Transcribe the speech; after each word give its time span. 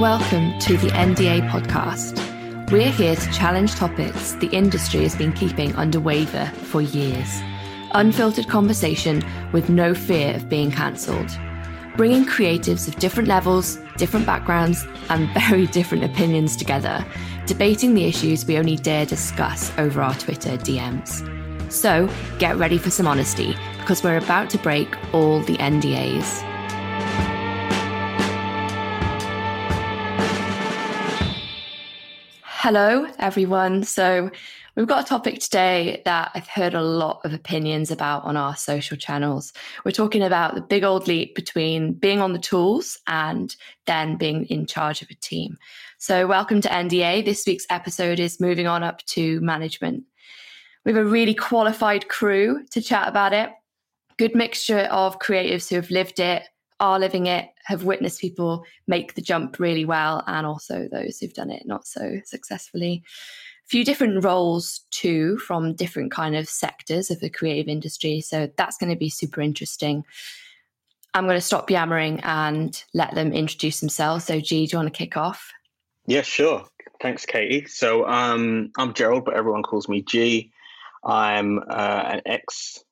Welcome 0.00 0.58
to 0.60 0.78
the 0.78 0.88
NDA 0.88 1.50
podcast. 1.50 2.70
We're 2.70 2.90
here 2.90 3.14
to 3.14 3.32
challenge 3.32 3.74
topics 3.74 4.32
the 4.32 4.46
industry 4.46 5.02
has 5.02 5.14
been 5.14 5.34
keeping 5.34 5.76
under 5.76 6.00
waiver 6.00 6.46
for 6.46 6.80
years. 6.80 7.28
Unfiltered 7.90 8.48
conversation 8.48 9.22
with 9.52 9.68
no 9.68 9.92
fear 9.92 10.34
of 10.34 10.48
being 10.48 10.70
cancelled. 10.70 11.28
Bringing 11.98 12.24
creatives 12.24 12.88
of 12.88 12.96
different 12.96 13.28
levels, 13.28 13.78
different 13.98 14.24
backgrounds, 14.24 14.86
and 15.10 15.28
very 15.48 15.66
different 15.66 16.02
opinions 16.04 16.56
together, 16.56 17.04
debating 17.44 17.92
the 17.92 18.06
issues 18.06 18.46
we 18.46 18.56
only 18.56 18.76
dare 18.76 19.04
discuss 19.04 19.70
over 19.76 20.00
our 20.00 20.14
Twitter 20.14 20.56
DMs. 20.56 21.70
So 21.70 22.08
get 22.38 22.56
ready 22.56 22.78
for 22.78 22.88
some 22.88 23.06
honesty 23.06 23.54
because 23.80 24.02
we're 24.02 24.16
about 24.16 24.48
to 24.48 24.56
break 24.56 24.88
all 25.12 25.40
the 25.40 25.58
NDAs. 25.58 26.49
Hello, 32.62 33.06
everyone. 33.18 33.84
So, 33.84 34.30
we've 34.76 34.86
got 34.86 35.02
a 35.02 35.08
topic 35.08 35.38
today 35.38 36.02
that 36.04 36.30
I've 36.34 36.46
heard 36.46 36.74
a 36.74 36.82
lot 36.82 37.22
of 37.24 37.32
opinions 37.32 37.90
about 37.90 38.24
on 38.24 38.36
our 38.36 38.54
social 38.54 38.98
channels. 38.98 39.54
We're 39.82 39.92
talking 39.92 40.22
about 40.22 40.54
the 40.54 40.60
big 40.60 40.84
old 40.84 41.08
leap 41.08 41.34
between 41.34 41.94
being 41.94 42.20
on 42.20 42.34
the 42.34 42.38
tools 42.38 42.98
and 43.06 43.56
then 43.86 44.18
being 44.18 44.44
in 44.44 44.66
charge 44.66 45.00
of 45.00 45.08
a 45.08 45.14
team. 45.14 45.56
So, 45.96 46.26
welcome 46.26 46.60
to 46.60 46.68
NDA. 46.68 47.24
This 47.24 47.46
week's 47.46 47.64
episode 47.70 48.20
is 48.20 48.40
moving 48.40 48.66
on 48.66 48.82
up 48.82 49.02
to 49.06 49.40
management. 49.40 50.04
We 50.84 50.92
have 50.92 51.00
a 51.00 51.08
really 51.08 51.34
qualified 51.34 52.10
crew 52.10 52.66
to 52.72 52.82
chat 52.82 53.08
about 53.08 53.32
it. 53.32 53.48
Good 54.18 54.34
mixture 54.34 54.80
of 54.90 55.18
creatives 55.18 55.70
who 55.70 55.76
have 55.76 55.90
lived 55.90 56.20
it, 56.20 56.42
are 56.80 56.98
living 56.98 57.26
it, 57.26 57.48
have 57.64 57.84
witnessed 57.84 58.20
people 58.20 58.64
make 58.86 59.14
the 59.14 59.20
jump 59.20 59.58
really 59.58 59.84
well, 59.84 60.24
and 60.26 60.46
also 60.46 60.88
those 60.90 61.18
who've 61.18 61.34
done 61.34 61.50
it 61.50 61.66
not 61.66 61.86
so 61.86 62.20
successfully. 62.24 63.04
A 63.04 63.68
few 63.68 63.84
different 63.84 64.24
roles 64.24 64.80
too 64.90 65.36
from 65.38 65.74
different 65.74 66.10
kind 66.10 66.34
of 66.34 66.48
sectors 66.48 67.10
of 67.10 67.20
the 67.20 67.30
creative 67.30 67.68
industry. 67.68 68.20
So 68.20 68.50
that's 68.56 68.78
going 68.78 68.90
to 68.90 68.98
be 68.98 69.10
super 69.10 69.40
interesting. 69.40 70.04
I'm 71.14 71.24
going 71.24 71.36
to 71.36 71.40
stop 71.40 71.70
yammering 71.70 72.20
and 72.20 72.82
let 72.94 73.14
them 73.14 73.32
introduce 73.32 73.80
themselves. 73.80 74.24
So, 74.24 74.40
G, 74.40 74.66
do 74.66 74.72
you 74.72 74.78
want 74.78 74.92
to 74.92 74.98
kick 74.98 75.16
off? 75.16 75.52
Yeah, 76.06 76.22
sure. 76.22 76.64
Thanks, 77.02 77.26
Katie. 77.26 77.66
So, 77.66 78.06
um, 78.06 78.70
I'm 78.78 78.94
Gerald, 78.94 79.24
but 79.24 79.34
everyone 79.34 79.62
calls 79.62 79.88
me 79.88 80.02
G. 80.02 80.52
I'm 81.04 81.58
uh, 81.58 82.02
an 82.06 82.22
ex 82.26 82.84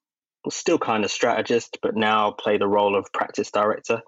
still 0.50 0.78
kind 0.78 1.04
of 1.04 1.10
strategist, 1.10 1.78
but 1.82 1.96
now 1.96 2.30
play 2.30 2.58
the 2.58 2.68
role 2.68 2.96
of 2.96 3.12
practice 3.12 3.50
director 3.50 4.00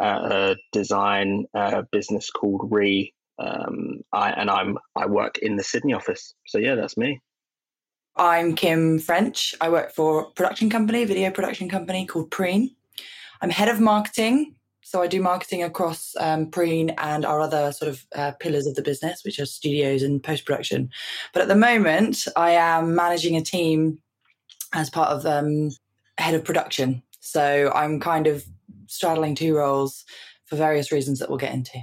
at 0.00 0.18
a 0.32 0.56
design 0.72 1.46
uh, 1.54 1.82
business 1.92 2.30
called 2.30 2.68
Re. 2.70 3.12
Um, 3.38 4.00
I, 4.12 4.30
and 4.32 4.50
I'm 4.50 4.78
I 4.96 5.06
work 5.06 5.38
in 5.38 5.56
the 5.56 5.62
Sydney 5.62 5.94
office. 5.94 6.34
So 6.46 6.58
yeah, 6.58 6.74
that's 6.74 6.96
me. 6.96 7.20
I'm 8.16 8.54
Kim 8.54 8.98
French. 8.98 9.54
I 9.60 9.70
work 9.70 9.92
for 9.92 10.22
a 10.22 10.30
production 10.32 10.68
company, 10.68 11.04
video 11.04 11.30
production 11.30 11.68
company 11.68 12.06
called 12.06 12.30
Preen. 12.30 12.74
I'm 13.40 13.50
head 13.50 13.68
of 13.68 13.80
marketing. 13.80 14.56
So 14.82 15.00
I 15.00 15.06
do 15.06 15.22
marketing 15.22 15.62
across 15.62 16.14
um, 16.18 16.50
Preen 16.50 16.90
and 16.98 17.24
our 17.24 17.40
other 17.40 17.70
sort 17.70 17.90
of 17.90 18.04
uh, 18.14 18.32
pillars 18.40 18.66
of 18.66 18.74
the 18.74 18.82
business, 18.82 19.22
which 19.24 19.38
are 19.38 19.46
studios 19.46 20.02
and 20.02 20.22
post 20.22 20.44
production. 20.44 20.90
But 21.32 21.42
at 21.42 21.48
the 21.48 21.54
moment, 21.54 22.26
I 22.34 22.52
am 22.52 22.94
managing 22.94 23.36
a 23.36 23.42
team 23.42 23.98
as 24.72 24.90
part 24.90 25.10
of 25.10 25.26
um, 25.26 25.70
head 26.18 26.34
of 26.34 26.44
production. 26.44 27.02
So 27.20 27.70
I'm 27.74 28.00
kind 28.00 28.26
of 28.26 28.44
straddling 28.86 29.34
two 29.34 29.56
roles 29.56 30.04
for 30.44 30.56
various 30.56 30.90
reasons 30.92 31.18
that 31.20 31.28
we'll 31.28 31.38
get 31.38 31.54
into. 31.54 31.78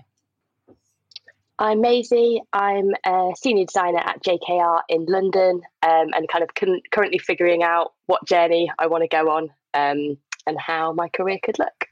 I'm 1.59 1.81
Maisie. 1.81 2.41
I'm 2.53 2.91
a 3.03 3.31
senior 3.35 3.65
designer 3.65 3.99
at 3.99 4.23
JKR 4.23 4.81
in 4.89 5.05
London 5.05 5.61
um, 5.81 6.09
and 6.13 6.27
kind 6.27 6.43
of 6.43 6.53
con- 6.53 6.81
currently 6.91 7.17
figuring 7.17 7.63
out 7.63 7.93
what 8.05 8.27
journey 8.27 8.71
I 8.77 8.85
want 8.87 9.03
to 9.03 9.07
go 9.07 9.31
on 9.31 9.49
um, 9.73 10.17
and 10.45 10.59
how 10.59 10.93
my 10.93 11.09
career 11.09 11.39
could 11.43 11.57
look. 11.57 11.87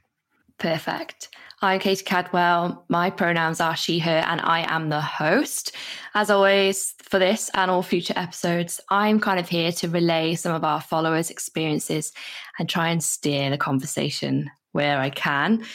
Perfect. 0.58 1.30
I'm 1.62 1.80
Katie 1.80 2.04
Cadwell. 2.04 2.86
My 2.90 3.10
pronouns 3.10 3.60
are 3.60 3.76
she, 3.76 4.00
her, 4.00 4.24
and 4.28 4.40
I 4.42 4.66
am 4.74 4.90
the 4.90 5.02
host. 5.02 5.76
As 6.14 6.30
always, 6.30 6.94
for 7.02 7.20
this 7.20 7.50
and 7.54 7.72
all 7.72 7.82
future 7.82 8.14
episodes, 8.16 8.80
I'm 8.90 9.20
kind 9.20 9.40
of 9.40 9.50
here 9.50 9.72
to 9.74 9.90
relay 9.90 10.36
some 10.36 10.54
of 10.54 10.64
our 10.64 10.82
followers' 10.82 11.30
experiences 11.30 12.14
and 12.60 12.70
try 12.70 12.90
and 12.90 13.04
steer 13.04 13.50
the 13.50 13.58
conversation 13.58 14.50
where 14.72 15.00
I 15.00 15.10
can. 15.10 15.66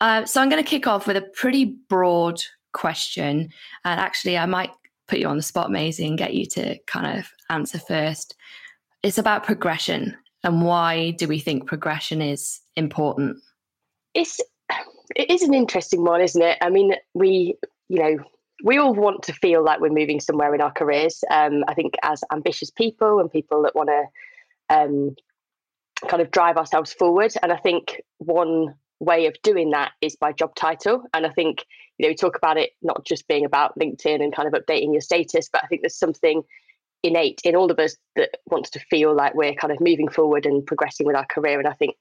Uh, 0.00 0.24
so 0.24 0.40
I'm 0.40 0.48
going 0.48 0.62
to 0.62 0.68
kick 0.68 0.86
off 0.86 1.06
with 1.06 1.16
a 1.16 1.22
pretty 1.22 1.64
broad 1.88 2.42
question. 2.72 3.50
And 3.84 4.00
actually, 4.00 4.38
I 4.38 4.46
might 4.46 4.70
put 5.08 5.18
you 5.18 5.28
on 5.28 5.36
the 5.36 5.42
spot, 5.42 5.70
Maisie, 5.70 6.06
and 6.06 6.18
get 6.18 6.34
you 6.34 6.46
to 6.46 6.78
kind 6.86 7.18
of 7.18 7.28
answer 7.50 7.78
first. 7.78 8.36
It's 9.02 9.18
about 9.18 9.44
progression 9.44 10.16
and 10.44 10.62
why 10.62 11.10
do 11.12 11.26
we 11.26 11.40
think 11.40 11.66
progression 11.66 12.22
is 12.22 12.60
important? 12.76 13.38
It's 14.18 14.40
it 15.14 15.30
is 15.30 15.42
an 15.42 15.54
interesting 15.54 16.04
one, 16.04 16.20
isn't 16.20 16.42
it? 16.42 16.58
I 16.60 16.70
mean, 16.70 16.94
we, 17.14 17.54
you 17.88 17.98
know, 18.02 18.16
we 18.64 18.78
all 18.78 18.94
want 18.94 19.22
to 19.24 19.32
feel 19.32 19.64
like 19.64 19.80
we're 19.80 19.90
moving 19.90 20.20
somewhere 20.20 20.54
in 20.54 20.60
our 20.60 20.72
careers. 20.72 21.22
Um, 21.30 21.64
I 21.68 21.74
think 21.74 21.94
as 22.02 22.22
ambitious 22.32 22.70
people 22.70 23.20
and 23.20 23.30
people 23.30 23.62
that 23.62 23.76
want 23.76 23.90
to 23.90 24.76
um, 24.76 25.14
kind 26.08 26.20
of 26.20 26.30
drive 26.30 26.56
ourselves 26.56 26.92
forward. 26.92 27.32
And 27.42 27.52
I 27.52 27.56
think 27.56 28.02
one 28.18 28.74
way 29.00 29.26
of 29.26 29.36
doing 29.42 29.70
that 29.70 29.92
is 30.00 30.16
by 30.16 30.32
job 30.32 30.54
title. 30.56 31.04
And 31.14 31.24
I 31.24 31.30
think, 31.30 31.64
you 31.98 32.04
know, 32.06 32.10
we 32.10 32.16
talk 32.16 32.36
about 32.36 32.58
it 32.58 32.70
not 32.82 33.06
just 33.06 33.28
being 33.28 33.44
about 33.44 33.78
LinkedIn 33.78 34.20
and 34.22 34.34
kind 34.34 34.52
of 34.52 34.60
updating 34.60 34.92
your 34.92 35.00
status, 35.00 35.48
but 35.52 35.62
I 35.62 35.68
think 35.68 35.82
there's 35.82 35.98
something 35.98 36.42
innate 37.04 37.40
in 37.44 37.54
all 37.54 37.70
of 37.70 37.78
us 37.78 37.96
that 38.16 38.30
wants 38.46 38.70
to 38.70 38.80
feel 38.90 39.14
like 39.14 39.34
we're 39.34 39.54
kind 39.54 39.72
of 39.72 39.80
moving 39.80 40.08
forward 40.08 40.44
and 40.44 40.66
progressing 40.66 41.06
with 41.06 41.14
our 41.14 41.26
career. 41.26 41.60
And 41.60 41.68
I 41.68 41.74
think, 41.74 41.94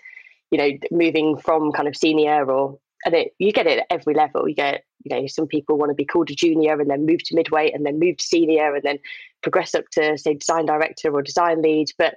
you 0.52 0.58
know, 0.58 0.70
moving 0.92 1.38
from 1.38 1.72
kind 1.72 1.88
of 1.88 1.96
senior 1.96 2.50
or 2.50 2.80
and 3.06 3.14
it, 3.16 3.34
you 3.38 3.52
get 3.52 3.68
it 3.68 3.80
at 3.80 3.86
every 3.90 4.14
level. 4.14 4.48
You 4.48 4.56
get, 4.56 4.84
you 5.04 5.16
know, 5.16 5.28
some 5.28 5.48
people 5.48 5.78
want 5.78 5.92
to 5.92 5.96
be 5.96 6.06
called 6.06 6.30
a 6.30 6.36
junior 6.36 6.80
and 6.80 6.90
then 6.90 7.06
move 7.06 7.24
to 7.26 7.36
midweight 7.36 7.74
and 7.74 7.86
then 7.86 8.00
move 8.00 8.18
to 8.18 8.26
senior 8.26 8.74
and 8.76 8.84
then 8.84 8.98
progress 9.44 9.76
up 9.76 9.86
to 9.92 10.18
say 10.18 10.34
design 10.34 10.66
director 10.66 11.14
or 11.14 11.22
design 11.22 11.62
lead. 11.62 11.88
But 11.98 12.16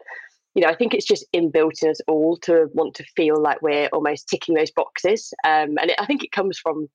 you 0.55 0.63
know, 0.63 0.69
I 0.69 0.75
think 0.75 0.95
it's 0.95 1.07
just 1.07 1.31
inbuilt 1.33 1.83
in 1.83 1.91
us 1.91 2.01
all 2.09 2.37
to 2.39 2.69
want 2.73 2.95
to 2.97 3.05
feel 3.15 3.41
like 3.41 3.63
we're 3.63 3.89
almost 3.93 4.29
ticking 4.29 4.57
those 4.57 4.73
boxes. 4.73 5.33
Um, 5.45 5.79
and 5.79 5.91
it, 5.91 5.97
I 6.01 6.07
think 6.07 6.25
it 6.25 6.33
comes 6.33 6.59
from, 6.59 6.89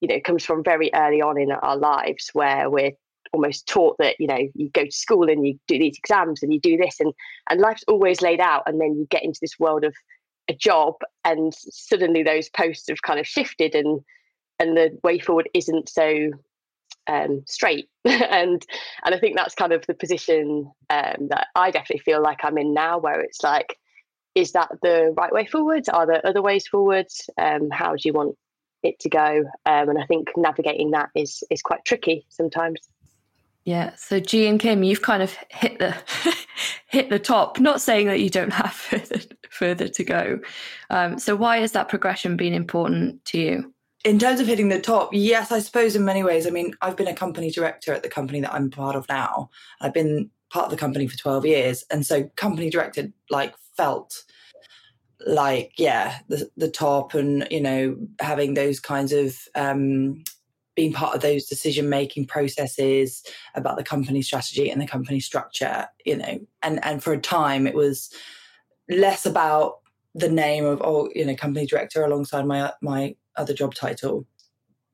you 0.00 0.08
know, 0.08 0.16
it 0.16 0.24
comes 0.24 0.44
from 0.44 0.64
very 0.64 0.90
early 0.92 1.22
on 1.22 1.40
in 1.40 1.52
our 1.52 1.76
lives 1.76 2.30
where 2.32 2.68
we're 2.68 2.92
almost 3.32 3.66
taught 3.66 3.96
that 3.98 4.14
you 4.18 4.26
know 4.26 4.38
you 4.54 4.70
go 4.70 4.84
to 4.84 4.90
school 4.90 5.28
and 5.28 5.46
you 5.46 5.58
do 5.66 5.78
these 5.78 5.98
exams 5.98 6.42
and 6.42 6.52
you 6.52 6.60
do 6.60 6.76
this 6.76 7.00
and 7.00 7.12
and 7.50 7.60
life's 7.60 7.84
always 7.88 8.22
laid 8.22 8.40
out 8.40 8.62
and 8.66 8.80
then 8.80 8.94
you 8.94 9.06
get 9.10 9.24
into 9.24 9.40
this 9.42 9.58
world 9.58 9.84
of 9.84 9.94
a 10.48 10.54
job 10.54 10.94
and 11.24 11.52
suddenly 11.54 12.22
those 12.22 12.48
posts 12.48 12.88
have 12.88 13.02
kind 13.02 13.18
of 13.18 13.26
shifted 13.26 13.74
and 13.74 14.00
and 14.58 14.76
the 14.76 14.98
way 15.02 15.18
forward 15.18 15.48
isn't 15.52 15.88
so 15.88 16.30
um, 17.08 17.42
straight. 17.46 17.88
And 18.04 18.64
and 19.04 19.14
I 19.14 19.18
think 19.18 19.36
that's 19.36 19.54
kind 19.54 19.72
of 19.72 19.84
the 19.86 19.94
position 19.94 20.70
um, 20.90 21.28
that 21.28 21.48
I 21.54 21.70
definitely 21.70 22.02
feel 22.02 22.22
like 22.22 22.40
I'm 22.42 22.58
in 22.58 22.72
now 22.72 22.98
where 22.98 23.20
it's 23.20 23.42
like 23.42 23.76
is 24.34 24.52
that 24.52 24.70
the 24.82 25.14
right 25.16 25.32
way 25.32 25.46
forward? 25.46 25.86
Are 25.92 26.06
there 26.06 26.24
other 26.24 26.42
ways 26.42 26.66
forward? 26.66 27.06
Um, 27.38 27.70
how 27.70 27.92
do 27.92 28.02
you 28.04 28.12
want 28.12 28.36
it 28.82 28.98
to 29.00 29.08
go? 29.08 29.44
Um, 29.64 29.88
and 29.88 29.98
I 29.98 30.04
think 30.06 30.28
navigating 30.36 30.90
that 30.92 31.08
is 31.14 31.42
is 31.50 31.62
quite 31.62 31.84
tricky 31.84 32.26
sometimes 32.28 32.80
yeah. 33.66 33.96
So 33.96 34.20
G 34.20 34.46
and 34.46 34.60
Kim, 34.60 34.84
you've 34.84 35.02
kind 35.02 35.24
of 35.24 35.36
hit 35.50 35.80
the 35.80 35.94
hit 36.86 37.10
the 37.10 37.18
top. 37.18 37.58
Not 37.58 37.82
saying 37.82 38.06
that 38.06 38.20
you 38.20 38.30
don't 38.30 38.52
have 38.52 38.72
further, 39.50 39.88
to 39.88 40.04
go. 40.04 40.38
Um, 40.88 41.18
so 41.18 41.34
why 41.34 41.58
has 41.58 41.72
that 41.72 41.88
progression 41.88 42.36
been 42.36 42.54
important 42.54 43.24
to 43.26 43.38
you? 43.38 43.74
In 44.04 44.20
terms 44.20 44.38
of 44.38 44.46
hitting 44.46 44.68
the 44.68 44.80
top, 44.80 45.10
yes, 45.12 45.50
I 45.50 45.58
suppose 45.58 45.96
in 45.96 46.04
many 46.04 46.22
ways. 46.22 46.46
I 46.46 46.50
mean, 46.50 46.74
I've 46.80 46.96
been 46.96 47.08
a 47.08 47.14
company 47.14 47.50
director 47.50 47.92
at 47.92 48.04
the 48.04 48.08
company 48.08 48.40
that 48.40 48.54
I'm 48.54 48.70
part 48.70 48.94
of 48.94 49.08
now. 49.08 49.50
I've 49.80 49.92
been 49.92 50.30
part 50.50 50.66
of 50.66 50.70
the 50.70 50.76
company 50.76 51.08
for 51.08 51.18
12 51.18 51.44
years. 51.44 51.84
And 51.90 52.06
so 52.06 52.30
company 52.36 52.70
director 52.70 53.08
like 53.30 53.56
felt 53.76 54.22
like, 55.26 55.72
yeah, 55.76 56.18
the 56.28 56.48
the 56.56 56.70
top 56.70 57.14
and, 57.14 57.48
you 57.50 57.60
know, 57.60 57.96
having 58.20 58.54
those 58.54 58.78
kinds 58.78 59.12
of 59.12 59.36
um 59.56 60.22
being 60.76 60.92
part 60.92 61.14
of 61.14 61.22
those 61.22 61.46
decision 61.46 61.88
making 61.88 62.26
processes 62.26 63.24
about 63.54 63.76
the 63.76 63.84
company 63.84 64.22
strategy 64.22 64.70
and 64.70 64.80
the 64.80 64.86
company 64.86 65.18
structure 65.18 65.86
you 66.04 66.16
know 66.16 66.38
and 66.62 66.84
and 66.84 67.02
for 67.02 67.12
a 67.12 67.20
time 67.20 67.66
it 67.66 67.74
was 67.74 68.12
less 68.88 69.26
about 69.26 69.78
the 70.14 70.28
name 70.28 70.64
of 70.64 70.80
oh 70.82 71.08
you 71.14 71.24
know 71.24 71.34
company 71.34 71.66
director 71.66 72.04
alongside 72.04 72.46
my 72.46 72.72
my 72.80 73.14
other 73.36 73.52
job 73.52 73.74
title 73.74 74.26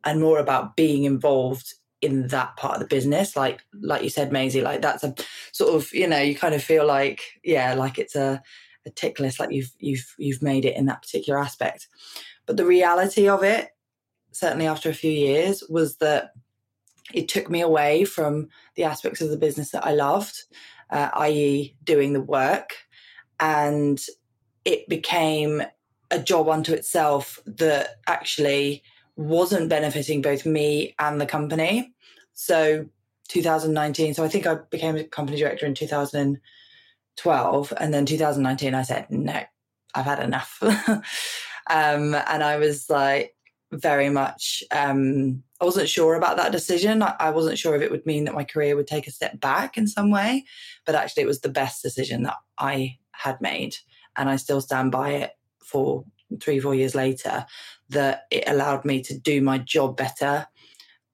and 0.05 0.21
more 0.21 0.39
about 0.39 0.77
being 0.77 1.05
involved 1.05 1.75
in 2.03 2.27
that 2.29 2.57
part 2.57 2.75
of 2.75 2.81
the 2.81 2.87
business. 2.87 3.37
Like 3.37 3.63
like 3.81 4.03
you 4.03 4.11
said 4.11 4.33
Maisie 4.33 4.61
like 4.61 4.83
that's 4.83 5.05
a 5.05 5.15
sort 5.53 5.75
of 5.75 5.93
you 5.95 6.07
know 6.07 6.21
you 6.21 6.35
kind 6.35 6.55
of 6.55 6.63
feel 6.63 6.85
like 6.85 7.23
yeah 7.45 7.75
like 7.75 7.99
it's 7.99 8.17
a 8.17 8.43
a 8.85 8.91
tick 8.91 9.21
list 9.21 9.39
like 9.39 9.53
you've 9.53 9.71
you've 9.79 10.13
you've 10.19 10.43
made 10.43 10.65
it 10.65 10.77
in 10.77 10.87
that 10.87 11.03
particular 11.03 11.39
aspect. 11.39 11.87
But 12.45 12.57
the 12.57 12.67
reality 12.67 13.29
of 13.29 13.45
it 13.45 13.69
certainly 14.33 14.67
after 14.67 14.89
a 14.89 14.95
few 14.95 15.13
years, 15.13 15.63
was 15.69 15.97
that 15.97 16.33
it 17.13 17.29
took 17.29 17.51
me 17.51 17.61
away 17.61 18.05
from 18.05 18.49
the 18.75 18.85
aspects 18.85 19.21
of 19.21 19.31
the 19.31 19.37
business 19.37 19.71
that 19.71 19.87
I 19.87 19.93
loved, 19.93 20.45
uh, 20.91 21.11
i.e., 21.15 21.77
doing 21.85 22.13
the 22.13 22.21
work. 22.21 22.75
And 23.39 24.01
it 24.65 24.89
became 24.89 25.63
a 26.11 26.19
job 26.19 26.49
unto 26.49 26.73
itself 26.73 27.41
that 27.47 27.97
actually 28.07 28.83
wasn't 29.17 29.69
benefiting 29.69 30.23
both 30.23 30.47
me 30.47 30.95
and 30.99 31.21
the 31.21 31.27
company. 31.27 31.93
So 32.35 32.87
2019, 33.29 34.15
so 34.15 34.25
I 34.25 34.29
think 34.29 34.47
I 34.47 34.57
became 34.71 34.97
a 34.97 35.05
company 35.05 35.39
director 35.39 35.67
in 35.67 35.75
2012. 35.75 37.73
And 37.79 37.95
then 37.95 38.07
2019, 38.07 38.75
I 38.75 38.83
said, 38.83 39.07
no, 39.11 39.43
I've 39.95 40.05
had 40.05 40.21
enough. 40.21 40.59
um, 40.63 41.03
and 42.15 42.43
I 42.43 42.57
was 42.59 42.89
like, 42.91 43.35
very 43.73 44.11
much, 44.11 44.63
um, 44.71 45.43
I 45.61 45.65
wasn't 45.65 45.89
sure 45.89 46.15
about 46.15 46.37
that 46.37 46.53
decision. 46.53 47.03
I, 47.03 47.17
I 47.19 47.31
wasn't 47.31 47.59
sure 47.59 47.75
if 47.75 47.83
it 47.83 47.91
would 47.91 48.05
mean 48.05 48.25
that 48.25 48.35
my 48.35 48.45
career 48.45 48.77
would 48.77 48.87
take 48.87 49.07
a 49.07 49.13
step 49.13 49.41
back 49.41 49.79
in 49.79 49.87
some 49.87 50.11
way, 50.11 50.45
but 50.85 50.95
actually, 50.95 51.23
it 51.23 51.27
was 51.27 51.41
the 51.41 51.49
best 51.49 51.83
decision 51.83 52.23
that 52.25 52.37
I 52.59 52.99
had 53.13 53.41
made. 53.41 53.77
And 54.17 54.29
I 54.29 54.37
still 54.37 54.61
stand 54.61 54.93
by 54.93 55.11
it 55.11 55.33
for 55.65 56.05
three, 56.41 56.61
four 56.61 56.75
years 56.75 56.95
later, 56.95 57.47
that 57.89 58.25
it 58.31 58.45
allowed 58.47 58.85
me 58.85 59.01
to 59.03 59.19
do 59.19 59.41
my 59.41 59.59
job 59.59 59.97
better. 59.97 60.47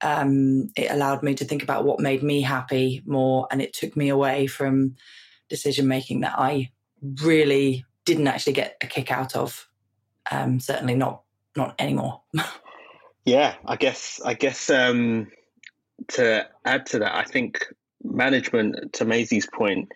Um, 0.01 0.69
it 0.77 0.91
allowed 0.91 1.23
me 1.23 1.35
to 1.37 1.45
think 1.45 1.63
about 1.63 1.85
what 1.85 2.01
made 2.01 2.23
me 2.23 2.41
happy 2.41 3.03
more, 3.07 3.47
and 3.51 3.63
it 3.63 3.73
took 3.73 3.97
me 3.97 4.09
away 4.09 4.47
from 4.47 4.97
decision 5.49 5.87
making 5.87 6.21
that 6.21 6.39
I 6.39 6.71
really 7.23 7.85
didn't 8.05 8.27
actually 8.27 8.55
get 8.55 8.77
a 8.81 8.87
kick 8.87 9.13
out 9.13 9.37
of. 9.37 9.69
Um, 10.31 10.61
certainly 10.61 10.95
not 10.95 11.23
not 11.59 11.75
anymore. 11.79 12.23
yeah, 13.25 13.57
I 13.67 13.77
guess 13.77 14.21
I 14.25 14.33
guess 14.33 14.71
um, 14.71 15.31
to 16.09 16.49
add 16.65 16.87
to 16.87 17.01
that, 17.01 17.15
I 17.15 17.25
think 17.25 17.67
management. 18.03 18.95
To 18.95 19.05
Maisie's 19.05 19.47
point, 19.47 19.93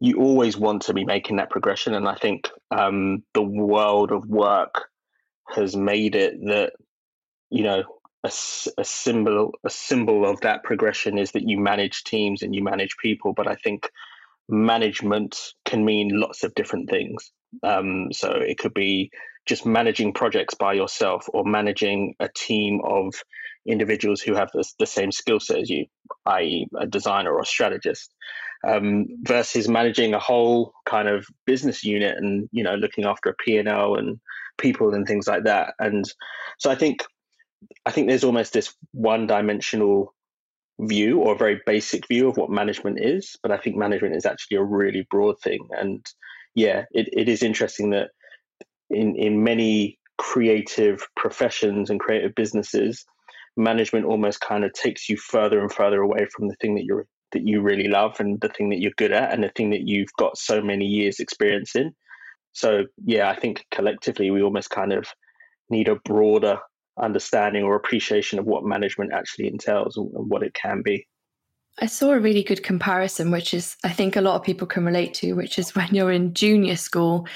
you 0.00 0.18
always 0.18 0.56
want 0.56 0.82
to 0.82 0.94
be 0.94 1.04
making 1.04 1.36
that 1.36 1.50
progression. 1.50 1.94
And 1.94 2.08
I 2.08 2.14
think 2.16 2.48
um, 2.70 3.22
the 3.34 3.42
world 3.42 4.10
of 4.10 4.26
work 4.26 4.88
has 5.54 5.76
made 5.76 6.14
it 6.14 6.34
that, 6.46 6.72
you 7.50 7.62
know, 7.62 7.84
a, 8.24 8.32
a 8.78 8.84
symbol 8.84 9.52
a 9.64 9.70
symbol 9.70 10.28
of 10.28 10.40
that 10.40 10.64
progression 10.64 11.18
is 11.18 11.32
that 11.32 11.48
you 11.48 11.58
manage 11.58 12.02
teams 12.02 12.42
and 12.42 12.54
you 12.54 12.64
manage 12.64 12.96
people. 13.00 13.32
But 13.32 13.46
I 13.46 13.54
think 13.54 13.88
management 14.48 15.52
can 15.64 15.84
mean 15.84 16.20
lots 16.20 16.42
of 16.42 16.54
different 16.54 16.90
things. 16.90 17.30
Um, 17.62 18.12
so 18.12 18.30
it 18.30 18.58
could 18.58 18.74
be 18.74 19.10
just 19.48 19.66
managing 19.66 20.12
projects 20.12 20.54
by 20.54 20.74
yourself 20.74 21.26
or 21.32 21.44
managing 21.44 22.14
a 22.20 22.28
team 22.28 22.80
of 22.84 23.14
individuals 23.66 24.20
who 24.20 24.34
have 24.34 24.50
the, 24.52 24.64
the 24.78 24.86
same 24.86 25.10
skill 25.10 25.40
set 25.40 25.58
as 25.58 25.70
you, 25.70 25.86
i.e., 26.26 26.66
a 26.78 26.86
designer 26.86 27.32
or 27.32 27.40
a 27.40 27.46
strategist 27.46 28.14
um, 28.66 29.06
versus 29.22 29.68
managing 29.68 30.14
a 30.14 30.18
whole 30.18 30.72
kind 30.86 31.08
of 31.08 31.26
business 31.46 31.84
unit 31.84 32.16
and 32.16 32.48
you 32.52 32.62
know 32.62 32.74
looking 32.74 33.04
after 33.04 33.30
a 33.30 33.34
P&L 33.34 33.94
and 33.96 34.18
people 34.58 34.94
and 34.94 35.06
things 35.06 35.26
like 35.26 35.44
that. 35.44 35.74
And 35.78 36.04
so 36.58 36.70
I 36.70 36.74
think 36.74 37.04
I 37.86 37.90
think 37.90 38.08
there's 38.08 38.24
almost 38.24 38.52
this 38.52 38.74
one 38.92 39.26
dimensional 39.26 40.14
view 40.80 41.18
or 41.18 41.34
a 41.34 41.38
very 41.38 41.60
basic 41.66 42.06
view 42.06 42.28
of 42.28 42.36
what 42.36 42.50
management 42.50 42.98
is, 43.00 43.36
but 43.42 43.50
I 43.50 43.56
think 43.56 43.76
management 43.76 44.14
is 44.14 44.26
actually 44.26 44.58
a 44.58 44.64
really 44.64 45.06
broad 45.10 45.40
thing. 45.40 45.68
And 45.72 46.04
yeah, 46.54 46.84
it, 46.92 47.08
it 47.12 47.28
is 47.28 47.42
interesting 47.42 47.90
that 47.90 48.10
in 48.90 49.16
in 49.16 49.44
many 49.44 49.98
creative 50.18 51.06
professions 51.16 51.90
and 51.90 52.00
creative 52.00 52.34
businesses, 52.34 53.04
management 53.56 54.06
almost 54.06 54.40
kind 54.40 54.64
of 54.64 54.72
takes 54.72 55.08
you 55.08 55.16
further 55.16 55.60
and 55.60 55.72
further 55.72 56.00
away 56.00 56.26
from 56.34 56.48
the 56.48 56.56
thing 56.56 56.74
that 56.74 56.84
you're 56.84 57.06
that 57.32 57.46
you 57.46 57.60
really 57.60 57.88
love 57.88 58.18
and 58.20 58.40
the 58.40 58.48
thing 58.48 58.70
that 58.70 58.80
you're 58.80 58.92
good 58.96 59.12
at 59.12 59.32
and 59.32 59.44
the 59.44 59.50
thing 59.50 59.70
that 59.70 59.86
you've 59.86 60.12
got 60.18 60.38
so 60.38 60.62
many 60.62 60.86
years 60.86 61.20
experience 61.20 61.74
in. 61.76 61.94
So 62.52 62.84
yeah 63.04 63.30
i 63.30 63.36
think 63.36 63.66
collectively 63.70 64.30
we 64.30 64.42
almost 64.42 64.70
kind 64.70 64.92
of 64.92 65.06
need 65.70 65.88
a 65.88 65.96
broader 65.96 66.58
understanding 67.00 67.62
or 67.62 67.76
appreciation 67.76 68.38
of 68.38 68.46
what 68.46 68.64
management 68.64 69.12
actually 69.12 69.48
entails 69.48 69.96
and, 69.96 70.08
what 70.12 70.42
it 70.42 70.54
can 70.54 70.82
be. 70.82 71.06
I 71.80 71.86
saw 71.86 72.10
a 72.10 72.18
really 72.18 72.42
good 72.42 72.64
comparison, 72.64 73.30
which 73.30 73.54
is 73.54 73.76
I 73.84 73.90
think 73.90 74.16
a 74.16 74.20
lot 74.20 74.34
of 74.34 74.42
people 74.42 74.66
can 74.66 74.84
relate 74.84 75.14
to, 75.14 75.34
which 75.34 75.58
is 75.58 75.74
when 75.76 75.94
you're 75.94 76.10
in 76.10 76.34
junior 76.34 76.76
school 76.76 77.28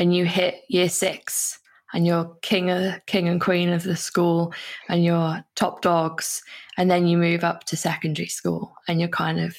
and 0.00 0.14
you 0.14 0.24
hit 0.24 0.62
year 0.68 0.88
six 0.88 1.60
and 1.92 2.06
you're 2.06 2.36
king 2.42 2.70
of 2.70 2.94
king 3.06 3.28
and 3.28 3.40
queen 3.40 3.68
of 3.68 3.84
the 3.84 3.96
school 3.96 4.52
and 4.88 5.04
you're 5.04 5.44
top 5.54 5.82
dogs 5.82 6.42
and 6.76 6.90
then 6.90 7.06
you 7.06 7.16
move 7.16 7.44
up 7.44 7.64
to 7.64 7.76
secondary 7.76 8.28
school 8.28 8.74
and 8.88 8.98
you're 8.98 9.08
kind 9.08 9.38
of 9.38 9.56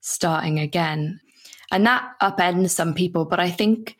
starting 0.00 0.58
again. 0.58 1.20
And 1.70 1.86
that 1.86 2.14
upends 2.20 2.70
some 2.70 2.94
people 2.94 3.24
but 3.24 3.40
i 3.40 3.50
think 3.50 3.96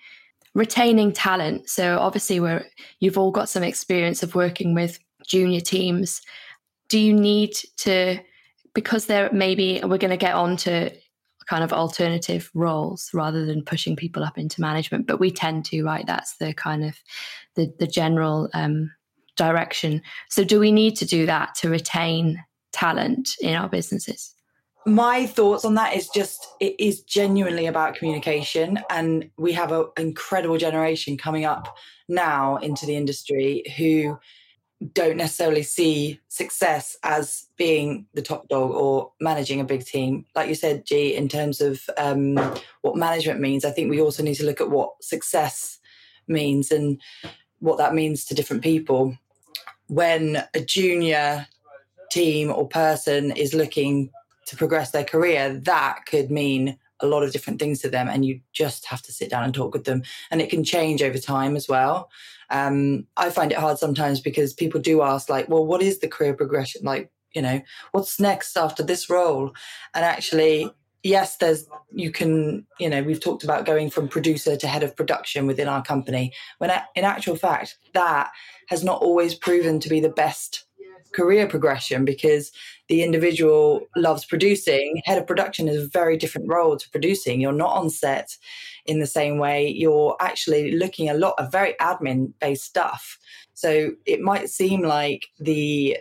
retaining 0.54 1.12
talent 1.12 1.68
so 1.68 1.98
obviously 1.98 2.38
we're 2.38 2.64
you've 3.00 3.18
all 3.18 3.32
got 3.32 3.48
some 3.48 3.64
experience 3.64 4.22
of 4.22 4.34
working 4.34 4.74
with 4.74 4.98
junior 5.26 5.60
teams. 5.60 6.22
Do 6.88 6.98
you 6.98 7.12
need 7.12 7.56
to 7.78 8.18
because 8.74 9.06
there 9.06 9.30
maybe 9.32 9.80
we're 9.82 9.98
going 9.98 10.10
to 10.10 10.16
get 10.16 10.34
on 10.34 10.56
to 10.58 10.90
kind 11.46 11.64
of 11.64 11.72
alternative 11.72 12.50
roles 12.54 13.10
rather 13.12 13.44
than 13.44 13.64
pushing 13.64 13.96
people 13.96 14.22
up 14.22 14.38
into 14.38 14.60
management. 14.60 15.06
But 15.06 15.20
we 15.20 15.30
tend 15.30 15.64
to, 15.66 15.82
right? 15.84 16.06
That's 16.06 16.36
the 16.36 16.52
kind 16.52 16.84
of 16.84 16.96
the 17.54 17.72
the 17.78 17.86
general 17.86 18.48
um, 18.54 18.90
direction. 19.36 20.02
So, 20.28 20.44
do 20.44 20.60
we 20.60 20.72
need 20.72 20.96
to 20.96 21.04
do 21.04 21.26
that 21.26 21.54
to 21.56 21.70
retain 21.70 22.42
talent 22.72 23.36
in 23.40 23.54
our 23.54 23.68
businesses? 23.68 24.34
My 24.86 25.26
thoughts 25.26 25.64
on 25.64 25.74
that 25.74 25.94
is 25.94 26.08
just 26.08 26.46
it 26.60 26.74
is 26.78 27.00
genuinely 27.02 27.66
about 27.66 27.94
communication, 27.94 28.80
and 28.90 29.30
we 29.38 29.52
have 29.52 29.72
an 29.72 29.86
incredible 29.96 30.58
generation 30.58 31.16
coming 31.16 31.44
up 31.44 31.76
now 32.08 32.56
into 32.56 32.84
the 32.84 32.96
industry 32.96 33.64
who 33.78 34.18
don't 34.92 35.16
necessarily 35.16 35.62
see 35.62 36.20
success 36.28 36.96
as 37.02 37.46
being 37.56 38.06
the 38.14 38.22
top 38.22 38.48
dog 38.48 38.70
or 38.70 39.12
managing 39.20 39.60
a 39.60 39.64
big 39.64 39.84
team. 39.84 40.26
Like 40.34 40.48
you 40.48 40.54
said, 40.54 40.84
G, 40.84 41.14
in 41.14 41.28
terms 41.28 41.60
of 41.60 41.80
um, 41.96 42.36
what 42.82 42.96
management 42.96 43.40
means, 43.40 43.64
I 43.64 43.70
think 43.70 43.90
we 43.90 44.00
also 44.00 44.22
need 44.22 44.34
to 44.34 44.44
look 44.44 44.60
at 44.60 44.70
what 44.70 45.02
success 45.02 45.78
means 46.28 46.70
and 46.70 47.00
what 47.60 47.78
that 47.78 47.94
means 47.94 48.24
to 48.26 48.34
different 48.34 48.62
people. 48.62 49.16
When 49.86 50.42
a 50.54 50.60
junior 50.60 51.46
team 52.10 52.50
or 52.50 52.68
person 52.68 53.30
is 53.32 53.54
looking 53.54 54.10
to 54.46 54.56
progress 54.56 54.90
their 54.90 55.04
career, 55.04 55.54
that 55.64 56.00
could 56.06 56.30
mean 56.30 56.78
a 57.00 57.06
lot 57.06 57.22
of 57.22 57.32
different 57.32 57.58
things 57.58 57.80
to 57.80 57.88
them 57.88 58.08
and 58.08 58.24
you 58.24 58.40
just 58.52 58.86
have 58.86 59.02
to 59.02 59.12
sit 59.12 59.28
down 59.28 59.44
and 59.44 59.54
talk 59.54 59.72
with 59.74 59.84
them 59.84 60.02
and 60.30 60.40
it 60.40 60.48
can 60.48 60.62
change 60.62 61.02
over 61.02 61.18
time 61.18 61.56
as 61.56 61.68
well 61.68 62.08
um, 62.50 63.06
I 63.16 63.30
find 63.30 63.52
it 63.52 63.58
hard 63.58 63.78
sometimes 63.78 64.20
because 64.20 64.52
people 64.52 64.80
do 64.80 65.02
ask, 65.02 65.28
like, 65.28 65.48
well, 65.48 65.66
what 65.66 65.82
is 65.82 65.98
the 65.98 66.08
career 66.08 66.34
progression? 66.34 66.82
Like, 66.84 67.10
you 67.34 67.42
know, 67.42 67.60
what's 67.92 68.20
next 68.20 68.56
after 68.56 68.82
this 68.82 69.10
role? 69.10 69.52
And 69.94 70.04
actually, 70.04 70.70
yes, 71.02 71.36
there's, 71.36 71.68
you 71.92 72.10
can, 72.10 72.66
you 72.78 72.88
know, 72.88 73.02
we've 73.02 73.20
talked 73.20 73.44
about 73.44 73.66
going 73.66 73.90
from 73.90 74.08
producer 74.08 74.56
to 74.56 74.66
head 74.68 74.82
of 74.82 74.96
production 74.96 75.46
within 75.46 75.68
our 75.68 75.82
company. 75.82 76.32
When 76.58 76.70
in 76.94 77.04
actual 77.04 77.36
fact, 77.36 77.76
that 77.92 78.30
has 78.68 78.82
not 78.82 79.02
always 79.02 79.34
proven 79.34 79.80
to 79.80 79.88
be 79.88 80.00
the 80.00 80.08
best 80.08 80.63
career 81.14 81.46
progression 81.46 82.04
because 82.04 82.52
the 82.88 83.02
individual 83.02 83.86
loves 83.96 84.24
producing. 84.24 85.00
Head 85.04 85.18
of 85.18 85.26
production 85.26 85.68
is 85.68 85.84
a 85.84 85.88
very 85.88 86.16
different 86.16 86.48
role 86.48 86.76
to 86.76 86.90
producing. 86.90 87.40
You're 87.40 87.52
not 87.52 87.76
on 87.76 87.88
set 87.88 88.36
in 88.86 88.98
the 88.98 89.06
same 89.06 89.38
way. 89.38 89.68
You're 89.68 90.16
actually 90.20 90.72
looking 90.72 91.08
a 91.08 91.14
lot 91.14 91.34
of 91.38 91.50
very 91.50 91.74
admin 91.80 92.32
based 92.40 92.64
stuff. 92.64 93.18
So 93.54 93.92
it 94.04 94.20
might 94.20 94.50
seem 94.50 94.82
like 94.82 95.26
the 95.38 95.96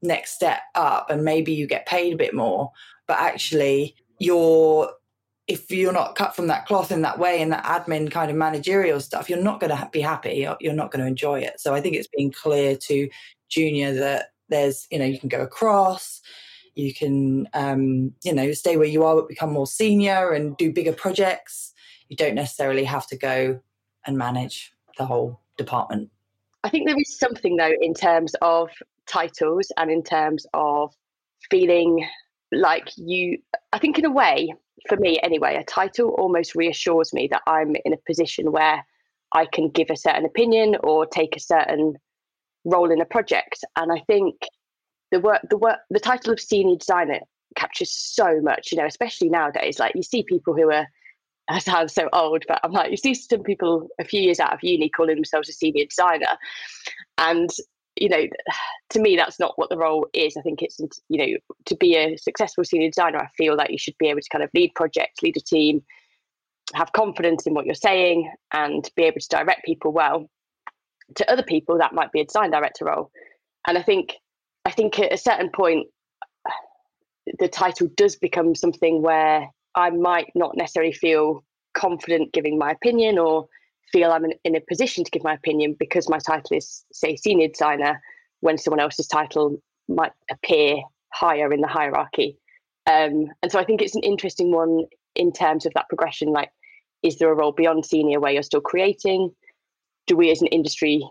next 0.00 0.34
step 0.34 0.60
up 0.74 1.10
and 1.10 1.24
maybe 1.24 1.52
you 1.52 1.66
get 1.66 1.86
paid 1.86 2.14
a 2.14 2.18
bit 2.18 2.34
more, 2.34 2.70
but 3.06 3.18
actually 3.18 3.96
you're 4.18 4.90
if 5.46 5.70
you're 5.70 5.92
not 5.92 6.14
cut 6.14 6.34
from 6.34 6.46
that 6.46 6.64
cloth 6.64 6.90
in 6.90 7.02
that 7.02 7.18
way 7.18 7.42
and 7.42 7.52
that 7.52 7.64
admin 7.64 8.10
kind 8.10 8.30
of 8.30 8.36
managerial 8.36 8.98
stuff, 8.98 9.28
you're 9.28 9.42
not 9.42 9.60
going 9.60 9.76
to 9.76 9.88
be 9.92 10.00
happy. 10.00 10.48
You're 10.58 10.72
not 10.72 10.90
going 10.90 11.02
to 11.02 11.06
enjoy 11.06 11.40
it. 11.40 11.60
So 11.60 11.74
I 11.74 11.82
think 11.82 11.96
it's 11.96 12.08
being 12.08 12.32
clear 12.32 12.76
to 12.76 13.10
junior 13.50 13.92
that 13.92 14.30
there's, 14.54 14.86
you 14.90 14.98
know, 14.98 15.04
you 15.04 15.18
can 15.18 15.28
go 15.28 15.42
across, 15.42 16.20
you 16.74 16.94
can, 16.94 17.48
um, 17.52 18.12
you 18.22 18.32
know, 18.32 18.52
stay 18.52 18.76
where 18.76 18.86
you 18.86 19.04
are, 19.04 19.16
but 19.16 19.28
become 19.28 19.52
more 19.52 19.66
senior 19.66 20.30
and 20.32 20.56
do 20.56 20.72
bigger 20.72 20.92
projects 20.92 21.74
you 22.08 22.16
don't 22.16 22.34
necessarily 22.34 22.84
have 22.84 23.06
to 23.08 23.16
go 23.16 23.60
and 24.06 24.18
manage 24.18 24.72
the 24.98 25.06
whole 25.06 25.40
department. 25.56 26.10
I 26.62 26.68
think 26.68 26.86
there 26.86 26.98
is 26.98 27.18
something 27.18 27.56
though 27.56 27.72
in 27.80 27.94
terms 27.94 28.34
of 28.40 28.70
titles 29.06 29.70
and 29.76 29.90
in 29.90 30.02
terms 30.02 30.46
of 30.54 30.94
feeling 31.50 32.06
like 32.52 32.88
you 32.96 33.38
I 33.72 33.78
think 33.78 33.98
in 33.98 34.04
a 34.04 34.10
way 34.10 34.54
for 34.88 34.96
me 34.96 35.18
anyway 35.22 35.56
a 35.56 35.64
title 35.64 36.10
almost 36.10 36.54
reassures 36.54 37.12
me 37.12 37.28
that 37.30 37.42
I'm 37.46 37.74
in 37.84 37.92
a 37.92 37.98
position 38.06 38.52
where 38.52 38.86
I 39.32 39.46
can 39.46 39.68
give 39.68 39.90
a 39.90 39.96
certain 39.96 40.24
opinion 40.24 40.76
or 40.82 41.06
take 41.06 41.36
a 41.36 41.40
certain 41.40 41.96
role 42.64 42.90
in 42.90 43.00
a 43.00 43.06
project. 43.06 43.64
And 43.76 43.92
I 43.92 44.02
think 44.06 44.34
the 45.10 45.20
work, 45.20 45.40
the 45.50 45.58
work, 45.58 45.78
the 45.90 46.00
title 46.00 46.32
of 46.32 46.40
senior 46.40 46.76
designer 46.76 47.20
captures 47.56 47.92
so 47.92 48.40
much, 48.40 48.72
you 48.72 48.78
know, 48.78 48.86
especially 48.86 49.28
nowadays. 49.28 49.78
Like 49.78 49.94
you 49.94 50.02
see 50.02 50.22
people 50.22 50.54
who 50.54 50.70
are, 50.72 50.86
I 51.48 51.58
sound 51.58 51.90
so 51.90 52.08
old, 52.12 52.44
but 52.48 52.60
I'm 52.64 52.72
like, 52.72 52.90
you 52.90 52.96
see 52.96 53.14
some 53.14 53.42
people 53.42 53.88
a 54.00 54.04
few 54.04 54.20
years 54.20 54.40
out 54.40 54.54
of 54.54 54.62
uni 54.62 54.88
calling 54.88 55.14
themselves 55.14 55.48
a 55.48 55.52
senior 55.52 55.84
designer. 55.84 56.26
And, 57.18 57.50
you 57.96 58.08
know, 58.08 58.26
to 58.90 58.98
me, 58.98 59.14
that's 59.14 59.38
not 59.38 59.52
what 59.56 59.68
the 59.68 59.76
role 59.76 60.08
is. 60.14 60.36
I 60.36 60.40
think 60.40 60.62
it's, 60.62 60.80
you 61.08 61.18
know, 61.18 61.38
to 61.66 61.76
be 61.76 61.96
a 61.96 62.16
successful 62.16 62.64
senior 62.64 62.88
designer, 62.88 63.18
I 63.18 63.28
feel 63.36 63.56
like 63.56 63.70
you 63.70 63.78
should 63.78 63.98
be 63.98 64.08
able 64.08 64.20
to 64.20 64.28
kind 64.32 64.42
of 64.42 64.50
lead 64.54 64.72
projects, 64.74 65.22
lead 65.22 65.36
a 65.36 65.40
team, 65.40 65.82
have 66.72 66.92
confidence 66.92 67.46
in 67.46 67.54
what 67.54 67.66
you're 67.66 67.74
saying, 67.74 68.32
and 68.52 68.90
be 68.96 69.04
able 69.04 69.20
to 69.20 69.28
direct 69.28 69.64
people 69.64 69.92
well. 69.92 70.28
To 71.16 71.30
other 71.30 71.42
people, 71.42 71.78
that 71.78 71.94
might 71.94 72.12
be 72.12 72.20
a 72.20 72.24
design 72.24 72.50
director 72.50 72.86
role. 72.86 73.10
And 73.66 73.78
I 73.78 73.82
think, 73.82 74.14
I 74.64 74.70
think 74.70 74.98
at 74.98 75.12
a 75.12 75.18
certain 75.18 75.50
point, 75.50 75.88
the 77.38 77.48
title 77.48 77.88
does 77.96 78.16
become 78.16 78.54
something 78.54 79.02
where 79.02 79.48
I 79.74 79.90
might 79.90 80.30
not 80.34 80.56
necessarily 80.56 80.92
feel 80.92 81.44
confident 81.74 82.32
giving 82.32 82.58
my 82.58 82.70
opinion 82.70 83.18
or 83.18 83.48
feel 83.92 84.10
I'm 84.10 84.24
in, 84.44 84.56
a 84.56 84.60
position 84.60 85.04
to 85.04 85.10
give 85.10 85.24
my 85.24 85.34
opinion 85.34 85.76
because 85.78 86.08
my 86.08 86.18
title 86.18 86.56
is, 86.56 86.84
say, 86.92 87.16
senior 87.16 87.48
designer, 87.48 88.00
when 88.40 88.58
someone 88.58 88.80
else's 88.80 89.06
title 89.06 89.60
might 89.88 90.12
appear 90.30 90.76
higher 91.12 91.52
in 91.52 91.60
the 91.60 91.68
hierarchy. 91.68 92.36
Um, 92.86 93.28
and 93.42 93.50
so 93.50 93.58
I 93.58 93.64
think 93.64 93.80
it's 93.80 93.94
an 93.94 94.02
interesting 94.02 94.52
one 94.52 94.84
in 95.14 95.32
terms 95.32 95.64
of 95.64 95.72
that 95.74 95.88
progression. 95.88 96.28
Like, 96.28 96.50
is 97.02 97.18
there 97.18 97.30
a 97.30 97.34
role 97.34 97.52
beyond 97.52 97.86
senior 97.86 98.20
where 98.20 98.32
you're 98.32 98.42
still 98.42 98.60
creating? 98.60 99.30
Do 100.06 100.16
we 100.16 100.30
as 100.30 100.42
an 100.42 100.48
industry 100.48 101.08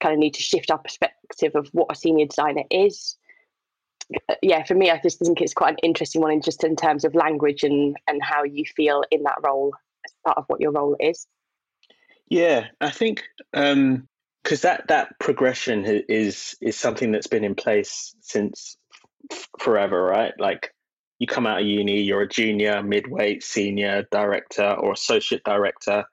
kind 0.00 0.14
of 0.14 0.18
need 0.18 0.34
to 0.34 0.42
shift 0.42 0.70
our 0.70 0.78
perspective 0.78 1.52
of 1.54 1.68
what 1.72 1.88
a 1.90 1.94
senior 1.94 2.26
designer 2.26 2.64
is? 2.70 3.16
yeah, 4.42 4.64
for 4.64 4.74
me, 4.74 4.90
I 4.90 4.98
just 4.98 5.18
think 5.18 5.40
it's 5.40 5.54
quite 5.54 5.74
an 5.74 5.78
interesting 5.82 6.20
one, 6.20 6.32
in 6.32 6.42
just 6.42 6.64
in 6.64 6.76
terms 6.76 7.04
of 7.04 7.14
language 7.14 7.62
and 7.62 7.96
and 8.06 8.22
how 8.22 8.44
you 8.44 8.64
feel 8.76 9.04
in 9.10 9.22
that 9.24 9.38
role 9.42 9.74
as 10.04 10.12
part 10.24 10.38
of 10.38 10.44
what 10.48 10.60
your 10.60 10.72
role 10.72 10.96
is. 10.98 11.26
Yeah, 12.28 12.66
I 12.80 12.90
think 12.90 13.24
because 13.52 13.74
um, 13.74 14.08
that 14.44 14.88
that 14.88 15.18
progression 15.18 15.84
is 16.08 16.56
is 16.60 16.76
something 16.76 17.12
that's 17.12 17.26
been 17.26 17.44
in 17.44 17.54
place 17.54 18.14
since 18.20 18.76
forever, 19.58 20.02
right? 20.02 20.32
Like 20.38 20.72
you 21.18 21.26
come 21.26 21.46
out 21.46 21.60
of 21.60 21.66
uni, 21.66 22.00
you're 22.00 22.22
a 22.22 22.28
junior, 22.28 22.82
midweight, 22.82 23.42
senior, 23.42 24.06
director, 24.10 24.72
or 24.72 24.92
associate 24.92 25.42
director, 25.44 26.04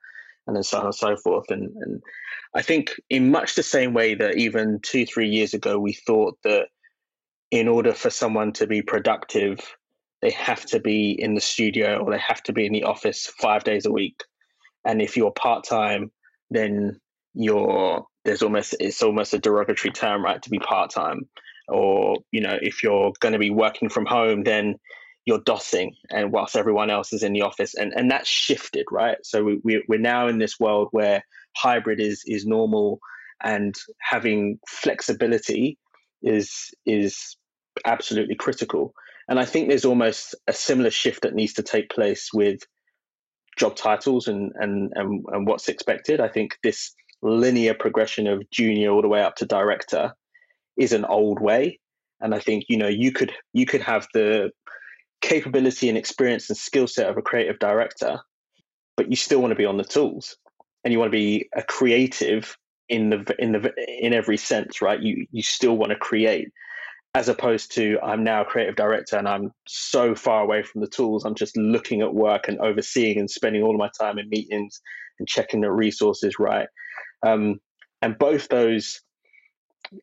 and 0.48 0.56
then 0.56 0.63
so 0.63 0.80
on 0.80 0.86
and 0.86 0.96
so 0.96 1.16
forth. 1.18 1.50
And 1.50 1.70
and 1.82 2.01
I 2.56 2.62
think 2.62 2.96
in 3.10 3.30
much 3.30 3.56
the 3.56 3.63
same 3.63 3.94
way 3.94 4.16
that 4.16 4.38
even 4.38 4.80
two, 4.82 5.06
three 5.06 5.30
years 5.30 5.54
ago 5.54 5.77
we 5.77 5.94
thought 5.94 6.38
that 6.44 6.68
in 7.51 7.68
order 7.68 7.94
for 7.94 8.10
someone 8.10 8.51
to 8.54 8.68
be 8.68 8.82
productive, 8.82 9.60
they 10.22 10.32
have 10.32 10.66
to 10.66 10.80
be 10.80 11.12
in 11.12 11.36
the 11.36 11.42
studio 11.42 12.00
or 12.00 12.12
they 12.12 12.20
have 12.20 12.42
to 12.44 12.54
be 12.54 12.66
in 12.66 12.74
the 12.74 12.84
office 12.84 13.32
five 13.39 13.63
days 13.63 13.86
a 13.86 13.92
week. 13.92 14.24
And 14.86 15.01
if 15.01 15.16
you're 15.16 15.32
part 15.32 15.66
time, 15.66 16.12
then 16.50 17.00
you're 17.34 18.06
there's 18.25 18.42
almost 18.42 18.75
it's 18.80 19.04
almost 19.04 19.34
a 19.34 19.39
derogatory 19.39 19.92
term, 19.92 20.24
right, 20.24 20.42
to 20.42 20.50
be 20.50 20.60
part 20.60 20.89
time. 20.89 21.22
Or 21.68 22.18
you 22.32 22.42
know, 22.42 22.58
if 22.62 22.84
you're 22.84 23.13
going 23.20 23.34
to 23.34 23.39
be 23.39 23.51
working 23.51 23.89
from 23.89 24.06
home, 24.06 24.44
then 24.44 24.75
you're 25.27 25.41
dossing, 25.41 25.91
and 26.10 26.31
whilst 26.31 26.55
everyone 26.55 26.89
else 26.89 27.12
is 27.12 27.22
in 27.22 27.34
the 27.34 27.41
office, 27.41 27.75
and 27.75 27.91
and 27.98 28.10
that's 28.10 28.29
shifted, 28.29 28.86
right? 28.89 29.17
So 29.24 29.43
we, 29.43 29.60
we 29.62 29.84
we're 29.89 30.00
now 30.00 30.29
in 30.29 30.38
this 30.39 30.57
world 30.57 30.88
where 30.91 31.22
hybrid 31.57 32.00
is 32.00 32.24
is 32.25 32.46
normal, 32.46 33.00
and 33.43 33.75
having 34.00 34.57
flexibility 34.69 35.77
is 36.24 36.72
is 36.86 37.36
absolutely 37.84 38.36
critical. 38.36 38.93
And 39.27 39.38
I 39.38 39.43
think 39.43 39.67
there's 39.67 39.84
almost 39.84 40.34
a 40.48 40.53
similar 40.53 40.89
shift 40.89 41.24
that 41.24 41.36
needs 41.36 41.53
to 41.55 41.63
take 41.63 41.89
place 41.89 42.29
with 42.34 42.62
job 43.57 43.75
titles 43.75 44.29
and 44.29 44.53
and 44.55 44.93
and, 44.96 45.25
and 45.34 45.46
what's 45.46 45.67
expected. 45.67 46.22
I 46.22 46.29
think 46.29 46.57
this 46.63 46.96
linear 47.22 47.74
progression 47.74 48.27
of 48.27 48.50
junior 48.50 48.91
all 48.91 49.01
the 49.01 49.10
way 49.10 49.22
up 49.22 49.36
to 49.36 49.46
director 49.46 50.13
is 50.77 50.93
an 50.93 51.03
old 51.03 51.41
way. 51.41 51.81
And 52.22 52.34
I 52.34 52.39
think, 52.39 52.63
you 52.69 52.77
know, 52.77 52.88
you 52.88 53.12
could 53.12 53.34
you 53.51 53.65
could 53.65 53.81
have 53.81 54.07
the 54.13 54.51
capability 55.21 55.89
and 55.89 55.97
experience 55.97 56.50
and 56.50 56.57
skill 56.57 56.88
set 56.88 57.09
of 57.09 57.17
a 57.17 57.21
creative 57.21 57.59
director, 57.59 58.19
but 58.95 59.09
you 59.09 59.15
still 59.15 59.39
want 59.39 59.51
to 59.51 59.55
be 59.55 59.65
on 59.65 59.77
the 59.77 59.83
tools 59.83 60.38
and 60.83 60.91
you 60.91 61.00
want 61.00 61.12
to 61.12 61.17
be 61.17 61.50
a 61.55 61.63
creative 61.63 62.57
in 62.89 63.09
the 63.09 63.36
in 63.39 63.51
the 63.51 63.74
in 64.00 64.13
every 64.13 64.38
sense, 64.38 64.81
right? 64.81 65.01
You 65.01 65.27
you 65.31 65.43
still 65.43 65.77
want 65.77 65.91
to 65.91 65.97
create, 65.97 66.50
as 67.15 67.29
opposed 67.29 67.74
to 67.75 68.00
I'm 68.01 68.24
now 68.24 68.41
a 68.41 68.45
creative 68.45 68.75
director 68.75 69.17
and 69.17 69.27
I'm 69.27 69.51
so 69.67 70.15
far 70.15 70.43
away 70.43 70.63
from 70.63 70.81
the 70.81 70.88
tools. 70.88 71.25
I'm 71.25 71.36
just 71.36 71.57
looking 71.57 72.01
at 72.01 72.13
work 72.13 72.47
and 72.47 72.59
overseeing 72.59 73.19
and 73.19 73.29
spending 73.29 73.63
all 73.63 73.75
of 73.75 73.79
my 73.79 73.89
time 74.00 74.17
in 74.17 74.29
meetings 74.29 74.79
and 75.19 75.27
checking 75.27 75.62
the 75.62 75.71
resources 75.71 76.39
right. 76.39 76.67
Um, 77.25 77.59
and 78.01 78.17
both 78.17 78.47
those 78.47 79.01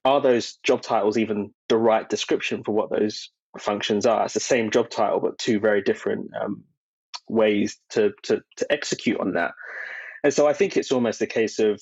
are 0.05 0.21
those 0.21 0.59
job 0.63 0.83
titles 0.83 1.19
even 1.19 1.53
the 1.69 1.77
right 1.77 2.09
description 2.09 2.63
for 2.65 2.73
what 2.73 2.91
those 2.91 3.31
functions 3.59 4.07
are. 4.07 4.25
It's 4.25 4.35
the 4.35 4.41
same 4.41 4.71
job 4.71 4.91
title, 4.91 5.21
but 5.21 5.39
two 5.39 5.61
very 5.61 5.83
different 5.83 6.31
um, 6.41 6.65
ways 7.29 7.79
to, 7.91 8.13
to 8.25 8.43
to 8.57 8.73
execute 8.73 9.21
on 9.21 9.33
that. 9.35 9.53
And 10.23 10.33
so 10.33 10.47
I 10.47 10.53
think 10.53 10.77
it's 10.77 10.93
almost 10.93 11.21
a 11.23 11.27
case 11.27 11.59
of 11.59 11.81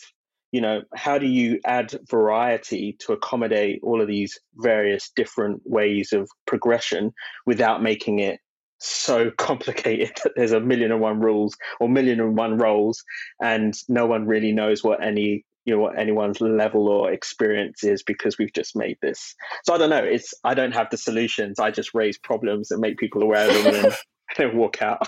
you 0.52 0.60
know 0.60 0.82
how 0.94 1.18
do 1.18 1.26
you 1.26 1.58
add 1.64 1.98
variety 2.08 2.96
to 3.00 3.12
accommodate 3.12 3.80
all 3.82 4.00
of 4.00 4.08
these 4.08 4.38
various 4.56 5.10
different 5.16 5.62
ways 5.64 6.12
of 6.12 6.28
progression 6.46 7.12
without 7.46 7.82
making 7.82 8.18
it 8.18 8.38
so 8.78 9.30
complicated 9.38 10.12
that 10.22 10.32
there's 10.36 10.52
a 10.52 10.60
million 10.60 10.92
and 10.92 11.00
one 11.00 11.20
rules 11.20 11.56
or 11.80 11.88
million 11.88 12.20
and 12.20 12.36
one 12.36 12.58
roles 12.58 13.02
and 13.40 13.74
no 13.88 14.06
one 14.06 14.26
really 14.26 14.52
knows 14.52 14.84
what 14.84 15.02
any 15.02 15.44
you 15.64 15.74
know 15.74 15.80
what 15.80 15.98
anyone's 15.98 16.40
level 16.40 16.88
or 16.88 17.12
experience 17.12 17.84
is 17.84 18.02
because 18.02 18.36
we've 18.38 18.52
just 18.52 18.74
made 18.74 18.96
this 19.00 19.34
so 19.64 19.74
i 19.74 19.78
don't 19.78 19.90
know 19.90 20.02
it's 20.02 20.34
i 20.44 20.54
don't 20.54 20.72
have 20.72 20.88
the 20.90 20.96
solutions 20.96 21.58
i 21.58 21.70
just 21.70 21.94
raise 21.94 22.18
problems 22.18 22.70
and 22.70 22.80
make 22.80 22.98
people 22.98 23.22
aware 23.22 23.48
of 23.48 23.64
them 23.64 23.92
and 24.38 24.54
walk 24.58 24.82
out 24.82 25.06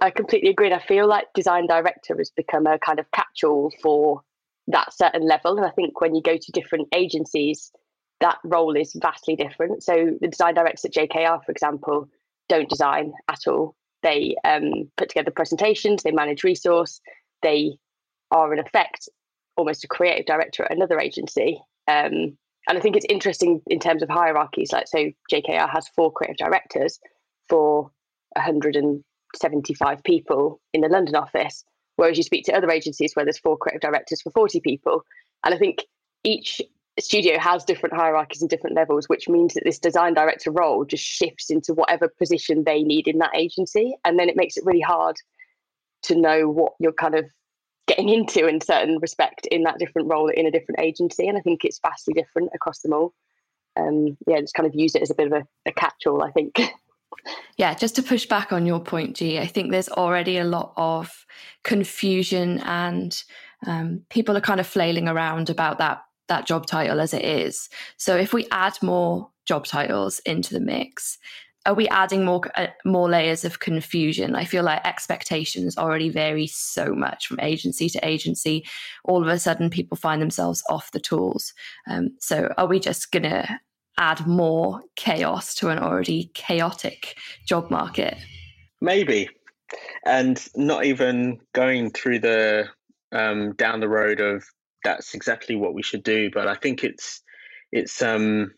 i 0.00 0.10
completely 0.10 0.50
agree 0.50 0.72
i 0.72 0.82
feel 0.86 1.08
like 1.08 1.26
design 1.34 1.66
director 1.66 2.14
has 2.16 2.30
become 2.30 2.66
a 2.66 2.78
kind 2.78 2.98
of 2.98 3.10
catch-all 3.10 3.72
for 3.82 4.22
that 4.68 4.92
certain 4.92 5.26
level. 5.26 5.56
And 5.56 5.66
I 5.66 5.70
think 5.70 6.00
when 6.00 6.14
you 6.14 6.22
go 6.22 6.36
to 6.36 6.52
different 6.52 6.88
agencies, 6.94 7.70
that 8.20 8.38
role 8.44 8.76
is 8.76 8.96
vastly 9.00 9.36
different. 9.36 9.82
So 9.82 10.16
the 10.20 10.28
design 10.28 10.54
directors 10.54 10.84
at 10.84 10.94
JKR, 10.94 11.44
for 11.44 11.52
example, 11.52 12.08
don't 12.48 12.68
design 12.68 13.12
at 13.28 13.40
all. 13.46 13.76
They 14.02 14.36
um, 14.44 14.90
put 14.96 15.08
together 15.08 15.30
presentations, 15.30 16.02
they 16.02 16.12
manage 16.12 16.44
resource, 16.44 17.00
they 17.42 17.78
are 18.30 18.52
in 18.52 18.58
effect 18.58 19.08
almost 19.56 19.84
a 19.84 19.88
creative 19.88 20.26
director 20.26 20.64
at 20.64 20.72
another 20.72 20.98
agency. 20.98 21.60
Um, 21.88 22.36
and 22.68 22.76
I 22.76 22.80
think 22.80 22.96
it's 22.96 23.06
interesting 23.08 23.62
in 23.68 23.78
terms 23.78 24.02
of 24.02 24.08
hierarchies. 24.08 24.72
Like, 24.72 24.88
so 24.88 25.10
JKR 25.32 25.68
has 25.70 25.88
four 25.88 26.12
creative 26.12 26.36
directors 26.36 26.98
for 27.48 27.90
175 28.34 30.02
people 30.04 30.60
in 30.72 30.80
the 30.80 30.88
London 30.88 31.14
office. 31.14 31.64
Whereas 31.96 32.18
you 32.18 32.24
speak 32.24 32.44
to 32.46 32.56
other 32.56 32.70
agencies 32.70 33.12
where 33.14 33.24
there's 33.24 33.38
four 33.38 33.56
creative 33.56 33.80
directors 33.80 34.20
for 34.20 34.30
40 34.30 34.60
people. 34.60 35.02
And 35.44 35.54
I 35.54 35.58
think 35.58 35.84
each 36.24 36.60
studio 36.98 37.38
has 37.38 37.64
different 37.64 37.94
hierarchies 37.94 38.40
and 38.40 38.50
different 38.50 38.76
levels, 38.76 39.08
which 39.08 39.28
means 39.28 39.54
that 39.54 39.64
this 39.64 39.78
design 39.78 40.14
director 40.14 40.50
role 40.50 40.84
just 40.84 41.04
shifts 41.04 41.50
into 41.50 41.74
whatever 41.74 42.08
position 42.08 42.64
they 42.64 42.82
need 42.82 43.06
in 43.06 43.18
that 43.18 43.34
agency. 43.34 43.94
And 44.04 44.18
then 44.18 44.28
it 44.28 44.36
makes 44.36 44.56
it 44.56 44.64
really 44.64 44.80
hard 44.80 45.16
to 46.04 46.14
know 46.14 46.48
what 46.48 46.72
you're 46.80 46.92
kind 46.92 47.14
of 47.14 47.26
getting 47.86 48.08
into 48.08 48.46
in 48.46 48.60
certain 48.60 48.98
respect 48.98 49.46
in 49.46 49.62
that 49.62 49.78
different 49.78 50.08
role 50.08 50.28
in 50.28 50.46
a 50.46 50.50
different 50.50 50.80
agency. 50.80 51.28
And 51.28 51.38
I 51.38 51.40
think 51.40 51.64
it's 51.64 51.80
vastly 51.80 52.14
different 52.14 52.50
across 52.54 52.80
them 52.80 52.92
all. 52.92 53.14
Um, 53.78 54.16
yeah, 54.26 54.40
just 54.40 54.54
kind 54.54 54.66
of 54.66 54.74
use 54.74 54.94
it 54.94 55.02
as 55.02 55.10
a 55.10 55.14
bit 55.14 55.26
of 55.26 55.32
a, 55.32 55.46
a 55.66 55.72
catch 55.72 56.06
all, 56.06 56.22
I 56.22 56.30
think. 56.30 56.60
Yeah, 57.56 57.74
just 57.74 57.96
to 57.96 58.02
push 58.02 58.26
back 58.26 58.52
on 58.52 58.66
your 58.66 58.80
point, 58.80 59.16
G, 59.16 59.38
I 59.38 59.46
think 59.46 59.70
there's 59.70 59.88
already 59.88 60.36
a 60.36 60.44
lot 60.44 60.74
of 60.76 61.24
confusion 61.64 62.58
and 62.60 63.22
um, 63.66 64.02
people 64.10 64.36
are 64.36 64.42
kind 64.42 64.60
of 64.60 64.66
flailing 64.66 65.08
around 65.08 65.48
about 65.48 65.78
that 65.78 66.02
that 66.28 66.46
job 66.46 66.66
title 66.66 67.00
as 67.00 67.14
it 67.14 67.24
is. 67.24 67.68
So 67.96 68.16
if 68.16 68.32
we 68.32 68.48
add 68.50 68.76
more 68.82 69.30
job 69.46 69.64
titles 69.64 70.18
into 70.20 70.52
the 70.52 70.60
mix, 70.60 71.18
are 71.66 71.74
we 71.74 71.88
adding 71.88 72.24
more 72.24 72.42
uh, 72.56 72.68
more 72.84 73.08
layers 73.10 73.44
of 73.44 73.60
confusion? 73.60 74.34
I 74.34 74.44
feel 74.44 74.64
like 74.64 74.86
expectations 74.86 75.76
already 75.76 76.08
vary 76.08 76.46
so 76.46 76.94
much 76.94 77.26
from 77.26 77.40
agency 77.40 77.90
to 77.90 78.08
agency. 78.08 78.64
All 79.04 79.20
of 79.20 79.28
a 79.28 79.38
sudden, 79.38 79.68
people 79.68 79.96
find 79.96 80.22
themselves 80.22 80.62
off 80.70 80.92
the 80.92 81.00
tools. 81.00 81.52
Um, 81.88 82.16
so 82.20 82.52
are 82.56 82.66
we 82.66 82.80
just 82.80 83.12
gonna 83.12 83.60
add 83.98 84.26
more 84.26 84.82
chaos 84.96 85.54
to 85.54 85.68
an 85.68 85.78
already 85.78 86.30
chaotic 86.34 87.16
job 87.46 87.70
market. 87.70 88.16
Maybe. 88.80 89.28
And 90.04 90.44
not 90.54 90.84
even 90.84 91.40
going 91.54 91.90
through 91.90 92.20
the 92.20 92.68
um, 93.12 93.54
down 93.54 93.80
the 93.80 93.88
road 93.88 94.20
of 94.20 94.44
that's 94.84 95.14
exactly 95.14 95.56
what 95.56 95.74
we 95.74 95.82
should 95.82 96.02
do. 96.02 96.30
But 96.30 96.46
I 96.46 96.54
think 96.54 96.84
it's 96.84 97.22
it's 97.72 98.02
um 98.02 98.52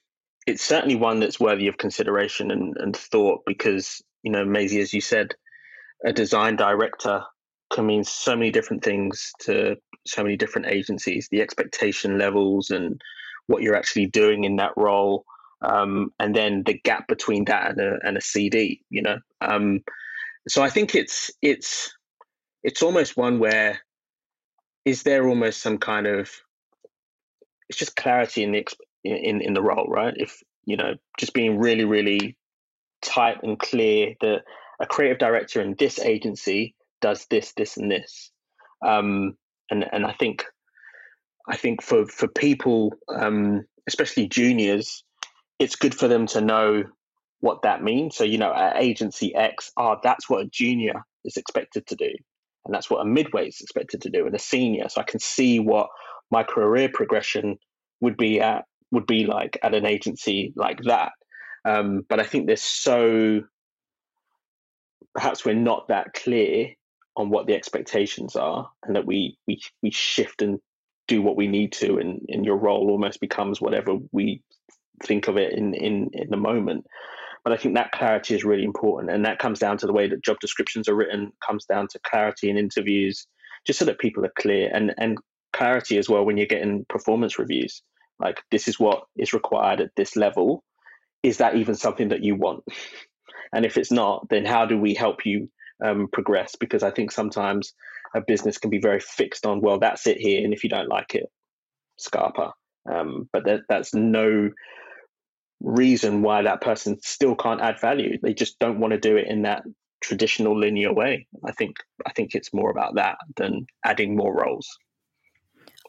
it's 0.48 0.64
certainly 0.64 0.96
one 0.96 1.20
that's 1.20 1.38
worthy 1.38 1.68
of 1.68 1.76
consideration 1.76 2.50
and, 2.50 2.74
and 2.78 2.96
thought 2.96 3.42
because 3.46 4.02
you 4.22 4.32
know 4.32 4.44
Maisie, 4.44 4.80
as 4.80 4.94
you 4.94 5.00
said, 5.00 5.34
a 6.04 6.12
design 6.12 6.56
director 6.56 7.22
can 7.70 7.86
mean 7.86 8.02
so 8.02 8.34
many 8.34 8.50
different 8.50 8.82
things 8.82 9.30
to 9.40 9.76
so 10.06 10.22
many 10.22 10.36
different 10.36 10.68
agencies. 10.68 11.28
The 11.30 11.42
expectation 11.42 12.16
levels 12.16 12.70
and 12.70 13.00
what 13.46 13.62
you're 13.62 13.76
actually 13.76 14.06
doing 14.06 14.44
in 14.44 14.56
that 14.56 14.72
role, 14.76 15.24
um, 15.60 16.12
and 16.18 16.34
then 16.34 16.62
the 16.64 16.80
gap 16.82 17.08
between 17.08 17.44
that 17.44 17.72
and 17.72 17.80
a, 17.80 17.98
and 18.02 18.16
a 18.16 18.22
CD. 18.22 18.80
You 18.88 19.02
know, 19.02 19.18
um, 19.42 19.80
so 20.48 20.62
I 20.62 20.70
think 20.70 20.94
it's 20.94 21.30
it's 21.42 21.94
it's 22.62 22.82
almost 22.82 23.18
one 23.18 23.38
where 23.38 23.80
is 24.86 25.02
there 25.02 25.28
almost 25.28 25.60
some 25.60 25.76
kind 25.76 26.06
of 26.06 26.30
it's 27.68 27.78
just 27.78 27.96
clarity 27.96 28.42
in 28.42 28.52
the 28.52 28.58
in 29.16 29.40
in 29.40 29.54
the 29.54 29.62
role, 29.62 29.86
right? 29.88 30.14
If 30.16 30.42
you 30.64 30.76
know, 30.76 30.94
just 31.18 31.32
being 31.32 31.58
really, 31.58 31.84
really 31.84 32.36
tight 33.02 33.38
and 33.42 33.58
clear 33.58 34.14
that 34.20 34.42
a 34.80 34.86
creative 34.86 35.18
director 35.18 35.60
in 35.60 35.74
this 35.78 35.98
agency 35.98 36.74
does 37.00 37.26
this, 37.30 37.52
this, 37.56 37.76
and 37.76 37.90
this. 37.90 38.30
Um, 38.84 39.36
and 39.70 39.84
and 39.92 40.04
I 40.04 40.12
think 40.12 40.44
I 41.48 41.56
think 41.56 41.82
for 41.82 42.06
for 42.06 42.28
people, 42.28 42.92
um, 43.08 43.64
especially 43.86 44.28
juniors, 44.28 45.04
it's 45.58 45.76
good 45.76 45.94
for 45.94 46.08
them 46.08 46.26
to 46.28 46.40
know 46.40 46.84
what 47.40 47.62
that 47.62 47.82
means. 47.82 48.16
So 48.16 48.24
you 48.24 48.38
know, 48.38 48.52
at 48.52 48.76
agency 48.76 49.34
X, 49.34 49.72
ah, 49.76 49.94
oh, 49.94 50.00
that's 50.02 50.28
what 50.28 50.42
a 50.42 50.50
junior 50.50 51.02
is 51.24 51.36
expected 51.36 51.86
to 51.86 51.96
do, 51.96 52.10
and 52.66 52.74
that's 52.74 52.90
what 52.90 53.00
a 53.00 53.04
midway 53.04 53.48
is 53.48 53.60
expected 53.60 54.02
to 54.02 54.10
do, 54.10 54.26
and 54.26 54.34
a 54.34 54.38
senior. 54.38 54.88
So 54.88 55.00
I 55.00 55.04
can 55.04 55.20
see 55.20 55.58
what 55.58 55.88
my 56.30 56.42
career 56.42 56.90
progression 56.92 57.56
would 58.00 58.16
be 58.16 58.40
at 58.40 58.64
would 58.90 59.06
be 59.06 59.24
like 59.24 59.58
at 59.62 59.74
an 59.74 59.86
agency 59.86 60.52
like 60.56 60.82
that. 60.84 61.12
Um, 61.64 62.04
but 62.08 62.20
I 62.20 62.24
think 62.24 62.46
there's 62.46 62.62
so 62.62 63.42
perhaps 65.14 65.44
we're 65.44 65.54
not 65.54 65.88
that 65.88 66.14
clear 66.14 66.72
on 67.16 67.30
what 67.30 67.46
the 67.46 67.54
expectations 67.54 68.36
are, 68.36 68.70
and 68.84 68.94
that 68.96 69.06
we 69.06 69.36
we 69.46 69.60
we 69.82 69.90
shift 69.90 70.42
and 70.42 70.60
do 71.08 71.22
what 71.22 71.36
we 71.36 71.48
need 71.48 71.72
to, 71.72 71.98
and, 71.98 72.20
and 72.28 72.44
your 72.44 72.56
role 72.56 72.90
almost 72.90 73.20
becomes 73.20 73.60
whatever 73.60 73.96
we 74.12 74.42
think 75.04 75.28
of 75.28 75.36
it 75.36 75.52
in 75.52 75.74
in 75.74 76.10
in 76.12 76.30
the 76.30 76.36
moment. 76.36 76.86
But 77.44 77.52
I 77.52 77.56
think 77.56 77.74
that 77.74 77.92
clarity 77.92 78.34
is 78.34 78.44
really 78.44 78.64
important, 78.64 79.12
and 79.12 79.24
that 79.24 79.38
comes 79.38 79.58
down 79.58 79.78
to 79.78 79.86
the 79.86 79.92
way 79.92 80.08
that 80.08 80.24
job 80.24 80.38
descriptions 80.40 80.88
are 80.88 80.94
written, 80.94 81.32
comes 81.44 81.64
down 81.64 81.88
to 81.88 82.00
clarity 82.08 82.50
in 82.50 82.58
interviews, 82.58 83.26
just 83.66 83.78
so 83.78 83.84
that 83.84 83.98
people 83.98 84.24
are 84.24 84.32
clear, 84.38 84.70
and 84.72 84.94
and 84.98 85.18
clarity 85.52 85.98
as 85.98 86.08
well 86.08 86.24
when 86.24 86.36
you're 86.36 86.46
getting 86.46 86.84
performance 86.88 87.38
reviews 87.38 87.82
like 88.18 88.40
this 88.50 88.68
is 88.68 88.78
what 88.78 89.04
is 89.16 89.32
required 89.32 89.80
at 89.80 89.90
this 89.96 90.16
level. 90.16 90.64
Is 91.22 91.38
that 91.38 91.56
even 91.56 91.74
something 91.74 92.08
that 92.08 92.22
you 92.24 92.34
want? 92.36 92.64
And 93.50 93.64
if 93.64 93.78
it's 93.78 93.90
not 93.90 94.28
then 94.28 94.44
how 94.44 94.66
do 94.66 94.76
we 94.76 94.92
help 94.92 95.24
you 95.24 95.48
um, 95.82 96.08
progress? 96.12 96.54
Because 96.60 96.82
i 96.82 96.90
think 96.90 97.10
sometimes 97.10 97.72
a 98.14 98.20
business 98.20 98.58
can 98.58 98.68
be 98.68 98.78
very 98.78 99.00
fixed 99.00 99.46
on 99.46 99.62
well 99.62 99.78
that's 99.78 100.06
it 100.06 100.18
here 100.18 100.44
and 100.44 100.52
if 100.52 100.64
you 100.64 100.68
don't 100.68 100.90
like 100.90 101.14
it 101.14 101.30
scarpa 101.96 102.52
um, 102.90 103.28
but 103.32 103.44
that, 103.44 103.60
that's 103.68 103.94
no 103.94 104.50
reason 105.60 106.22
why 106.22 106.42
that 106.42 106.60
person 106.60 106.98
still 107.02 107.34
can't 107.34 107.60
add 107.60 107.80
value. 107.80 108.18
They 108.22 108.34
just 108.34 108.58
don't 108.58 108.80
want 108.80 108.92
to 108.92 109.00
do 109.00 109.16
it 109.16 109.26
in 109.28 109.42
that 109.42 109.62
traditional 110.00 110.58
linear 110.58 110.92
way. 110.92 111.26
I 111.44 111.52
think 111.52 111.76
i 112.06 112.12
think 112.12 112.34
it's 112.34 112.54
more 112.54 112.70
about 112.70 112.94
that 112.94 113.16
than 113.36 113.66
adding 113.84 114.16
more 114.16 114.32
roles 114.32 114.78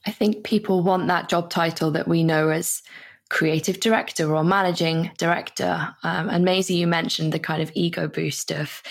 I 0.06 0.12
think 0.12 0.44
people 0.44 0.84
want 0.84 1.08
that 1.08 1.30
job 1.30 1.50
title 1.50 1.92
that 1.92 2.08
we 2.08 2.24
know 2.24 2.50
as 2.50 2.82
creative 3.30 3.80
director 3.80 4.36
or 4.36 4.44
managing 4.44 5.12
director. 5.18 5.96
Um, 6.04 6.30
and 6.30 6.44
Maisie, 6.44 6.76
you 6.76 6.88
mentioned 6.88 7.32
the 7.32 7.40
kind 7.40 7.62
of 7.62 7.72
ego 7.76 8.08
boost 8.08 8.52
of 8.52 8.82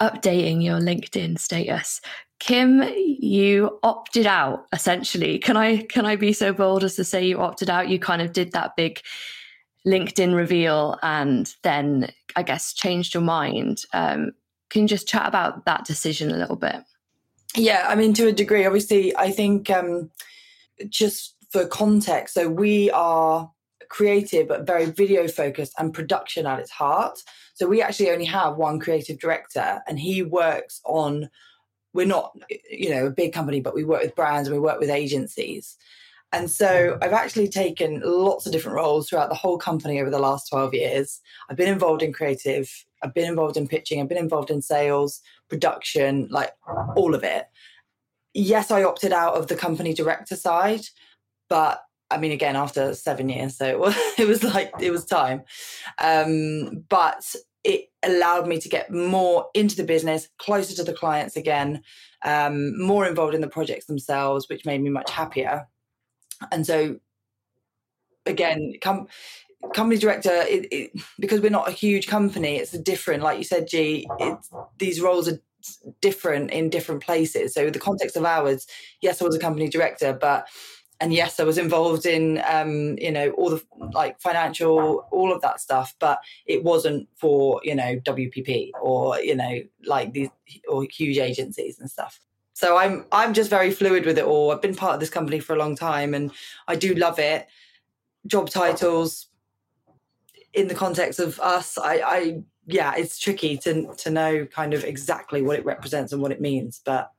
updating 0.00 0.62
your 0.62 0.78
LinkedIn 0.78 1.38
status. 1.38 2.00
Kim, 2.38 2.82
you 2.96 3.78
opted 3.82 4.26
out 4.26 4.66
essentially. 4.72 5.38
Can 5.38 5.56
I 5.56 5.78
can 5.78 6.06
I 6.06 6.16
be 6.16 6.32
so 6.32 6.52
bold 6.52 6.84
as 6.84 6.96
to 6.96 7.04
say 7.04 7.26
you 7.26 7.38
opted 7.38 7.68
out? 7.68 7.90
You 7.90 7.98
kind 7.98 8.22
of 8.22 8.32
did 8.32 8.52
that 8.52 8.76
big 8.76 9.00
LinkedIn 9.86 10.34
reveal 10.34 10.98
and 11.02 11.54
then 11.62 12.10
I 12.36 12.42
guess 12.42 12.72
changed 12.72 13.12
your 13.12 13.22
mind. 13.22 13.84
Um, 13.92 14.32
can 14.70 14.82
you 14.82 14.88
just 14.88 15.08
chat 15.08 15.26
about 15.26 15.64
that 15.66 15.84
decision 15.84 16.30
a 16.30 16.36
little 16.36 16.56
bit? 16.56 16.76
Yeah, 17.56 17.84
I 17.88 17.96
mean, 17.96 18.14
to 18.14 18.28
a 18.28 18.32
degree, 18.32 18.64
obviously, 18.64 19.14
I 19.16 19.32
think 19.32 19.68
um, 19.68 20.10
just 20.88 21.36
for 21.50 21.66
context, 21.66 22.34
so 22.34 22.48
we 22.48 22.90
are 22.92 23.50
creative 23.90 24.48
but 24.48 24.66
very 24.66 24.86
video 24.86 25.28
focused 25.28 25.74
and 25.78 25.92
production 25.92 26.46
at 26.46 26.58
its 26.58 26.70
heart. 26.70 27.18
So 27.54 27.66
we 27.66 27.82
actually 27.82 28.10
only 28.10 28.24
have 28.24 28.56
one 28.56 28.78
creative 28.78 29.18
director 29.18 29.82
and 29.86 29.98
he 29.98 30.22
works 30.22 30.80
on 30.84 31.28
we're 31.92 32.06
not 32.06 32.32
you 32.70 32.88
know 32.88 33.06
a 33.06 33.10
big 33.10 33.32
company 33.32 33.60
but 33.60 33.74
we 33.74 33.82
work 33.82 34.00
with 34.00 34.14
brands 34.14 34.48
and 34.48 34.56
we 34.56 34.62
work 34.62 34.80
with 34.80 34.88
agencies. 34.88 35.76
And 36.32 36.48
so 36.48 36.96
I've 37.02 37.12
actually 37.12 37.48
taken 37.48 38.00
lots 38.04 38.46
of 38.46 38.52
different 38.52 38.76
roles 38.76 39.08
throughout 39.08 39.30
the 39.30 39.34
whole 39.34 39.58
company 39.58 40.00
over 40.00 40.10
the 40.10 40.20
last 40.20 40.48
12 40.48 40.74
years. 40.74 41.20
I've 41.48 41.56
been 41.56 41.68
involved 41.68 42.04
in 42.04 42.12
creative, 42.12 42.70
I've 43.02 43.14
been 43.14 43.28
involved 43.28 43.56
in 43.56 43.66
pitching, 43.66 44.00
I've 44.00 44.08
been 44.08 44.16
involved 44.16 44.50
in 44.50 44.62
sales, 44.62 45.20
production, 45.48 46.28
like 46.30 46.52
all 46.94 47.16
of 47.16 47.24
it 47.24 47.46
yes, 48.34 48.70
I 48.70 48.84
opted 48.84 49.12
out 49.12 49.34
of 49.34 49.48
the 49.48 49.56
company 49.56 49.94
director 49.94 50.36
side, 50.36 50.82
but 51.48 51.82
I 52.10 52.18
mean, 52.18 52.32
again, 52.32 52.56
after 52.56 52.94
seven 52.94 53.28
years, 53.28 53.56
so 53.56 53.66
it 53.66 53.78
was, 53.78 53.94
it 54.18 54.26
was 54.26 54.42
like 54.42 54.72
it 54.80 54.90
was 54.90 55.04
time. 55.04 55.42
Um, 55.98 56.84
but 56.88 57.34
it 57.62 57.90
allowed 58.02 58.46
me 58.46 58.58
to 58.58 58.68
get 58.68 58.90
more 58.90 59.46
into 59.54 59.76
the 59.76 59.84
business, 59.84 60.28
closer 60.38 60.74
to 60.76 60.84
the 60.84 60.94
clients 60.94 61.36
again, 61.36 61.82
um, 62.24 62.78
more 62.82 63.06
involved 63.06 63.34
in 63.34 63.42
the 63.42 63.48
projects 63.48 63.86
themselves, 63.86 64.48
which 64.48 64.64
made 64.64 64.82
me 64.82 64.90
much 64.90 65.10
happier. 65.10 65.66
And 66.50 66.66
so, 66.66 66.96
again, 68.24 68.74
come 68.80 69.08
company 69.74 70.00
director 70.00 70.32
it, 70.32 70.66
it, 70.72 70.90
because 71.18 71.40
we're 71.40 71.50
not 71.50 71.68
a 71.68 71.72
huge 71.72 72.06
company 72.06 72.56
it's 72.56 72.72
different 72.78 73.22
like 73.22 73.36
you 73.36 73.44
said 73.44 73.68
g 73.68 74.08
these 74.78 75.02
roles 75.02 75.28
are 75.28 75.38
different 76.00 76.50
in 76.50 76.70
different 76.70 77.02
places. 77.02 77.54
So 77.54 77.70
the 77.70 77.78
context 77.78 78.16
of 78.16 78.24
ours, 78.24 78.66
yes, 79.00 79.20
I 79.20 79.24
was 79.24 79.36
a 79.36 79.40
company 79.40 79.68
director, 79.68 80.12
but 80.12 80.48
and 81.00 81.14
yes, 81.14 81.40
I 81.40 81.44
was 81.44 81.56
involved 81.56 82.04
in 82.04 82.42
um, 82.46 82.98
you 82.98 83.10
know 83.10 83.30
all 83.30 83.50
the 83.50 83.62
like 83.92 84.20
financial, 84.20 85.06
all 85.10 85.32
of 85.32 85.40
that 85.42 85.60
stuff, 85.60 85.94
but 85.98 86.20
it 86.46 86.62
wasn't 86.62 87.08
for 87.16 87.60
you 87.64 87.74
know 87.74 87.96
WPP 88.00 88.70
or 88.80 89.18
you 89.20 89.34
know 89.34 89.60
like 89.84 90.12
these 90.12 90.28
or 90.68 90.84
huge 90.84 91.18
agencies 91.18 91.78
and 91.78 91.90
stuff. 91.90 92.20
So 92.52 92.76
I'm 92.76 93.06
I'm 93.12 93.32
just 93.32 93.48
very 93.48 93.70
fluid 93.70 94.04
with 94.04 94.18
it 94.18 94.24
all. 94.24 94.52
I've 94.52 94.62
been 94.62 94.74
part 94.74 94.94
of 94.94 95.00
this 95.00 95.10
company 95.10 95.40
for 95.40 95.54
a 95.54 95.58
long 95.58 95.74
time, 95.74 96.12
and 96.12 96.30
I 96.68 96.76
do 96.76 96.94
love 96.94 97.18
it. 97.18 97.48
Job 98.26 98.50
titles 98.50 99.30
in 100.52 100.68
the 100.68 100.74
context 100.74 101.20
of 101.20 101.38
us, 101.40 101.78
I, 101.78 101.94
I 102.04 102.42
yeah, 102.72 102.94
it's 102.96 103.18
tricky 103.18 103.56
to 103.58 103.94
to 103.94 104.10
know 104.10 104.46
kind 104.46 104.74
of 104.74 104.84
exactly 104.84 105.42
what 105.42 105.58
it 105.58 105.64
represents 105.64 106.12
and 106.12 106.22
what 106.22 106.32
it 106.32 106.40
means, 106.40 106.80
but 106.84 107.10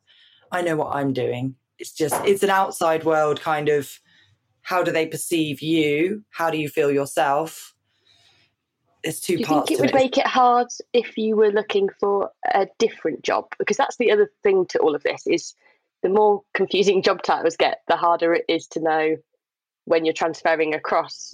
I 0.52 0.62
know 0.62 0.76
what 0.76 0.96
I'm 0.96 1.14
doing. 1.14 1.56
It's 1.80 1.92
just 1.92 2.16
it's 2.26 2.44
an 2.44 2.50
outside 2.50 3.04
world 3.04 3.42
kind 3.42 3.70
of 3.70 4.00
how 4.64 4.84
do 4.84 4.92
they 4.92 5.08
perceive 5.08 5.62
you? 5.62 6.24
How 6.30 6.52
do 6.52 6.58
you 6.58 6.70
feel 6.70 6.92
yourself? 6.92 7.74
There's 9.04 9.20
two 9.20 9.38
do 9.38 9.40
you 9.40 9.46
parts. 9.48 9.68
think 9.68 9.80
it 9.80 9.82
would 9.82 9.90
it. 9.90 9.96
make 9.96 10.18
it 10.18 10.28
hard 10.28 10.68
if 10.94 11.18
you 11.18 11.36
were 11.36 11.52
looking 11.52 11.90
for 12.00 12.30
a 12.54 12.68
different 12.78 13.24
job? 13.24 13.48
Because 13.58 13.78
that's 13.78 13.98
the 13.98 14.12
other 14.12 14.32
thing 14.44 14.68
to 14.68 14.80
all 14.80 14.94
of 14.94 15.02
this 15.02 15.26
is 15.26 15.56
the 16.04 16.10
more 16.10 16.44
confusing 16.54 17.02
job 17.04 17.24
titles 17.24 17.56
get, 17.56 17.82
the 17.88 17.96
harder 17.96 18.34
it 18.34 18.46
is 18.48 18.68
to 18.68 18.80
know 18.80 19.16
when 19.86 20.06
you're 20.06 20.14
transferring 20.14 20.76
across 20.76 21.34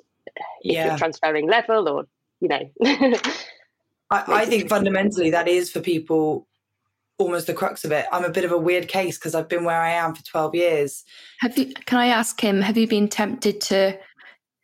if 0.61 0.73
yeah. 0.73 0.87
you're 0.87 0.97
transferring 0.97 1.47
level 1.49 1.89
or 1.89 2.07
you 2.39 2.47
know 2.47 2.69
I, 4.09 4.23
I 4.27 4.45
think 4.45 4.69
fundamentally 4.69 5.31
that 5.31 5.47
is 5.47 5.71
for 5.71 5.81
people 5.81 6.47
almost 7.17 7.47
the 7.47 7.53
crux 7.53 7.83
of 7.83 7.91
it. 7.91 8.05
I'm 8.11 8.23
a 8.23 8.29
bit 8.29 8.45
of 8.45 8.51
a 8.51 8.57
weird 8.57 8.87
case 8.87 9.17
because 9.17 9.35
I've 9.35 9.49
been 9.49 9.63
where 9.63 9.81
I 9.81 9.91
am 9.91 10.13
for 10.13 10.23
12 10.23 10.55
years. 10.55 11.03
Have 11.39 11.57
you 11.57 11.73
can 11.85 11.99
I 11.99 12.07
ask 12.07 12.37
Kim, 12.37 12.61
have 12.61 12.77
you 12.77 12.87
been 12.87 13.07
tempted 13.07 13.61
to 13.61 13.97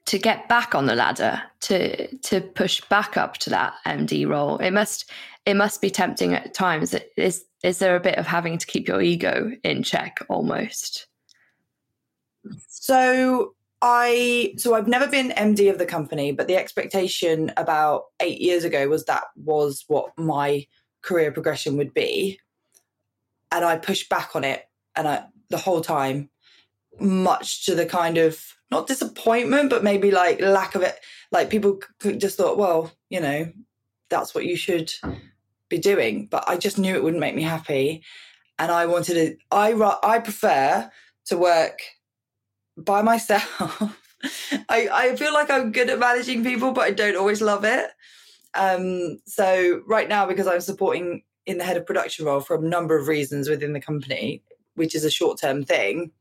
to 0.06 0.20
get 0.20 0.50
back 0.50 0.76
on 0.76 0.86
the 0.86 0.96
ladder, 0.96 1.42
to 1.62 2.16
to 2.18 2.42
push 2.42 2.82
back 2.90 3.18
up 3.18 3.38
to 3.38 3.50
that 3.50 3.74
MD 3.86 4.28
role? 4.28 4.58
It 4.58 4.72
must 4.72 5.10
it 5.46 5.56
must 5.56 5.82
be 5.82 5.90
tempting 5.90 6.34
at 6.34 6.54
times. 6.54 6.96
Is 7.18 7.46
is 7.64 7.80
there 7.80 7.96
a 7.96 8.02
bit 8.02 8.18
of 8.18 8.28
having 8.28 8.58
to 8.58 8.66
keep 8.66 8.88
your 8.88 9.02
ego 9.02 9.52
in 9.64 9.84
check 9.84 10.20
almost? 10.30 11.08
So 12.68 13.56
I 13.86 14.54
so 14.58 14.76
I've 14.76 14.88
never 14.88 15.08
been 15.08 15.32
MD 15.32 15.70
of 15.70 15.78
the 15.78 15.86
company, 15.86 16.32
but 16.32 16.48
the 16.48 16.56
expectation 16.56 17.52
about 17.58 18.06
eight 18.22 18.40
years 18.40 18.64
ago 18.64 18.88
was 18.88 19.04
that 19.06 19.26
was 19.36 19.84
what 19.88 20.18
my 20.18 20.66
career 21.02 21.34
progression 21.34 21.76
would 21.76 21.94
be, 21.94 22.40
and 23.52 23.66
I 23.66 23.78
pushed 23.78 24.08
back 24.08 24.38
on 24.38 24.46
it, 24.46 24.64
and 24.96 25.06
I 25.06 25.26
the 25.50 25.58
whole 25.58 25.82
time 25.82 26.30
much 26.98 27.66
to 27.66 27.76
the 27.76 27.86
kind 27.86 28.18
of 28.18 28.42
not 28.72 28.88
disappointment, 28.88 29.70
but 29.70 29.84
maybe 29.84 30.12
like 30.12 30.40
lack 30.40 30.76
of 30.76 30.82
it. 30.82 30.98
Like 31.34 31.50
people 31.50 31.82
just 32.00 32.38
thought, 32.38 32.58
well, 32.58 32.90
you 33.10 33.20
know, 33.20 33.52
that's 34.10 34.34
what 34.34 34.46
you 34.46 34.56
should 34.56 34.94
be 35.68 35.78
doing. 35.78 36.28
But 36.28 36.46
I 36.48 36.56
just 36.56 36.78
knew 36.80 36.96
it 36.96 37.04
wouldn't 37.04 37.20
make 37.20 37.36
me 37.36 37.44
happy, 37.44 38.02
and 38.58 38.72
I 38.72 38.86
wanted 38.86 39.16
to. 39.16 39.38
I 39.52 39.74
I 40.02 40.20
prefer 40.20 40.90
to 41.26 41.38
work 41.38 41.80
by 42.78 43.02
myself. 43.02 44.00
I, 44.70 44.90
I 44.92 45.16
feel 45.16 45.34
like 45.34 45.50
I'm 45.50 45.72
good 45.72 45.90
at 45.90 46.00
managing 46.00 46.44
people, 46.44 46.72
but 46.72 46.82
I 46.82 46.92
don't 46.92 47.18
always 47.18 47.42
love 47.42 47.66
it. 47.66 47.88
Um, 48.54 49.20
so 49.26 49.82
right 49.88 50.08
now, 50.08 50.26
because 50.26 50.48
I'm 50.48 50.62
supporting 50.62 51.24
in 51.46 51.58
the 51.58 51.64
head 51.64 51.78
of 51.78 51.86
production 51.86 52.26
role 52.26 52.40
for 52.40 52.56
a 52.56 52.62
number 52.62 52.98
of 52.98 53.08
reasons 53.08 53.50
within 53.50 53.74
the 53.74 53.82
company, 53.82 54.42
which 54.76 54.96
is 54.96 55.04
a 55.04 55.12
short 55.12 55.40
term 55.40 55.64
thing, 55.64 56.12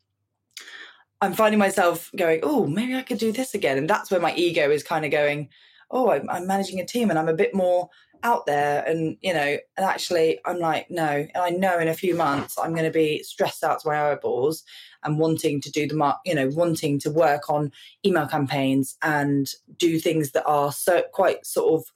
I'm 1.21 1.35
finding 1.35 1.61
myself 1.61 2.11
going, 2.17 2.41
oh, 2.43 2.67
maybe 2.67 2.97
I 2.97 3.03
could 3.03 3.19
do 3.19 3.31
this 3.31 3.55
again. 3.55 3.79
And 3.79 3.89
that's 3.89 4.11
where 4.11 4.21
my 4.21 4.35
ego 4.35 4.71
is 4.71 4.83
kind 4.83 5.05
of 5.05 5.13
going, 5.13 5.51
oh, 5.93 6.11
I'm, 6.11 6.29
I'm, 6.29 6.47
managing 6.47 6.81
a 6.81 6.87
team 6.87 7.11
and 7.11 7.19
I'm 7.19 7.29
a 7.29 7.35
bit 7.35 7.55
more 7.55 7.91
out 8.23 8.47
there. 8.47 8.83
And, 8.85 9.17
you 9.21 9.33
know, 9.33 9.59
and 9.77 9.87
actually 9.87 10.41
I'm 10.45 10.59
like, 10.59 10.91
no. 10.91 11.05
And 11.07 11.37
I 11.37 11.51
know 11.51 11.79
in 11.79 11.89
a 11.89 11.95
few 11.95 12.17
months 12.17 12.57
I'm 12.59 12.73
going 12.73 12.85
to 12.85 12.91
be 12.91 13.23
stressed 13.23 13.63
out 13.63 13.81
to 13.81 13.89
my 13.89 14.11
eyeballs 14.11 14.65
and 15.05 15.19
wanting 15.19 15.61
to 15.61 15.71
do 15.71 15.87
the, 15.87 15.95
mark 15.95 16.19
you 16.25 16.35
know, 16.35 16.49
wanting 16.49 16.99
to 17.01 17.11
work 17.11 17.51
on 17.51 17.73
email 18.07 18.27
campaigns 18.27 18.97
and 19.03 19.51
do 19.77 19.99
things 19.99 20.31
that 20.33 20.47
are 20.47 20.73
so 20.73 21.03
quite 21.13 21.45
sort 21.45 21.81
of 21.81 21.93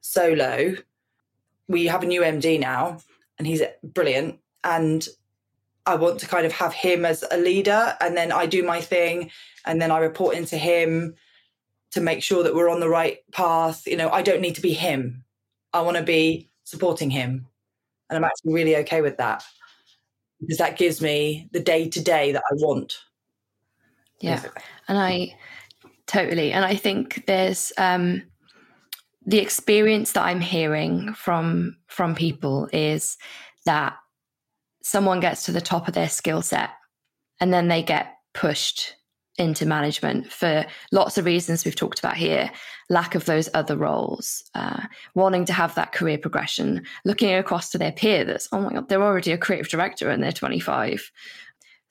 solo. 0.00 0.76
We 1.68 1.86
have 1.86 2.02
a 2.02 2.06
new 2.06 2.22
MD 2.22 2.60
now 2.60 2.98
and 3.38 3.46
he's 3.46 3.62
brilliant. 3.82 4.38
And 4.62 5.08
I 5.86 5.96
want 5.96 6.20
to 6.20 6.28
kind 6.28 6.46
of 6.46 6.52
have 6.52 6.74
him 6.74 7.04
as 7.04 7.24
a 7.30 7.38
leader 7.38 7.96
and 8.00 8.16
then 8.16 8.30
I 8.30 8.46
do 8.46 8.62
my 8.62 8.80
thing 8.80 9.30
and 9.66 9.80
then 9.80 9.90
I 9.90 9.98
report 9.98 10.36
into 10.36 10.56
him 10.56 11.14
to 11.92 12.00
make 12.00 12.22
sure 12.22 12.42
that 12.42 12.54
we're 12.54 12.70
on 12.70 12.80
the 12.80 12.88
right 12.88 13.18
path. 13.32 13.86
You 13.86 13.96
know, 13.96 14.10
I 14.10 14.22
don't 14.22 14.40
need 14.40 14.54
to 14.54 14.60
be 14.60 14.72
him. 14.72 15.24
I 15.72 15.80
want 15.80 15.96
to 15.96 16.02
be 16.02 16.48
supporting 16.64 17.10
him. 17.10 17.46
And 18.08 18.16
I'm 18.16 18.24
actually 18.24 18.52
really 18.52 18.76
okay 18.76 19.02
with 19.02 19.16
that 19.18 19.44
because 20.40 20.58
that 20.58 20.78
gives 20.78 21.00
me 21.00 21.48
the 21.52 21.60
day 21.60 21.88
to 21.88 22.02
day 22.02 22.32
that 22.32 22.42
I 22.50 22.54
want. 22.54 22.98
Yeah. 24.20 24.36
Basically. 24.36 24.62
And 24.88 24.98
I 24.98 25.36
totally, 26.06 26.52
and 26.52 26.64
I 26.64 26.74
think 26.74 27.24
there's, 27.26 27.72
um, 27.78 28.22
the 29.26 29.38
experience 29.38 30.12
that 30.12 30.24
I'm 30.24 30.40
hearing 30.40 31.12
from 31.12 31.76
from 31.88 32.14
people 32.14 32.68
is 32.72 33.18
that 33.66 33.96
someone 34.82 35.20
gets 35.20 35.44
to 35.44 35.52
the 35.52 35.60
top 35.60 35.86
of 35.86 35.94
their 35.94 36.08
skill 36.08 36.42
set 36.42 36.70
and 37.38 37.52
then 37.52 37.68
they 37.68 37.82
get 37.82 38.16
pushed 38.32 38.96
into 39.40 39.66
management 39.66 40.30
for 40.30 40.66
lots 40.92 41.16
of 41.18 41.24
reasons 41.24 41.64
we've 41.64 41.74
talked 41.74 41.98
about 41.98 42.16
here. 42.16 42.50
Lack 42.90 43.14
of 43.14 43.24
those 43.24 43.48
other 43.54 43.76
roles 43.76 44.44
uh, 44.54 44.82
wanting 45.14 45.46
to 45.46 45.52
have 45.52 45.74
that 45.74 45.92
career 45.92 46.18
progression 46.18 46.84
looking 47.04 47.34
across 47.34 47.70
to 47.70 47.78
their 47.78 47.92
peer 47.92 48.24
that's 48.24 48.48
oh 48.52 48.60
my 48.60 48.72
god 48.72 48.88
they're 48.88 49.02
already 49.02 49.32
a 49.32 49.38
creative 49.38 49.68
director 49.68 50.10
and 50.10 50.22
they're 50.22 50.32
25 50.32 51.10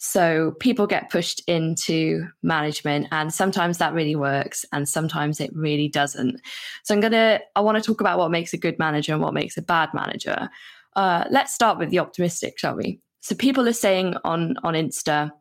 so 0.01 0.55
people 0.61 0.87
get 0.87 1.09
pushed 1.09 1.41
into 1.45 2.25
management 2.41 3.07
and 3.11 3.33
sometimes 3.33 3.79
that 3.79 3.93
really 3.93 4.15
works 4.15 4.63
and 4.71 4.87
sometimes 4.87 5.41
it 5.41 5.51
really 5.53 5.89
doesn't. 5.89 6.39
So 6.83 6.93
i'm 6.93 7.01
gonna 7.01 7.41
i 7.55 7.59
want 7.59 7.77
to 7.77 7.83
talk 7.83 7.99
about 7.99 8.17
what 8.17 8.31
makes 8.31 8.53
a 8.53 8.57
good 8.57 8.79
manager 8.79 9.11
and 9.13 9.21
what 9.21 9.33
makes 9.33 9.57
a 9.57 9.61
bad 9.61 9.89
manager. 9.93 10.49
Uh, 10.95 11.25
let's 11.29 11.53
start 11.53 11.77
with 11.77 11.89
the 11.89 11.99
optimistic, 11.99 12.57
shall 12.57 12.75
we? 12.75 13.01
So 13.19 13.35
people 13.35 13.67
are 13.67 13.73
saying 13.73 14.15
on 14.23 14.55
on 14.63 14.73
Insta, 14.73 15.31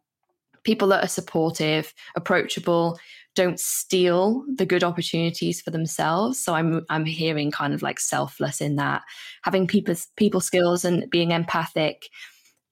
people 0.68 0.88
that 0.88 1.02
are 1.02 1.09
supportive, 1.09 1.94
approachable, 2.14 2.98
don't 3.35 3.59
steal 3.59 4.44
the 4.54 4.66
good 4.66 4.85
opportunities 4.85 5.62
for 5.62 5.70
themselves. 5.70 6.38
So 6.38 6.52
I'm 6.52 6.85
I'm 6.90 7.07
hearing 7.07 7.50
kind 7.50 7.72
of 7.72 7.81
like 7.81 7.98
selfless 7.98 8.61
in 8.61 8.76
that, 8.76 9.00
having 9.44 9.66
people 9.66 9.94
people 10.16 10.42
skills 10.42 10.85
and 10.85 11.09
being 11.09 11.31
empathic, 11.31 12.11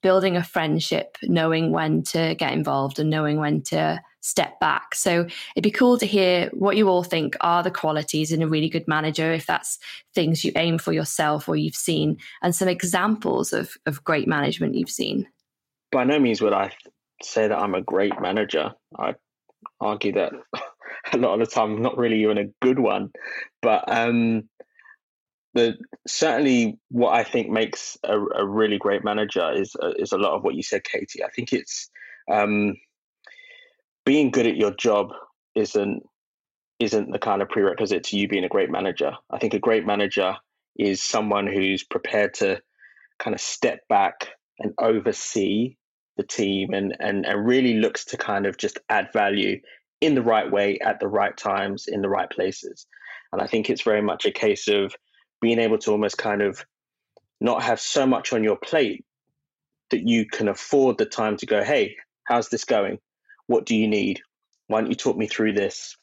building 0.03 0.37
a 0.37 0.45
friendship, 0.45 1.17
knowing 1.23 1.73
when 1.73 2.03
to 2.03 2.35
get 2.35 2.53
involved 2.53 2.99
and 2.99 3.09
knowing 3.09 3.39
when 3.39 3.63
to 3.63 3.99
step 4.21 4.61
back. 4.61 4.95
So 4.95 5.27
it'd 5.55 5.63
be 5.63 5.71
cool 5.71 5.97
to 5.97 6.05
hear 6.05 6.51
what 6.53 6.77
you 6.77 6.91
all 6.91 7.03
think 7.03 7.35
are 7.41 7.63
the 7.63 7.71
qualities 7.71 8.31
in 8.31 8.43
a 8.43 8.49
really 8.49 8.69
good 8.69 8.87
manager, 8.87 9.33
if 9.33 9.47
that's 9.47 9.79
things 10.15 10.45
you 10.45 10.53
aim 10.55 10.77
for 10.77 10.93
yourself 10.93 11.49
or 11.49 11.57
you've 11.57 11.83
seen, 11.89 12.19
and 12.43 12.55
some 12.55 12.69
examples 12.69 13.55
of, 13.55 13.71
of 13.87 14.05
great 14.05 14.29
management 14.29 14.75
you've 14.75 14.91
seen. 14.91 15.27
By 15.93 16.05
no 16.05 16.19
means 16.19 16.43
would 16.43 16.53
I 16.53 16.73
say 17.23 17.49
that 17.49 17.59
I'm 17.59 17.75
a 17.75 17.83
great 17.83 18.21
manager. 18.21 18.73
I 18.99 19.15
argue 19.81 20.13
that 20.13 20.33
a 21.13 21.19
lot 21.19 21.35
of 21.35 21.41
the 21.41 21.55
time 21.55 21.75
I'm 21.75 21.83
not 21.83 21.99
really 21.99 22.23
even 22.23 22.39
a 22.39 22.51
good 22.63 22.79
one. 22.79 23.11
But 23.63 23.85
um, 23.89 24.49
the 25.55 25.77
certainly 26.07 26.79
what 26.91 27.15
I 27.15 27.25
think 27.25 27.49
makes 27.49 27.97
a, 28.05 28.19
a 28.19 28.47
really 28.47 28.79
great 28.79 29.05
manager 29.05 29.53
is 29.53 29.75
uh, 29.83 29.93
is 29.99 30.13
a 30.13 30.19
lot 30.19 30.35
of 30.35 30.45
what 30.45 30.55
you 30.55 30.63
said, 30.63 30.85
Katie. 30.85 31.25
I 31.25 31.31
think 31.31 31.53
it's 31.53 31.91
um, 32.31 32.77
being 34.05 34.31
good 34.31 34.47
at 34.47 34.57
your 34.57 34.73
job 34.73 35.13
isn't 35.55 36.03
isn't 36.79 37.11
the 37.11 37.19
kind 37.19 37.41
of 37.41 37.49
prerequisite 37.49 38.05
to 38.05 38.19
you 38.19 38.29
being 38.29 38.45
a 38.45 38.51
great 38.51 38.71
manager. 38.71 39.13
I 39.31 39.39
think 39.39 39.55
a 39.55 39.59
great 39.59 39.87
manager 39.87 40.37
is 40.79 41.03
someone 41.03 41.47
who's 41.47 41.83
prepared 41.83 42.35
to 42.35 42.61
kind 43.19 43.35
of 43.35 43.41
step 43.41 43.81
back 43.89 44.29
and 44.59 44.75
oversee 44.79 45.77
the 46.17 46.23
team 46.23 46.73
and 46.73 46.97
and, 47.01 47.27
and 47.27 47.47
really 47.47 47.75
looks 47.75 48.05
to 48.07 48.17
kind 48.17 48.47
of 48.47 48.57
just 48.57 48.79
add 48.89 49.13
value 49.13 49.61
in 50.01 50.15
the 50.15 50.23
right 50.23 50.51
way 50.51 50.79
at 50.81 51.01
the 51.01 51.09
right 51.09 51.37
times 51.37 51.87
in 51.89 52.03
the 52.03 52.09
right 52.09 52.31
places. 52.31 52.87
And 53.33 53.41
I 53.41 53.47
think 53.47 53.69
it's 53.69 53.83
very 53.83 54.03
much 54.03 54.25
a 54.25 54.31
case 54.31 54.69
of 54.69 54.95
being 55.41 55.59
able 55.59 55.79
to 55.79 55.91
almost 55.91 56.19
kind 56.19 56.43
of 56.43 56.65
not 57.41 57.63
have 57.63 57.81
so 57.81 58.07
much 58.07 58.33
on 58.33 58.45
your 58.45 58.57
plate 58.57 59.05
that 59.91 60.07
you 60.07 60.27
can 60.27 60.49
afford 60.49 60.99
the 60.99 61.07
time 61.07 61.37
to 61.37 61.47
go, 61.47 61.63
hey, 61.63 61.97
how's 62.25 62.49
this 62.49 62.65
going? 62.65 62.99
what 63.47 63.67
do 63.67 63.75
you 63.75 63.89
need? 63.89 64.21
Why 64.69 64.81
don't 64.81 64.91
you 64.91 64.97
talk 64.97 65.17
me 65.17 65.27
through 65.27 65.53
this? 65.53 65.97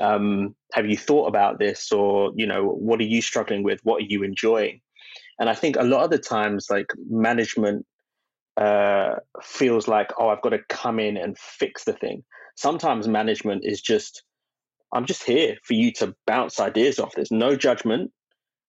Um, 0.00 0.54
have 0.72 0.86
you 0.86 0.96
thought 0.96 1.26
about 1.26 1.58
this, 1.58 1.92
or 1.92 2.32
you 2.34 2.46
know, 2.46 2.64
what 2.64 3.00
are 3.00 3.04
you 3.04 3.20
struggling 3.20 3.62
with? 3.62 3.80
What 3.82 4.02
are 4.02 4.06
you 4.06 4.22
enjoying? 4.22 4.80
And 5.38 5.50
I 5.50 5.54
think 5.54 5.76
a 5.76 5.84
lot 5.84 6.04
of 6.04 6.10
the 6.10 6.18
times, 6.18 6.68
like 6.70 6.86
management 7.08 7.86
uh, 8.56 9.16
feels 9.42 9.88
like, 9.88 10.10
oh, 10.18 10.28
I've 10.28 10.42
got 10.42 10.50
to 10.50 10.60
come 10.68 10.98
in 10.98 11.16
and 11.16 11.38
fix 11.38 11.84
the 11.84 11.92
thing. 11.92 12.24
Sometimes 12.56 13.08
management 13.08 13.64
is 13.64 13.80
just, 13.80 14.24
I'm 14.92 15.06
just 15.06 15.24
here 15.24 15.56
for 15.62 15.74
you 15.74 15.92
to 15.94 16.14
bounce 16.26 16.60
ideas 16.60 16.98
off. 16.98 17.14
There's 17.14 17.30
no 17.30 17.56
judgment. 17.56 18.12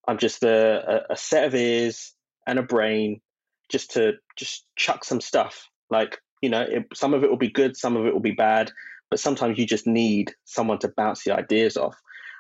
I'm 0.08 0.18
just 0.18 0.44
a, 0.44 1.04
a 1.10 1.18
set 1.18 1.46
of 1.46 1.56
ears 1.56 2.14
and 2.48 2.60
a 2.60 2.64
brain 2.64 3.22
just 3.70 3.92
to 3.92 4.14
just 4.38 4.66
chuck 4.76 5.04
some 5.04 5.22
stuff. 5.22 5.68
Like 5.90 6.20
you 6.44 6.50
know, 6.50 6.62
it, 6.62 6.86
some 6.94 7.14
of 7.14 7.24
it 7.24 7.30
will 7.30 7.38
be 7.38 7.50
good, 7.50 7.78
some 7.78 7.96
of 7.96 8.06
it 8.06 8.14
will 8.14 8.20
be 8.20 8.32
bad, 8.32 8.70
but 9.10 9.20
sometimes 9.20 9.58
you 9.58 9.66
just 9.66 9.88
need 9.88 10.34
someone 10.44 10.78
to 10.80 10.92
bounce 10.98 11.24
the 11.24 11.34
ideas 11.34 11.78
off. 11.78 11.96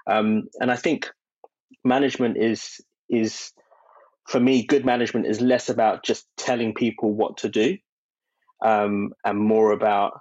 Um, 0.07 0.49
and 0.59 0.69
I 0.69 0.75
think 0.75 1.09
management 1.85 2.37
is 2.37 2.81
is 3.09 3.53
for 4.27 4.39
me, 4.39 4.65
good 4.65 4.85
management 4.85 5.25
is 5.25 5.41
less 5.41 5.69
about 5.69 6.03
just 6.03 6.25
telling 6.37 6.73
people 6.73 7.13
what 7.13 7.37
to 7.37 7.49
do, 7.49 7.77
um, 8.63 9.13
and 9.25 9.39
more 9.39 9.71
about 9.71 10.19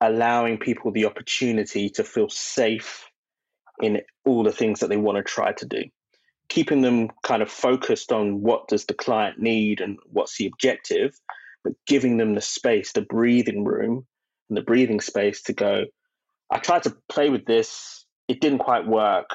allowing 0.00 0.58
people 0.58 0.92
the 0.92 1.06
opportunity 1.06 1.88
to 1.90 2.04
feel 2.04 2.28
safe 2.28 3.08
in 3.80 4.00
all 4.24 4.42
the 4.42 4.52
things 4.52 4.80
that 4.80 4.88
they 4.88 4.96
want 4.96 5.16
to 5.16 5.22
try 5.22 5.52
to 5.52 5.66
do 5.66 5.82
keeping 6.48 6.80
them 6.80 7.10
kind 7.22 7.42
of 7.42 7.50
focused 7.50 8.10
on 8.10 8.40
what 8.40 8.68
does 8.68 8.86
the 8.86 8.94
client 8.94 9.38
need 9.38 9.80
and 9.80 9.98
what's 10.10 10.38
the 10.38 10.46
objective 10.46 11.14
but 11.64 11.72
giving 11.86 12.16
them 12.18 12.34
the 12.34 12.40
space, 12.40 12.92
the 12.92 13.02
breathing 13.02 13.64
room, 13.64 14.06
and 14.48 14.56
the 14.56 14.62
breathing 14.62 15.00
space 15.00 15.42
to 15.42 15.52
go. 15.52 15.84
I 16.50 16.58
tried 16.58 16.84
to 16.84 16.96
play 17.08 17.30
with 17.30 17.46
this, 17.46 18.06
it 18.28 18.40
didn't 18.40 18.60
quite 18.60 18.86
work. 18.86 19.30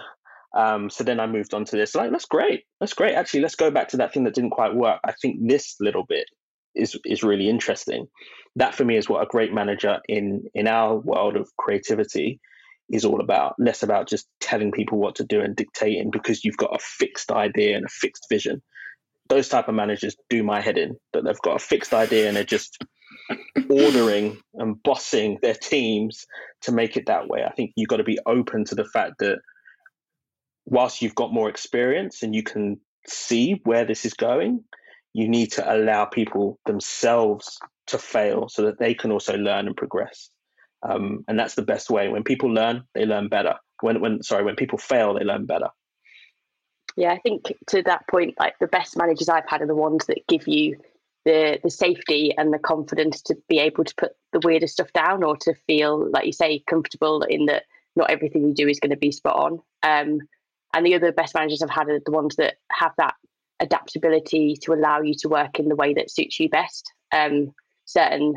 Um, 0.53 0.89
so 0.89 1.03
then 1.03 1.19
I 1.19 1.27
moved 1.27 1.53
on 1.53 1.65
to 1.65 1.75
this. 1.75 1.95
Like, 1.95 2.11
that's 2.11 2.25
great. 2.25 2.63
That's 2.79 2.93
great. 2.93 3.15
Actually, 3.15 3.41
let's 3.41 3.55
go 3.55 3.71
back 3.71 3.89
to 3.89 3.97
that 3.97 4.13
thing 4.13 4.23
that 4.25 4.35
didn't 4.35 4.51
quite 4.51 4.75
work. 4.75 4.99
I 5.03 5.13
think 5.21 5.47
this 5.47 5.75
little 5.79 6.03
bit 6.03 6.27
is 6.75 6.97
is 7.05 7.23
really 7.23 7.49
interesting. 7.49 8.07
That 8.55 8.75
for 8.75 8.85
me 8.85 8.97
is 8.97 9.09
what 9.09 9.23
a 9.23 9.27
great 9.27 9.53
manager 9.53 9.99
in 10.07 10.43
in 10.53 10.67
our 10.67 10.95
world 10.95 11.35
of 11.35 11.49
creativity 11.57 12.39
is 12.91 13.05
all 13.05 13.21
about. 13.21 13.55
Less 13.57 13.83
about 13.83 14.07
just 14.07 14.27
telling 14.39 14.71
people 14.71 14.99
what 14.99 15.15
to 15.15 15.23
do 15.23 15.41
and 15.41 15.55
dictating 15.55 16.11
because 16.11 16.43
you've 16.43 16.57
got 16.57 16.75
a 16.75 16.79
fixed 16.79 17.31
idea 17.31 17.75
and 17.75 17.85
a 17.85 17.89
fixed 17.89 18.27
vision 18.29 18.61
those 19.29 19.49
type 19.49 19.67
of 19.67 19.75
managers 19.75 20.15
do 20.29 20.43
my 20.43 20.61
head 20.61 20.77
in 20.77 20.95
that 21.13 21.23
they've 21.23 21.41
got 21.41 21.55
a 21.55 21.59
fixed 21.59 21.93
idea 21.93 22.27
and 22.27 22.35
they're 22.35 22.43
just 22.43 22.83
ordering 23.69 24.37
and 24.55 24.81
bossing 24.83 25.39
their 25.41 25.55
teams 25.55 26.25
to 26.61 26.71
make 26.71 26.97
it 26.97 27.05
that 27.07 27.27
way. 27.27 27.43
I 27.43 27.51
think 27.51 27.71
you've 27.75 27.89
got 27.89 27.97
to 27.97 28.03
be 28.03 28.19
open 28.25 28.65
to 28.65 28.75
the 28.75 28.85
fact 28.85 29.15
that 29.19 29.39
whilst 30.65 31.01
you've 31.01 31.15
got 31.15 31.33
more 31.33 31.49
experience 31.49 32.23
and 32.23 32.33
you 32.33 32.43
can 32.43 32.79
see 33.07 33.61
where 33.63 33.85
this 33.85 34.05
is 34.05 34.13
going, 34.13 34.63
you 35.13 35.27
need 35.27 35.51
to 35.53 35.73
allow 35.75 36.05
people 36.05 36.59
themselves 36.65 37.59
to 37.87 37.97
fail 37.97 38.49
so 38.49 38.63
that 38.63 38.79
they 38.79 38.93
can 38.93 39.11
also 39.11 39.35
learn 39.35 39.67
and 39.67 39.77
progress. 39.77 40.29
Um, 40.81 41.23
and 41.27 41.37
that's 41.37 41.55
the 41.55 41.61
best 41.61 41.89
way. 41.89 42.09
When 42.09 42.23
people 42.23 42.49
learn, 42.49 42.83
they 42.93 43.05
learn 43.05 43.29
better. 43.29 43.55
When 43.81 44.01
when 44.01 44.23
sorry, 44.23 44.43
when 44.43 44.55
people 44.55 44.77
fail, 44.77 45.13
they 45.13 45.23
learn 45.23 45.45
better. 45.45 45.69
Yeah, 46.95 47.11
I 47.11 47.19
think 47.19 47.53
to 47.67 47.81
that 47.83 48.07
point, 48.07 48.35
like 48.39 48.59
the 48.59 48.67
best 48.67 48.97
managers 48.97 49.29
I've 49.29 49.47
had 49.47 49.61
are 49.61 49.67
the 49.67 49.75
ones 49.75 50.05
that 50.07 50.27
give 50.27 50.47
you 50.47 50.77
the 51.25 51.59
the 51.63 51.69
safety 51.69 52.33
and 52.37 52.53
the 52.53 52.59
confidence 52.59 53.21
to 53.23 53.37
be 53.47 53.59
able 53.59 53.83
to 53.83 53.95
put 53.95 54.11
the 54.31 54.41
weirder 54.43 54.67
stuff 54.67 54.91
down 54.93 55.23
or 55.23 55.37
to 55.37 55.53
feel, 55.67 56.09
like 56.11 56.25
you 56.25 56.33
say, 56.33 56.63
comfortable 56.67 57.23
in 57.23 57.45
that 57.45 57.63
not 57.95 58.09
everything 58.09 58.47
you 58.47 58.53
do 58.53 58.67
is 58.67 58.79
going 58.79 58.89
to 58.89 58.97
be 58.97 59.11
spot 59.11 59.35
on. 59.35 59.59
Um, 59.83 60.19
and 60.73 60.85
the 60.85 60.95
other 60.95 61.11
best 61.11 61.35
managers 61.35 61.61
I've 61.61 61.69
had 61.69 61.89
are 61.89 62.01
the 62.03 62.11
ones 62.11 62.35
that 62.37 62.55
have 62.71 62.93
that 62.97 63.15
adaptability 63.59 64.57
to 64.63 64.73
allow 64.73 65.01
you 65.01 65.13
to 65.19 65.29
work 65.29 65.59
in 65.59 65.69
the 65.69 65.75
way 65.75 65.93
that 65.93 66.11
suits 66.11 66.39
you 66.39 66.49
best. 66.49 66.91
Um, 67.11 67.53
certain 67.85 68.35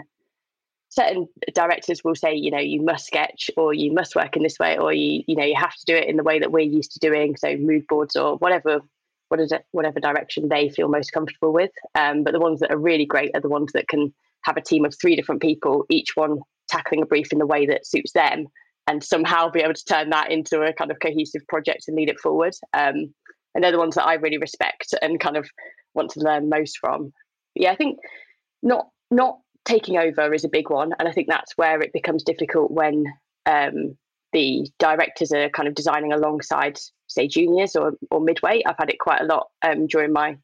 certain 0.89 1.29
directors 1.53 2.03
will 2.05 2.15
say, 2.15 2.35
you 2.35 2.51
know, 2.51 2.59
you 2.59 2.81
must 2.81 3.07
sketch 3.07 3.51
or 3.57 3.75
you 3.75 3.93
must 3.93 4.17
work 4.17 4.37
in 4.37 4.43
this 4.43 4.59
way, 4.59 4.79
or 4.79 4.93
you, 4.93 5.23
you 5.27 5.37
know, 5.37 5.45
you 5.45 5.57
have 5.57 5.75
to 5.75 5.85
do 5.87 5.97
it 5.97 6.09
in 6.09 6.17
the 6.17 6.23
way 6.23 6.39
that 6.39 6.53
we're 6.53 6.61
used 6.61 6.93
to 6.93 6.99
doing. 7.01 7.37
So 7.37 7.57
mood 7.57 7.87
boards 7.87 8.17
or 8.17 8.37
whatever, 8.37 8.81
what 9.29 9.41
is 9.41 9.53
it, 9.53 9.65
whatever 9.73 10.01
direction 10.01 10.49
they 10.49 10.71
feel 10.71 10.89
most 10.89 11.13
comfortable 11.13 11.53
with. 11.53 11.73
Um, 11.95 12.23
but 12.23 12.33
the 12.33 12.41
ones 12.41 12.61
that 12.61 12.71
are 12.71 12.79
really 12.79 13.05
great 13.05 13.33
are 13.35 13.41
the 13.41 13.49
ones 13.49 13.73
that 13.73 13.89
can 13.89 14.15
have 14.43 14.57
a 14.57 14.63
team 14.63 14.85
of 14.85 14.95
three 14.95 15.17
different 15.17 15.43
people, 15.43 15.85
each 15.91 16.17
one 16.17 16.39
tackling 16.69 17.03
a 17.03 17.07
brief 17.07 17.33
in 17.33 17.39
the 17.39 17.47
way 17.47 17.67
that 17.67 17.87
suits 17.87 18.13
them, 18.13 18.47
and 18.87 19.03
somehow 19.03 19.51
be 19.51 19.61
able 19.61 19.75
to 19.75 19.85
turn 19.85 20.11
that 20.11 20.31
into 20.31 20.63
a 20.63 20.73
kind 20.73 20.91
of 20.91 21.01
cohesive 21.01 21.47
project 21.49 21.85
and 21.89 21.97
lead 21.97 22.09
it 22.09 22.21
forward. 22.21 22.55
Um, 22.73 23.13
and 23.55 23.65
they're 23.65 23.73
the 23.73 23.79
ones 23.79 23.95
that 23.95 24.07
I 24.07 24.15
really 24.15 24.39
respect 24.39 24.95
and 25.03 25.19
kind 25.19 25.37
of 25.37 25.49
want 25.95 26.11
to 26.11 26.21
learn 26.21 26.49
most 26.49 26.79
from. 26.79 27.13
But 27.55 27.63
yeah, 27.63 27.73
I 27.73 27.77
think 27.77 27.99
not 28.63 28.89
not 29.11 29.39
taking 29.65 29.97
over 29.97 30.33
is 30.33 30.45
a 30.45 30.49
big 30.49 30.71
one, 30.71 30.93
and 30.99 31.09
I 31.09 31.13
think 31.13 31.29
that's 31.29 31.57
where 31.57 31.81
it 31.81 31.93
becomes 31.93 32.23
difficult 32.23 32.71
when 32.71 33.07
um, 33.47 33.97
the 34.33 34.69
directors 34.79 35.33
are 35.33 35.49
kind 35.49 35.69
of 35.69 35.75
designing 35.75 36.13
alongside, 36.13 36.79
say, 37.07 37.27
juniors 37.27 37.75
or 37.75 37.95
or 38.11 38.21
midweight. 38.21 38.65
I've 38.67 38.79
had 38.79 38.91
it 38.91 39.01
quite 39.01 39.23
a 39.23 39.27
lot 39.27 39.49
um, 39.63 39.87
during 39.87 40.13
my 40.13 40.37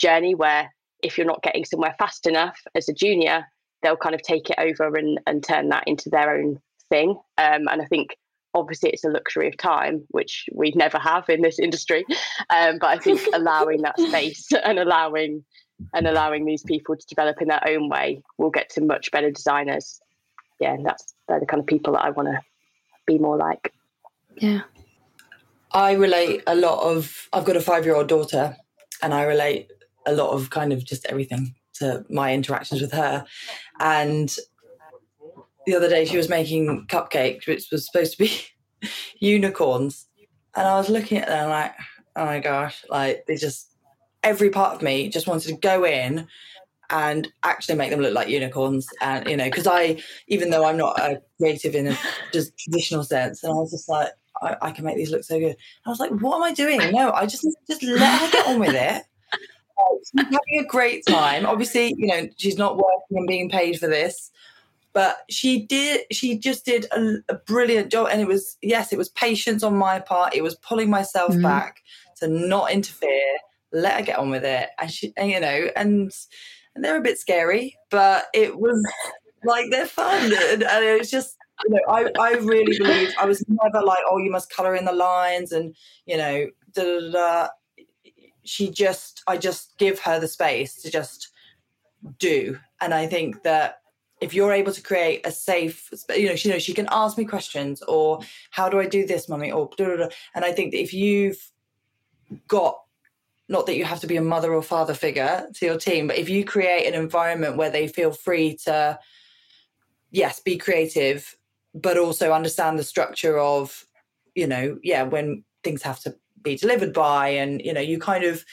journey 0.00 0.34
where 0.34 0.72
if 1.02 1.18
you're 1.18 1.26
not 1.26 1.42
getting 1.42 1.64
somewhere 1.64 1.94
fast 1.98 2.26
enough 2.26 2.58
as 2.74 2.88
a 2.88 2.94
junior, 2.94 3.44
they'll 3.82 3.96
kind 3.96 4.14
of 4.14 4.22
take 4.22 4.48
it 4.48 4.58
over 4.58 4.96
and 4.96 5.20
and 5.26 5.42
turn 5.42 5.68
that 5.70 5.84
into 5.86 6.08
their 6.08 6.36
own 6.36 6.60
thing. 6.90 7.10
Um, 7.38 7.68
and 7.68 7.80
I 7.80 7.86
think 7.86 8.16
obviously 8.54 8.90
it's 8.90 9.04
a 9.04 9.08
luxury 9.08 9.48
of 9.48 9.56
time, 9.56 10.04
which 10.08 10.46
we 10.52 10.72
never 10.74 10.98
have 10.98 11.28
in 11.28 11.42
this 11.42 11.58
industry. 11.58 12.04
Um, 12.50 12.78
but 12.78 12.88
I 12.88 12.98
think 12.98 13.20
allowing 13.32 13.82
that 13.82 13.98
space 13.98 14.48
and 14.64 14.78
allowing 14.78 15.44
and 15.94 16.06
allowing 16.06 16.44
these 16.44 16.62
people 16.62 16.94
to 16.94 17.06
develop 17.06 17.40
in 17.40 17.48
their 17.48 17.66
own 17.66 17.88
way 17.88 18.22
will 18.36 18.50
get 18.50 18.68
to 18.70 18.84
much 18.84 19.10
better 19.10 19.30
designers. 19.30 20.00
Yeah, 20.60 20.74
and 20.74 20.84
that's 20.84 21.14
they're 21.26 21.40
the 21.40 21.46
kind 21.46 21.60
of 21.60 21.66
people 21.66 21.94
that 21.94 22.04
I 22.04 22.10
want 22.10 22.28
to 22.28 22.40
be 23.06 23.18
more 23.18 23.38
like. 23.38 23.72
Yeah. 24.36 24.62
I 25.72 25.92
relate 25.92 26.42
a 26.46 26.54
lot 26.54 26.82
of 26.82 27.28
I've 27.32 27.44
got 27.44 27.56
a 27.56 27.60
5-year-old 27.60 28.08
daughter 28.08 28.56
and 29.02 29.14
I 29.14 29.22
relate 29.22 29.70
a 30.04 30.12
lot 30.12 30.30
of 30.30 30.50
kind 30.50 30.72
of 30.72 30.84
just 30.84 31.06
everything 31.06 31.54
to 31.74 32.04
my 32.10 32.34
interactions 32.34 32.80
with 32.80 32.92
her 32.92 33.24
and 33.78 34.36
the 35.66 35.74
other 35.74 35.88
day 35.88 36.04
she 36.04 36.16
was 36.16 36.28
making 36.28 36.86
cupcakes 36.86 37.46
which 37.46 37.66
was 37.70 37.86
supposed 37.86 38.12
to 38.12 38.18
be 38.18 38.32
unicorns. 39.20 40.06
And 40.54 40.66
I 40.66 40.76
was 40.76 40.88
looking 40.88 41.18
at 41.18 41.28
them 41.28 41.50
like 41.50 41.74
oh 42.16 42.24
my 42.24 42.40
gosh 42.40 42.84
like 42.88 43.24
they 43.26 43.36
just 43.36 43.74
every 44.22 44.50
part 44.50 44.74
of 44.74 44.82
me 44.82 45.08
just 45.08 45.26
wanted 45.26 45.48
to 45.48 45.56
go 45.56 45.84
in 45.84 46.26
and 46.90 47.32
actually 47.44 47.76
make 47.76 47.90
them 47.90 48.00
look 48.00 48.14
like 48.14 48.28
unicorns. 48.28 48.88
And 49.00 49.28
you 49.28 49.36
know 49.36 49.44
because 49.44 49.66
i 49.66 50.02
even 50.28 50.50
though 50.50 50.64
i'm 50.64 50.76
not 50.76 50.98
a 50.98 51.22
creative 51.38 51.74
in 51.74 51.88
a 51.88 51.98
just 52.32 52.56
traditional 52.58 53.04
sense 53.04 53.42
and 53.42 53.52
i 53.52 53.56
was 53.56 53.70
just 53.70 53.88
like 53.88 54.08
I, 54.42 54.56
I, 54.62 54.70
can 54.70 54.86
make 54.86 54.96
these 54.96 55.10
look 55.10 55.24
so 55.24 55.38
good. 55.38 55.56
I 55.84 55.90
was 55.90 56.00
like 56.00 56.12
what 56.12 56.36
am 56.36 56.42
i 56.42 56.52
doing? 56.52 56.78
No 56.92 57.12
i 57.12 57.26
just 57.26 57.46
just 57.68 57.82
let 57.82 58.20
her 58.20 58.30
get 58.30 58.46
on 58.46 58.58
with 58.58 58.74
it. 58.74 59.04
She's 60.02 60.24
having 60.24 60.64
a 60.64 60.64
great 60.64 61.04
time. 61.06 61.46
Obviously 61.46 61.94
you 61.96 62.06
know 62.06 62.28
she's 62.36 62.56
not 62.56 62.76
working 62.76 63.18
and 63.18 63.26
being 63.26 63.50
paid 63.50 63.78
for 63.78 63.86
this 63.86 64.30
but 64.92 65.18
she 65.30 65.66
did 65.66 66.02
she 66.10 66.38
just 66.38 66.64
did 66.64 66.86
a, 66.92 67.16
a 67.28 67.34
brilliant 67.34 67.90
job 67.90 68.08
and 68.10 68.20
it 68.20 68.26
was 68.26 68.56
yes 68.62 68.92
it 68.92 68.98
was 68.98 69.08
patience 69.10 69.62
on 69.62 69.76
my 69.76 69.98
part 70.00 70.34
it 70.34 70.42
was 70.42 70.56
pulling 70.56 70.90
myself 70.90 71.32
mm-hmm. 71.32 71.42
back 71.42 71.80
to 72.16 72.28
not 72.28 72.70
interfere 72.72 73.38
let 73.72 73.98
her 73.98 74.02
get 74.02 74.18
on 74.18 74.30
with 74.30 74.44
it. 74.44 74.68
And 74.78 74.90
she, 74.90 75.12
and, 75.16 75.30
you 75.30 75.40
know, 75.40 75.68
and, 75.76 76.12
and 76.74 76.84
they're 76.84 76.96
a 76.96 77.02
bit 77.02 77.18
scary, 77.18 77.76
but 77.90 78.26
it 78.34 78.58
was 78.58 78.82
like 79.44 79.66
they're 79.70 79.86
fun. 79.86 80.32
And, 80.32 80.62
and 80.62 80.84
it 80.84 80.98
was 80.98 81.10
just, 81.10 81.36
you 81.64 81.74
know, 81.74 81.80
I, 81.88 82.10
I 82.18 82.32
really 82.34 82.78
believe 82.78 83.12
I 83.18 83.26
was 83.26 83.44
never 83.48 83.84
like, 83.84 84.00
oh, 84.08 84.18
you 84.18 84.30
must 84.30 84.52
color 84.52 84.74
in 84.74 84.84
the 84.84 84.92
lines 84.92 85.52
and, 85.52 85.74
you 86.06 86.16
know, 86.16 86.46
da 86.72 86.82
da 86.82 87.10
da. 87.10 87.48
She 88.44 88.70
just, 88.70 89.22
I 89.26 89.36
just 89.36 89.76
give 89.78 90.00
her 90.00 90.18
the 90.18 90.28
space 90.28 90.80
to 90.82 90.90
just 90.90 91.30
do. 92.18 92.58
And 92.80 92.94
I 92.94 93.06
think 93.06 93.42
that 93.42 93.79
if 94.20 94.34
you're 94.34 94.52
able 94.52 94.72
to 94.72 94.82
create 94.82 95.26
a 95.26 95.32
safe, 95.32 95.90
you 96.14 96.28
know, 96.28 96.36
she 96.36 96.48
you 96.48 96.54
know 96.54 96.58
she 96.58 96.74
can 96.74 96.88
ask 96.90 97.16
me 97.16 97.24
questions 97.24 97.82
or 97.82 98.20
how 98.50 98.68
do 98.68 98.78
I 98.78 98.86
do 98.86 99.06
this, 99.06 99.28
mummy, 99.28 99.50
or 99.50 99.70
da, 99.76 99.86
da, 99.86 99.96
da. 99.96 100.08
and 100.34 100.44
I 100.44 100.52
think 100.52 100.72
that 100.72 100.80
if 100.80 100.92
you've 100.92 101.50
got 102.46 102.80
not 103.50 103.66
that 103.66 103.76
you 103.76 103.84
have 103.84 104.00
to 104.00 104.06
be 104.06 104.16
a 104.16 104.22
mother 104.22 104.54
or 104.54 104.62
father 104.62 104.94
figure 104.94 105.44
to 105.54 105.66
your 105.66 105.76
team, 105.76 106.06
but 106.06 106.16
if 106.16 106.28
you 106.28 106.44
create 106.44 106.86
an 106.86 106.94
environment 106.94 107.56
where 107.56 107.68
they 107.68 107.88
feel 107.88 108.12
free 108.12 108.56
to, 108.64 108.96
yes, 110.12 110.38
be 110.38 110.56
creative, 110.56 111.36
but 111.74 111.98
also 111.98 112.32
understand 112.32 112.78
the 112.78 112.84
structure 112.84 113.40
of, 113.40 113.86
you 114.36 114.46
know, 114.46 114.78
yeah, 114.84 115.02
when 115.02 115.42
things 115.64 115.82
have 115.82 115.98
to 115.98 116.14
be 116.42 116.54
delivered 116.54 116.92
by, 116.92 117.28
and, 117.30 117.60
you 117.60 117.72
know, 117.72 117.80
you 117.80 117.98
kind 117.98 118.22
of, 118.22 118.44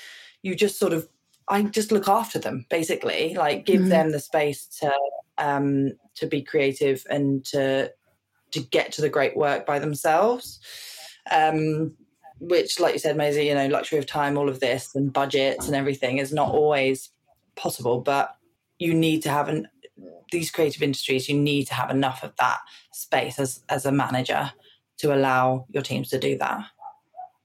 you 0.42 0.56
just 0.56 0.80
sort 0.80 0.94
of, 0.94 1.08
I 1.48 1.62
just 1.62 1.92
look 1.92 2.08
after 2.08 2.40
them 2.40 2.66
basically, 2.68 3.36
like 3.36 3.68
give 3.68 3.82
mm-hmm. 3.82 3.90
them 3.90 4.12
the 4.12 4.20
space 4.20 4.66
to, 4.80 4.92
um, 5.38 5.92
to 6.16 6.28
be 6.28 6.42
creative 6.42 7.06
and 7.10 7.46
to, 7.46 7.92
to 8.52 8.60
get 8.60 8.92
to 8.94 9.02
the 9.02 9.10
great 9.10 9.36
work 9.36 9.66
by 9.66 9.80
themselves. 9.80 10.60
Um, 11.32 11.96
which, 12.40 12.80
like 12.80 12.94
you 12.94 13.00
said, 13.00 13.18
Maisie, 13.18 13.46
you 13.46 13.56
know, 13.56 13.68
luxury 13.68 13.98
of 13.98 14.06
time, 14.06 14.38
all 14.38 14.48
of 14.48 14.60
this 14.60 14.94
and 14.96 15.12
budgets 15.12 15.68
and 15.68 15.76
everything 15.76 16.20
is 16.20 16.32
not 16.32 16.50
always 16.50 17.10
possible, 17.56 18.00
but 18.00 18.38
you 18.78 18.94
need 18.94 19.24
to 19.24 19.30
have 19.30 19.50
an 19.50 19.68
these 20.32 20.52
creative 20.52 20.84
industries, 20.84 21.30
you 21.30 21.38
need 21.38 21.66
to 21.66 21.74
have 21.74 21.90
enough 21.90 22.24
of 22.24 22.36
that 22.38 22.60
space 22.92 23.40
as 23.40 23.64
as 23.70 23.86
a 23.86 23.92
manager 23.92 24.52
to 24.98 25.14
allow 25.14 25.66
your 25.70 25.84
teams 25.84 26.10
to 26.10 26.20
do 26.20 26.38
that 26.38 26.66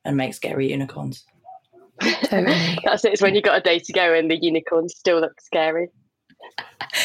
and 0.05 0.17
make 0.17 0.35
scary 0.35 0.71
unicorns. 0.71 1.25
Totally. 2.03 2.79
That's 2.85 3.05
it. 3.05 3.13
It's 3.13 3.23
when 3.23 3.35
you 3.35 3.43
got 3.43 3.59
a 3.59 3.61
day 3.61 3.79
to 3.79 3.93
go 3.93 4.15
and 4.15 4.31
the 4.31 4.43
unicorns 4.43 4.97
still 4.97 5.21
look 5.21 5.41
scary. 5.41 5.89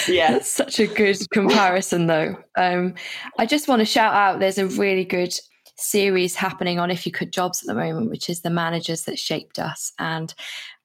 Yeah, 0.08 0.32
that's 0.32 0.50
such 0.50 0.80
a 0.80 0.88
good 0.88 1.18
comparison, 1.32 2.08
though. 2.08 2.38
Um, 2.58 2.96
I 3.38 3.46
just 3.46 3.68
want 3.68 3.80
to 3.80 3.86
shout 3.86 4.14
out. 4.14 4.40
There's 4.40 4.58
a 4.58 4.68
really 4.68 5.06
good 5.06 5.34
series 5.78 6.36
happening 6.36 6.80
on 6.80 6.90
If 6.92 7.06
You 7.06 7.12
Could 7.12 7.32
Jobs 7.32 7.62
at 7.62 7.68
the 7.68 7.80
moment, 7.80 8.10
which 8.10 8.30
is 8.30 8.42
the 8.42 8.50
managers 8.50 9.04
that 9.04 9.20
shaped 9.20 9.60
us. 9.60 9.94
And 10.00 10.34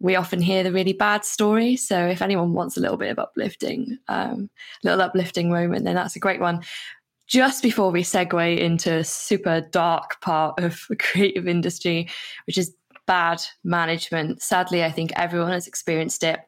we 0.00 0.16
often 0.16 0.40
hear 0.40 0.62
the 0.62 0.72
really 0.72 0.92
bad 0.92 1.24
stories. 1.24 1.86
So 1.86 2.06
if 2.06 2.22
anyone 2.22 2.52
wants 2.52 2.76
a 2.76 2.80
little 2.80 2.98
bit 2.98 3.10
of 3.10 3.18
uplifting, 3.18 3.98
um, 4.08 4.50
little 4.84 5.00
uplifting 5.00 5.50
moment, 5.50 5.84
then 5.84 5.94
that's 5.94 6.16
a 6.16 6.20
great 6.20 6.40
one. 6.40 6.62
Just 7.26 7.62
before 7.62 7.90
we 7.90 8.02
segue 8.02 8.58
into 8.58 8.96
a 8.96 9.04
super 9.04 9.62
dark 9.62 10.20
part 10.20 10.60
of 10.60 10.84
the 10.90 10.96
creative 10.96 11.48
industry, 11.48 12.08
which 12.46 12.58
is 12.58 12.74
bad 13.06 13.42
management. 13.64 14.42
Sadly, 14.42 14.84
I 14.84 14.90
think 14.90 15.12
everyone 15.16 15.52
has 15.52 15.66
experienced 15.66 16.22
it. 16.22 16.40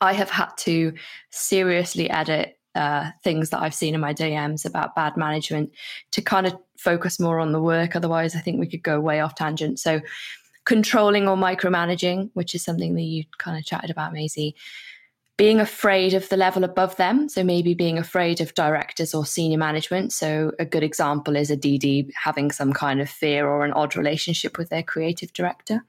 I 0.00 0.12
have 0.12 0.30
had 0.30 0.50
to 0.58 0.92
seriously 1.30 2.10
edit 2.10 2.58
uh, 2.74 3.10
things 3.22 3.50
that 3.50 3.62
I've 3.62 3.74
seen 3.74 3.94
in 3.94 4.00
my 4.00 4.12
DMs 4.12 4.66
about 4.66 4.96
bad 4.96 5.16
management 5.16 5.70
to 6.10 6.22
kind 6.22 6.46
of 6.46 6.56
focus 6.78 7.20
more 7.20 7.38
on 7.38 7.52
the 7.52 7.62
work. 7.62 7.94
Otherwise, 7.94 8.34
I 8.34 8.40
think 8.40 8.58
we 8.58 8.66
could 8.66 8.82
go 8.82 9.00
way 9.00 9.20
off 9.20 9.34
tangent. 9.34 9.78
So, 9.78 10.00
controlling 10.64 11.28
or 11.28 11.36
micromanaging, 11.36 12.30
which 12.34 12.54
is 12.54 12.64
something 12.64 12.94
that 12.94 13.02
you 13.02 13.24
kind 13.38 13.58
of 13.58 13.64
chatted 13.64 13.90
about, 13.90 14.12
Maisie. 14.12 14.54
Being 15.36 15.60
afraid 15.60 16.14
of 16.14 16.28
the 16.28 16.36
level 16.36 16.64
above 16.64 16.96
them. 16.96 17.28
So, 17.28 17.44
maybe 17.44 17.74
being 17.74 17.98
afraid 17.98 18.40
of 18.40 18.54
directors 18.54 19.14
or 19.14 19.24
senior 19.24 19.58
management. 19.58 20.12
So, 20.12 20.52
a 20.58 20.64
good 20.64 20.82
example 20.82 21.36
is 21.36 21.50
a 21.50 21.56
DD 21.56 22.10
having 22.20 22.50
some 22.50 22.72
kind 22.72 23.00
of 23.00 23.08
fear 23.08 23.46
or 23.46 23.64
an 23.64 23.72
odd 23.72 23.96
relationship 23.96 24.58
with 24.58 24.68
their 24.68 24.82
creative 24.82 25.32
director. 25.32 25.84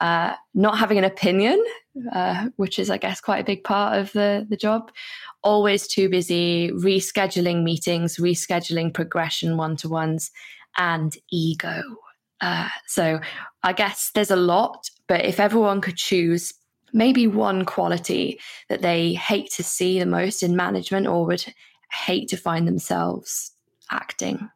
Uh, 0.00 0.34
not 0.54 0.78
having 0.78 0.98
an 0.98 1.04
opinion, 1.04 1.64
uh, 2.12 2.48
which 2.56 2.78
is, 2.78 2.90
I 2.90 2.98
guess, 2.98 3.20
quite 3.20 3.40
a 3.40 3.44
big 3.44 3.64
part 3.64 3.98
of 3.98 4.12
the, 4.12 4.46
the 4.48 4.56
job, 4.56 4.90
always 5.42 5.86
too 5.86 6.08
busy 6.08 6.70
rescheduling 6.70 7.62
meetings, 7.62 8.16
rescheduling 8.16 8.92
progression 8.92 9.56
one 9.56 9.76
to 9.76 9.88
ones, 9.88 10.30
and 10.76 11.16
ego. 11.30 11.82
Uh, 12.40 12.68
so 12.86 13.20
I 13.62 13.72
guess 13.72 14.10
there's 14.14 14.30
a 14.30 14.36
lot, 14.36 14.90
but 15.08 15.24
if 15.24 15.40
everyone 15.40 15.80
could 15.80 15.96
choose 15.96 16.52
maybe 16.92 17.26
one 17.26 17.64
quality 17.64 18.40
that 18.68 18.82
they 18.82 19.14
hate 19.14 19.50
to 19.52 19.62
see 19.62 19.98
the 19.98 20.06
most 20.06 20.42
in 20.42 20.56
management 20.56 21.06
or 21.06 21.26
would 21.26 21.44
hate 21.90 22.28
to 22.28 22.36
find 22.36 22.66
themselves 22.66 23.52
acting? 23.90 24.48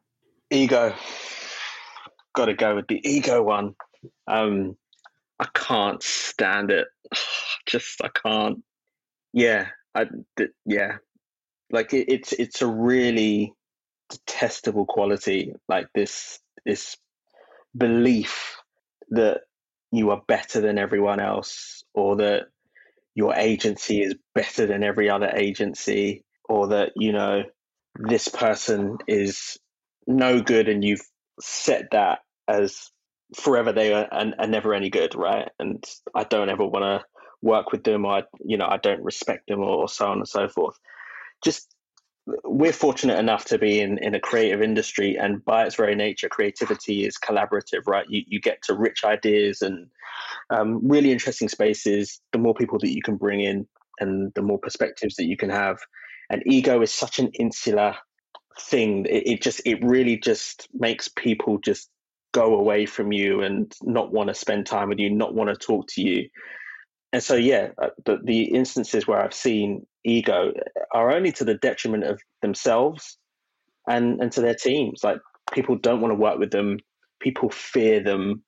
Ego. 0.49 0.93
Got 2.35 2.45
to 2.45 2.53
go 2.53 2.75
with 2.75 2.87
the 2.87 3.01
ego 3.07 3.43
one. 3.43 3.75
Um, 4.27 4.77
I 5.43 5.47
can't 5.53 6.01
stand 6.01 6.71
it. 6.71 6.87
Just 7.65 8.01
I 8.01 8.07
can't. 8.07 8.63
Yeah, 9.33 9.67
I 9.93 10.07
yeah. 10.65 10.97
Like 11.69 11.93
it, 11.93 12.05
it's 12.07 12.31
it's 12.31 12.61
a 12.61 12.67
really 12.67 13.53
detestable 14.09 14.85
quality. 14.85 15.53
Like 15.67 15.87
this 15.93 16.39
this 16.65 16.95
belief 17.77 18.55
that 19.09 19.41
you 19.91 20.11
are 20.11 20.21
better 20.27 20.61
than 20.61 20.77
everyone 20.77 21.19
else, 21.19 21.83
or 21.93 22.15
that 22.17 22.43
your 23.13 23.35
agency 23.35 24.01
is 24.01 24.15
better 24.33 24.65
than 24.65 24.81
every 24.81 25.09
other 25.09 25.29
agency, 25.35 26.23
or 26.47 26.69
that 26.69 26.93
you 26.95 27.11
know 27.11 27.43
this 27.95 28.29
person 28.29 28.97
is 29.09 29.57
no 30.07 30.41
good, 30.41 30.69
and 30.69 30.85
you've 30.85 31.05
set 31.41 31.89
that 31.91 32.19
as 32.47 32.92
forever 33.35 33.71
they 33.71 33.93
are, 33.93 34.07
are, 34.11 34.33
are 34.39 34.47
never 34.47 34.73
any 34.73 34.89
good, 34.89 35.15
right? 35.15 35.49
And 35.59 35.83
I 36.15 36.23
don't 36.23 36.49
ever 36.49 36.65
want 36.65 36.83
to 36.83 37.05
work 37.41 37.71
with 37.71 37.83
them, 37.83 38.05
or 38.05 38.17
I, 38.17 38.23
you 38.43 38.57
know, 38.57 38.67
I 38.67 38.77
don't 38.77 39.03
respect 39.03 39.47
them, 39.47 39.59
or, 39.59 39.83
or 39.83 39.89
so 39.89 40.07
on 40.07 40.19
and 40.19 40.27
so 40.27 40.47
forth. 40.47 40.77
Just 41.43 41.73
we're 42.45 42.73
fortunate 42.73 43.19
enough 43.19 43.45
to 43.45 43.57
be 43.57 43.81
in, 43.81 43.97
in 43.97 44.15
a 44.15 44.19
creative 44.19 44.61
industry 44.61 45.17
and 45.17 45.43
by 45.43 45.65
its 45.65 45.75
very 45.75 45.93
nature 45.93 46.29
creativity 46.29 47.05
is 47.05 47.17
collaborative 47.17 47.85
right 47.85 48.05
you, 48.07 48.23
you 48.27 48.39
get 48.39 48.61
to 48.61 48.73
rich 48.73 49.03
ideas 49.03 49.61
and 49.61 49.87
um, 50.49 50.79
really 50.87 51.11
interesting 51.11 51.49
spaces 51.49 52.21
the 52.31 52.39
more 52.39 52.53
people 52.53 52.79
that 52.79 52.93
you 52.93 53.01
can 53.01 53.17
bring 53.17 53.41
in 53.41 53.67
and 53.99 54.31
the 54.35 54.41
more 54.41 54.57
perspectives 54.57 55.15
that 55.15 55.25
you 55.25 55.35
can 55.35 55.49
have 55.49 55.79
and 56.29 56.43
ego 56.45 56.81
is 56.81 56.93
such 56.93 57.19
an 57.19 57.27
insular 57.37 57.93
thing 58.57 59.05
it, 59.05 59.27
it 59.27 59.41
just 59.41 59.61
it 59.65 59.83
really 59.83 60.17
just 60.17 60.69
makes 60.73 61.09
people 61.09 61.57
just 61.57 61.89
go 62.33 62.55
away 62.55 62.85
from 62.85 63.11
you 63.11 63.41
and 63.41 63.73
not 63.83 64.11
want 64.11 64.27
to 64.27 64.33
spend 64.33 64.65
time 64.65 64.89
with 64.89 64.99
you 64.99 65.09
not 65.09 65.33
want 65.33 65.49
to 65.49 65.55
talk 65.55 65.87
to 65.87 66.01
you. 66.01 66.27
And 67.13 67.23
so 67.23 67.35
yeah 67.35 67.69
uh, 67.81 67.89
the, 68.05 68.17
the 68.23 68.43
instances 68.43 69.07
where 69.07 69.23
i've 69.23 69.33
seen 69.33 69.85
ego 70.03 70.51
are 70.91 71.11
only 71.11 71.31
to 71.31 71.45
the 71.45 71.55
detriment 71.55 72.03
of 72.03 72.19
themselves 72.41 73.17
and 73.87 74.21
and 74.21 74.31
to 74.33 74.41
their 74.41 74.55
teams. 74.55 75.03
Like 75.03 75.19
people 75.51 75.75
don't 75.77 76.01
want 76.01 76.11
to 76.11 76.19
work 76.19 76.39
with 76.39 76.51
them. 76.51 76.79
People 77.19 77.49
fear 77.49 78.01
them. 78.01 78.43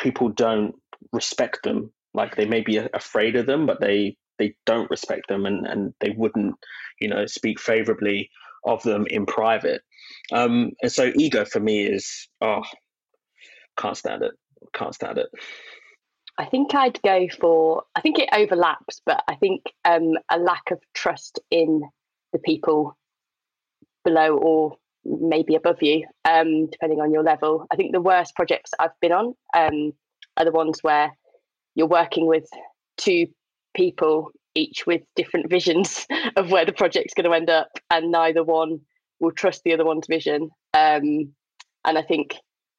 People 0.00 0.28
don't 0.28 0.74
respect 1.12 1.62
them. 1.64 1.92
Like 2.14 2.36
they 2.36 2.46
may 2.46 2.60
be 2.60 2.76
afraid 2.76 3.36
of 3.36 3.46
them 3.46 3.66
but 3.66 3.80
they 3.80 4.16
they 4.38 4.54
don't 4.66 4.90
respect 4.90 5.28
them 5.28 5.46
and 5.46 5.66
and 5.66 5.94
they 6.00 6.10
wouldn't 6.16 6.54
you 7.00 7.08
know 7.08 7.26
speak 7.26 7.60
favorably 7.60 8.30
of 8.66 8.82
them 8.82 9.06
in 9.08 9.26
private. 9.26 9.82
Um 10.32 10.70
and 10.82 10.92
so 10.92 11.12
ego 11.16 11.44
for 11.44 11.60
me 11.60 11.84
is 11.84 12.28
oh 12.40 12.62
can't 13.76 13.96
stand 13.96 14.22
it 14.22 14.32
can't 14.72 14.94
stand 14.94 15.18
it 15.18 15.28
I 16.36 16.46
think 16.46 16.74
I'd 16.74 17.00
go 17.02 17.28
for, 17.40 17.84
I 17.94 18.00
think 18.00 18.18
it 18.18 18.28
overlaps, 18.32 19.00
but 19.06 19.22
I 19.28 19.36
think 19.36 19.62
um, 19.84 20.14
a 20.30 20.38
lack 20.38 20.70
of 20.72 20.80
trust 20.92 21.38
in 21.50 21.82
the 22.32 22.40
people 22.40 22.96
below 24.04 24.36
or 24.36 24.76
maybe 25.04 25.54
above 25.54 25.82
you, 25.82 26.04
um, 26.24 26.66
depending 26.66 27.00
on 27.00 27.12
your 27.12 27.22
level. 27.22 27.66
I 27.70 27.76
think 27.76 27.92
the 27.92 28.00
worst 28.00 28.34
projects 28.34 28.72
I've 28.78 28.98
been 29.00 29.12
on 29.12 29.34
um, 29.54 29.92
are 30.36 30.44
the 30.44 30.50
ones 30.50 30.80
where 30.82 31.12
you're 31.74 31.86
working 31.86 32.26
with 32.26 32.48
two 32.96 33.28
people, 33.74 34.30
each 34.54 34.86
with 34.86 35.02
different 35.14 35.50
visions 35.50 36.06
of 36.36 36.50
where 36.50 36.64
the 36.64 36.72
project's 36.72 37.14
going 37.14 37.30
to 37.30 37.36
end 37.36 37.50
up, 37.50 37.68
and 37.90 38.10
neither 38.10 38.42
one 38.42 38.80
will 39.20 39.32
trust 39.32 39.62
the 39.64 39.72
other 39.72 39.84
one's 39.84 40.06
vision. 40.08 40.50
Um, 40.72 41.32
and 41.84 41.98
I 41.98 42.02
think 42.02 42.36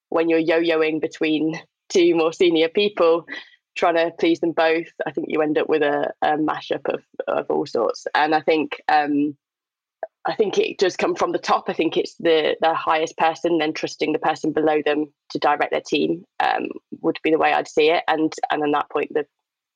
when 0.10 0.30
you're 0.30 0.40
yo 0.40 0.62
yoing 0.62 1.02
between 1.02 1.60
two 1.90 2.16
more 2.16 2.34
senior 2.34 2.70
people 2.70 3.26
trying 3.76 3.96
to 3.96 4.12
please 4.20 4.40
them 4.40 4.54
both. 4.54 4.88
I 5.06 5.12
think 5.12 5.28
you 5.30 5.42
end 5.42 5.58
up 5.58 5.68
with 5.68 5.84
a, 5.84 6.12
a 6.22 6.38
mashup 6.38 6.88
of, 6.92 7.04
of 7.28 7.50
all 7.50 7.66
sorts. 7.66 8.08
And 8.16 8.34
i 8.34 8.42
think 8.42 8.82
um, 8.88 9.36
i 10.26 10.34
think 10.34 10.58
it 10.58 10.78
does 10.78 10.96
come 10.96 11.16
from 11.16 11.32
the 11.32 11.40
top. 11.40 11.66
I 11.68 11.74
think 11.74 11.98
it's 11.98 12.16
the 12.16 12.56
the 12.62 12.74
highest 12.74 13.18
person 13.18 13.58
then 13.58 13.74
trusting 13.74 14.14
the 14.14 14.20
person 14.20 14.52
below 14.52 14.82
them 14.84 15.14
to 15.32 15.40
direct 15.40 15.72
their 15.72 15.82
team 15.82 16.26
um, 16.40 16.70
would 17.02 17.20
be 17.24 17.32
the 17.32 17.38
way 17.38 17.54
i'd 17.54 17.68
see 17.68 17.90
it. 17.90 18.04
And 18.08 18.34
and 18.50 18.64
on 18.64 18.72
that 18.72 18.90
point 18.90 19.14
the 19.14 19.26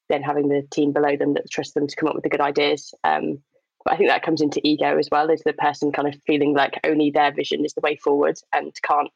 then 0.10 0.24
having 0.24 0.50
the 0.50 0.66
team 0.72 0.92
below 0.92 1.16
them 1.16 1.36
that 1.36 1.52
trust 1.52 1.76
them 1.76 1.86
to 1.86 1.96
come 1.96 2.10
up 2.10 2.16
with 2.16 2.24
the 2.24 2.30
good 2.30 2.42
ideas 2.42 2.94
um, 3.04 3.40
but 3.86 3.94
I 3.94 3.98
think 3.98 4.10
that 4.10 4.24
comes 4.24 4.42
into 4.42 4.62
ego 4.64 4.98
as 4.98 5.08
well, 5.12 5.30
is 5.30 5.42
the 5.42 5.54
person 5.54 5.92
kind 5.92 6.08
of 6.08 6.22
feeling 6.28 6.54
like 6.54 6.80
only 6.84 7.12
their 7.12 7.32
vision 7.32 7.64
is 7.64 7.74
the 7.74 7.82
way 7.82 7.96
forward 7.96 8.38
and 8.54 8.74
can't 8.84 9.10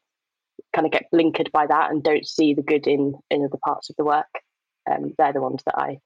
kind 0.74 0.86
of 0.86 0.92
get 0.92 1.10
blinkered 1.12 1.50
by 1.52 1.66
that 1.66 1.90
and 1.90 2.02
don't 2.02 2.26
see 2.26 2.54
the 2.54 2.62
good 2.62 2.86
in 2.86 3.14
in 3.30 3.44
other 3.44 3.58
parts 3.64 3.90
of 3.90 3.96
the 3.96 4.04
work. 4.04 4.26
Um, 4.90 5.14
they're 5.16 5.32
the 5.32 5.40
ones 5.40 5.62
that 5.64 5.78
I, 5.78 5.98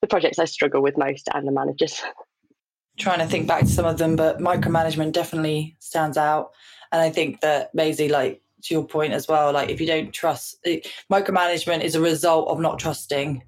the 0.00 0.06
projects 0.06 0.38
I 0.38 0.46
struggle 0.46 0.82
with 0.82 0.96
most, 0.96 1.28
and 1.34 1.46
the 1.46 1.52
managers. 1.52 2.00
Trying 2.98 3.20
to 3.20 3.26
think 3.26 3.46
back 3.46 3.62
to 3.62 3.68
some 3.68 3.86
of 3.86 3.98
them, 3.98 4.16
but 4.16 4.38
micromanagement 4.38 5.12
definitely 5.12 5.76
stands 5.80 6.16
out, 6.16 6.52
and 6.92 7.00
I 7.00 7.10
think 7.10 7.40
that 7.40 7.74
Maisie, 7.74 8.08
like 8.08 8.42
to 8.62 8.74
your 8.74 8.84
point 8.84 9.12
as 9.12 9.26
well, 9.26 9.52
like 9.52 9.70
if 9.70 9.80
you 9.80 9.86
don't 9.86 10.12
trust, 10.12 10.58
it, 10.62 10.86
micromanagement 11.10 11.82
is 11.82 11.94
a 11.94 12.00
result 12.00 12.48
of 12.48 12.60
not 12.60 12.78
trusting, 12.78 13.42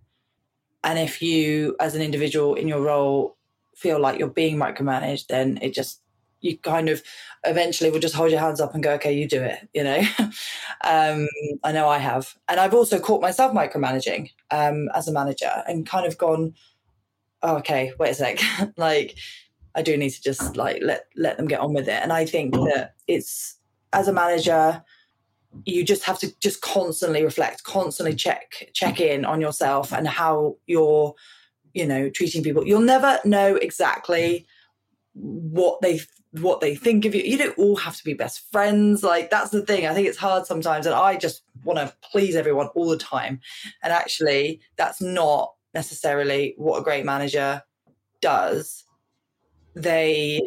and 0.83 0.99
if 0.99 1.23
you, 1.23 1.77
as 1.79 1.95
an 1.95 2.03
individual 2.03 2.55
in 2.55 2.69
your 2.69 2.81
role, 2.81 3.37
feel 3.77 4.01
like 4.01 4.19
you're 4.19 4.29
being 4.29 4.57
micromanaged, 4.57 5.27
then 5.29 5.59
it 5.61 5.75
just 5.75 6.01
you 6.45 6.59
kind 6.59 6.91
of 6.91 7.03
eventually 7.45 7.91
will 7.91 7.99
just 7.99 8.15
hold 8.15 8.31
your 8.31 8.39
hands 8.39 8.61
up 8.61 8.75
and 8.75 8.83
go, 8.83 8.93
okay, 8.93 9.13
you 9.13 9.27
do 9.27 9.43
it. 9.43 9.67
You 9.73 9.83
know, 9.83 10.03
um, 10.85 11.27
I 11.65 11.73
know 11.73 11.89
I 11.89 11.99
have, 11.99 12.35
and 12.49 12.61
I've 12.61 12.75
also 12.75 13.01
caught 13.01 13.23
myself 13.23 13.53
micromanaging 13.53 14.31
um, 14.51 14.91
as 14.95 15.09
a 15.09 15.13
manager 15.13 15.51
and 15.67 15.87
kind 15.87 16.07
of 16.07 16.19
gone, 16.19 16.55
oh, 17.43 17.57
okay, 17.57 17.93
wait 17.99 18.11
a 18.11 18.15
sec, 18.15 18.41
like 18.77 19.17
I 19.75 19.81
do 19.81 19.97
need 19.97 20.11
to 20.11 20.23
just 20.23 20.57
like 20.57 20.81
let 20.83 21.07
let 21.17 21.39
them 21.39 21.49
get 21.49 21.61
on 21.61 21.73
with 21.73 21.89
it. 21.89 22.01
And 22.03 22.13
I 22.13 22.27
think 22.27 22.55
that 22.55 22.95
it's 23.09 23.57
as 23.95 24.07
a 24.07 24.13
manager, 24.13 24.85
you 25.65 25.83
just 25.83 26.05
have 26.05 26.19
to 26.19 26.39
just 26.41 26.61
constantly 26.61 27.25
reflect, 27.25 27.65
constantly 27.65 28.15
check 28.15 28.71
check 28.75 29.01
in 29.01 29.25
on 29.25 29.41
yourself 29.41 29.95
and 29.95 30.07
how 30.07 30.57
you're, 30.67 31.15
you 31.73 31.87
know, 31.87 32.11
treating 32.11 32.43
people. 32.43 32.67
You'll 32.67 32.81
never 32.81 33.19
know 33.25 33.57
exactly 33.57 34.47
what 35.15 35.81
they 35.81 36.01
what 36.41 36.61
they 36.61 36.75
think 36.75 37.05
of 37.05 37.15
you. 37.15 37.23
You 37.23 37.39
don't 37.39 37.59
all 37.59 37.77
have 37.77 37.97
to 37.97 38.05
be 38.05 38.15
best 38.15 38.51
friends. 38.51 39.03
Like 39.03 39.31
that's 39.31 39.51
the 39.51 39.63
thing. 39.63 39.87
I 39.87 39.95
think 39.95 40.09
it's 40.09 40.19
hard 40.19 40.47
sometimes, 40.47 40.87
and 40.87 40.95
I 40.95 41.17
just 41.17 41.43
want 41.63 41.79
to 41.79 41.95
please 42.11 42.37
everyone 42.37 42.69
all 42.69 42.89
the 42.89 42.99
time. 42.99 43.41
And 43.83 43.93
actually, 43.93 44.61
that's 44.77 45.01
not 45.01 45.53
necessarily 45.75 46.55
what 46.57 46.79
a 46.79 46.85
great 46.85 47.05
manager 47.05 47.63
does. 48.21 48.85
They 49.75 50.41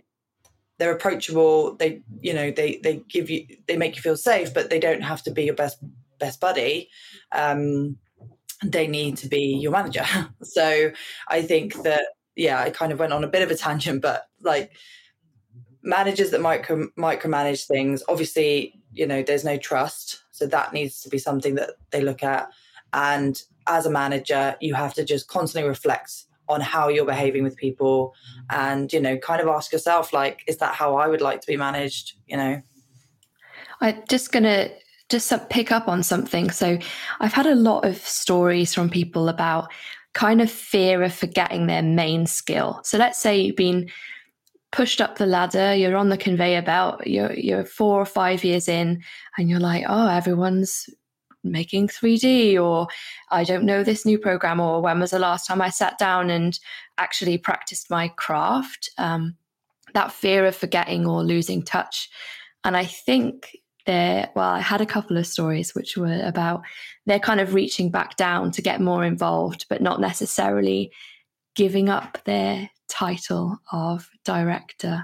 they're 0.78 0.93
approachable. 0.93 1.76
They 1.76 2.02
you 2.21 2.34
know 2.34 2.52
they 2.52 2.80
they 2.84 3.02
give 3.10 3.30
you 3.30 3.47
they 3.67 3.78
make 3.78 3.95
you 3.95 4.02
feel 4.02 4.17
safe, 4.17 4.54
but 4.54 4.69
they 4.69 4.80
don't 4.80 5.02
have 5.02 5.23
to 5.23 5.32
be 5.32 5.43
your 5.43 5.56
best 5.56 5.78
best 6.19 6.39
buddy. 6.39 6.89
Um, 7.32 7.97
they 8.63 8.88
need 8.88 9.17
to 9.17 9.28
be 9.28 9.58
your 9.62 9.71
manager. 9.71 10.06
so 10.43 10.91
I 11.28 11.41
think 11.41 11.84
that 11.84 12.04
yeah, 12.36 12.60
I 12.60 12.69
kind 12.69 12.91
of 12.91 13.00
went 13.00 13.13
on 13.13 13.23
a 13.23 13.28
bit 13.28 13.41
of 13.41 13.52
a 13.52 13.56
tangent, 13.56 14.02
but 14.02 14.28
like 14.41 14.71
managers 15.84 16.32
that 16.32 16.42
micro 16.42 16.88
micromanage 16.98 17.66
things 17.66 18.04
obviously 18.10 18.78
you 18.94 19.06
know 19.06 19.22
there's 19.22 19.46
no 19.46 19.58
trust. 19.58 20.24
So 20.32 20.46
that 20.48 20.74
needs 20.74 21.02
to 21.02 21.10
be 21.10 21.18
something 21.18 21.56
that 21.56 21.72
they 21.92 22.02
look 22.02 22.24
at. 22.24 22.50
And 22.93 23.41
as 23.68 23.86
a 23.86 23.91
manager 23.91 24.56
you 24.60 24.74
have 24.74 24.93
to 24.95 25.04
just 25.04 25.28
constantly 25.28 25.68
reflect 25.68 26.26
on 26.49 26.62
how 26.62 26.88
you're 26.88 27.06
behaving 27.06 27.43
with 27.43 27.58
people 27.58 28.14
and 28.49 28.91
you 28.93 29.01
know 29.01 29.18
kind 29.18 29.41
of 29.41 29.47
ask 29.47 29.72
yourself 29.74 30.14
like 30.14 30.41
is 30.47 30.58
that 30.58 30.74
how 30.74 30.95
i 30.95 31.06
would 31.06 31.20
like 31.20 31.41
to 31.41 31.47
be 31.47 31.58
managed 31.58 32.14
you 32.28 32.38
know? 32.38 32.62
I'm 33.82 34.01
just 34.08 34.32
gonna 34.32 34.70
just 35.10 35.32
pick 35.49 35.72
up 35.72 35.88
on 35.88 36.04
something. 36.04 36.49
So 36.49 36.80
i've 37.20 37.34
had 37.34 37.45
a 37.45 37.56
lot 37.56 37.86
of 37.86 37.97
stories 37.97 38.74
from 38.74 38.89
people 38.89 39.30
about 39.30 39.72
kind 40.14 40.41
of 40.41 40.49
fear 40.49 41.04
of 41.04 41.14
forgetting 41.14 41.68
their 41.68 41.84
main 41.84 42.26
skill. 42.26 42.80
So 42.84 42.97
let's 42.97 43.20
say 43.20 43.39
you've 43.39 43.56
been 43.56 43.89
pushed 44.72 45.01
up 45.01 45.18
the 45.18 45.26
ladder, 45.26 45.74
you're 45.74 45.97
on 45.97 46.09
the 46.09 46.18
conveyor 46.18 46.61
belt, 46.61 47.05
you're 47.07 47.34
you're 47.34 47.65
four 47.65 48.01
or 48.01 48.05
five 48.05 48.43
years 48.43 48.68
in, 48.68 49.01
and 49.38 49.49
you're 49.49 49.59
like, 49.59 49.86
oh, 49.88 50.07
everyone's 50.07 50.89
making 51.43 51.88
3D, 51.88 52.61
or 52.61 52.88
I 53.32 53.43
don't 53.43 53.63
know 53.63 53.84
this 53.84 54.05
new 54.05 54.18
program, 54.18 54.59
or 54.59 54.82
when 54.82 54.99
was 54.99 55.11
the 55.11 55.20
last 55.20 55.45
time 55.47 55.61
I 55.61 55.70
sat 55.70 55.97
down 55.97 56.30
and 56.30 56.59
actually 56.97 57.38
practiced 57.38 57.89
my 57.89 58.09
craft? 58.09 58.89
Um, 58.97 59.36
that 59.93 60.11
fear 60.11 60.45
of 60.45 60.55
forgetting 60.55 61.07
or 61.07 61.24
losing 61.24 61.63
touch. 61.63 62.09
And 62.63 62.76
I 62.76 62.86
think 62.86 63.57
they're 63.88 64.30
well 64.36 64.49
i 64.49 64.59
had 64.59 64.82
a 64.82 64.86
couple 64.86 65.18
of 65.18 65.26
stories 65.26 65.74
which 65.74 65.97
were 65.97 66.22
about 66.24 66.61
they're 67.07 67.20
kind 67.20 67.39
of 67.39 67.53
reaching 67.53 67.89
back 67.89 68.15
down 68.18 68.51
to 68.51 68.61
get 68.61 68.82
more 68.82 69.03
involved 69.03 69.65
but 69.70 69.82
not 69.82 69.99
necessarily 69.99 70.91
giving 71.58 71.89
up 71.89 72.20
their 72.24 72.70
title 72.88 73.60
of 73.74 74.10
director. 74.24 75.03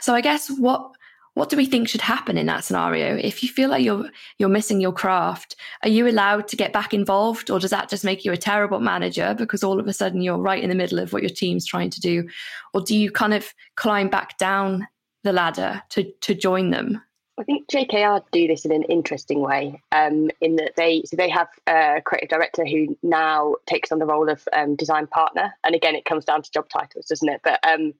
So 0.00 0.14
i 0.14 0.20
guess 0.20 0.50
what 0.50 0.90
what 1.34 1.48
do 1.48 1.56
we 1.56 1.66
think 1.66 1.88
should 1.88 2.00
happen 2.00 2.38
in 2.38 2.46
that 2.46 2.62
scenario? 2.62 3.16
If 3.16 3.42
you 3.42 3.48
feel 3.48 3.68
like 3.68 3.84
you're 3.84 4.08
you're 4.38 4.48
missing 4.48 4.80
your 4.80 4.92
craft 4.92 5.56
are 5.82 5.88
you 5.88 6.06
allowed 6.06 6.46
to 6.48 6.56
get 6.56 6.72
back 6.72 6.92
involved 6.92 7.50
or 7.50 7.58
does 7.58 7.70
that 7.70 7.88
just 7.88 8.04
make 8.04 8.24
you 8.24 8.32
a 8.32 8.36
terrible 8.36 8.80
manager 8.80 9.34
because 9.36 9.64
all 9.64 9.80
of 9.80 9.88
a 9.88 9.92
sudden 9.92 10.20
you're 10.20 10.38
right 10.38 10.62
in 10.62 10.68
the 10.68 10.76
middle 10.76 10.98
of 10.98 11.12
what 11.12 11.22
your 11.22 11.30
team's 11.30 11.66
trying 11.66 11.90
to 11.90 12.00
do? 12.00 12.28
Or 12.74 12.82
do 12.82 12.96
you 12.96 13.10
kind 13.10 13.34
of 13.34 13.54
climb 13.76 14.08
back 14.08 14.36
down 14.38 14.86
the 15.22 15.32
ladder 15.32 15.82
to 15.90 16.12
to 16.20 16.34
join 16.34 16.70
them 16.70 17.00
I 17.36 17.42
think 17.42 17.68
JKR 17.68 18.22
do 18.30 18.46
this 18.46 18.64
in 18.64 18.70
an 18.70 18.84
interesting 18.84 19.40
way, 19.40 19.82
um, 19.90 20.30
in 20.40 20.56
that 20.56 20.76
they 20.76 21.02
so 21.04 21.16
they 21.16 21.28
have 21.30 21.48
a 21.66 22.00
creative 22.04 22.28
director 22.28 22.64
who 22.64 22.96
now 23.02 23.56
takes 23.66 23.90
on 23.90 23.98
the 23.98 24.06
role 24.06 24.28
of 24.28 24.46
um, 24.52 24.76
design 24.76 25.08
partner, 25.08 25.52
and 25.64 25.74
again, 25.74 25.96
it 25.96 26.04
comes 26.04 26.24
down 26.24 26.42
to 26.42 26.50
job 26.52 26.68
titles, 26.68 27.06
doesn't 27.06 27.28
it? 27.28 27.40
But 27.42 27.58
um, 27.66 27.92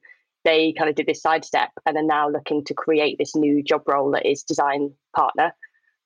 they 0.45 0.71
kind 0.73 0.89
of 0.89 0.95
did 0.95 1.07
this 1.07 1.21
sidestep 1.21 1.71
and 1.85 1.97
are 1.97 2.03
now 2.03 2.29
looking 2.29 2.63
to 2.65 2.73
create 2.73 3.17
this 3.17 3.35
new 3.35 3.61
job 3.61 3.83
role 3.87 4.11
that 4.11 4.25
is 4.25 4.43
design 4.43 4.93
partner, 5.13 5.53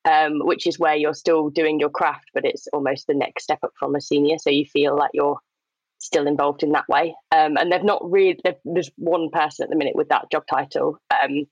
um, 0.05 0.39
which 0.39 0.65
is 0.65 0.79
where 0.79 0.95
you're 0.95 1.13
still 1.13 1.49
doing 1.49 1.79
your 1.79 1.89
craft, 1.89 2.31
but 2.33 2.45
it's 2.45 2.67
almost 2.73 3.05
the 3.05 3.13
next 3.13 3.43
step 3.43 3.59
up 3.63 3.73
from 3.77 3.95
a 3.95 4.01
senior. 4.01 4.37
So 4.39 4.49
you 4.49 4.65
feel 4.65 4.95
like 4.95 5.11
you're 5.13 5.39
still 5.99 6.25
involved 6.25 6.63
in 6.63 6.71
that 6.71 6.87
way. 6.87 7.15
Um, 7.31 7.57
and 7.57 7.71
they've 7.71 7.83
not 7.83 8.09
really, 8.09 8.39
there's 8.63 8.89
one 8.95 9.29
person 9.29 9.65
at 9.65 9.69
the 9.69 9.75
minute 9.75 9.95
with 9.95 10.09
that 10.09 10.31
job 10.31 10.43
title, 10.49 10.97
um, 11.11 11.45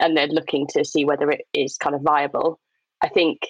and 0.00 0.16
they're 0.16 0.26
looking 0.26 0.66
to 0.68 0.84
see 0.84 1.04
whether 1.04 1.30
it 1.30 1.46
is 1.52 1.76
kind 1.76 1.94
of 1.94 2.02
viable. 2.02 2.60
I 3.02 3.08
think 3.08 3.46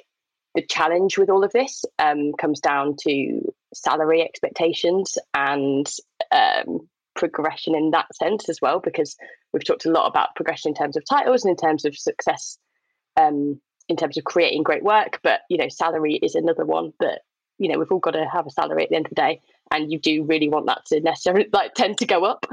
the 0.55 0.62
challenge 0.62 1.18
with 1.18 1.30
all 1.30 1.45
of 1.45 1.53
this 1.53 1.84
um, 1.99 2.32
comes 2.38 2.61
down 2.61 2.97
to 3.03 3.40
salary 3.74 4.22
expectations 4.22 5.18
and 5.34 5.90
um, 6.30 6.88
progression 7.14 7.74
in 7.74 7.90
that 7.90 8.14
sense 8.14 8.49
as 8.49 8.61
well, 8.61 8.80
because 8.80 9.16
we've 9.53 9.64
talked 9.64 9.86
a 9.86 9.90
lot 9.90 10.07
about 10.07 10.34
progression 10.36 10.70
in 10.70 10.74
terms 10.74 10.97
of 10.97 11.05
titles 11.09 11.45
and 11.45 11.51
in 11.51 11.57
terms 11.57 11.84
of 11.84 11.97
success, 11.97 12.59
um, 13.16 13.61
in 13.88 13.97
terms 13.97 14.16
of 14.16 14.24
creating 14.24 14.62
great 14.62 14.84
work. 14.84 15.20
But 15.22 15.40
you 15.49 15.57
know, 15.57 15.68
salary 15.68 16.14
is 16.22 16.34
another 16.34 16.64
one 16.64 16.92
that 17.01 17.22
you 17.59 17.68
know 17.68 17.78
we've 17.78 17.90
all 17.90 17.99
got 17.99 18.12
to 18.12 18.26
have 18.32 18.47
a 18.47 18.51
salary 18.51 18.84
at 18.84 18.90
the 18.90 18.97
end 18.97 19.07
of 19.07 19.11
the 19.11 19.16
day, 19.16 19.40
and 19.72 19.90
you 19.90 19.99
do 19.99 20.24
really 20.24 20.49
want 20.49 20.66
that 20.66 20.84
to 20.86 21.01
necessarily 21.01 21.49
like 21.53 21.74
tend 21.74 21.99
to 21.99 22.07
go 22.07 22.24
up. 22.24 22.47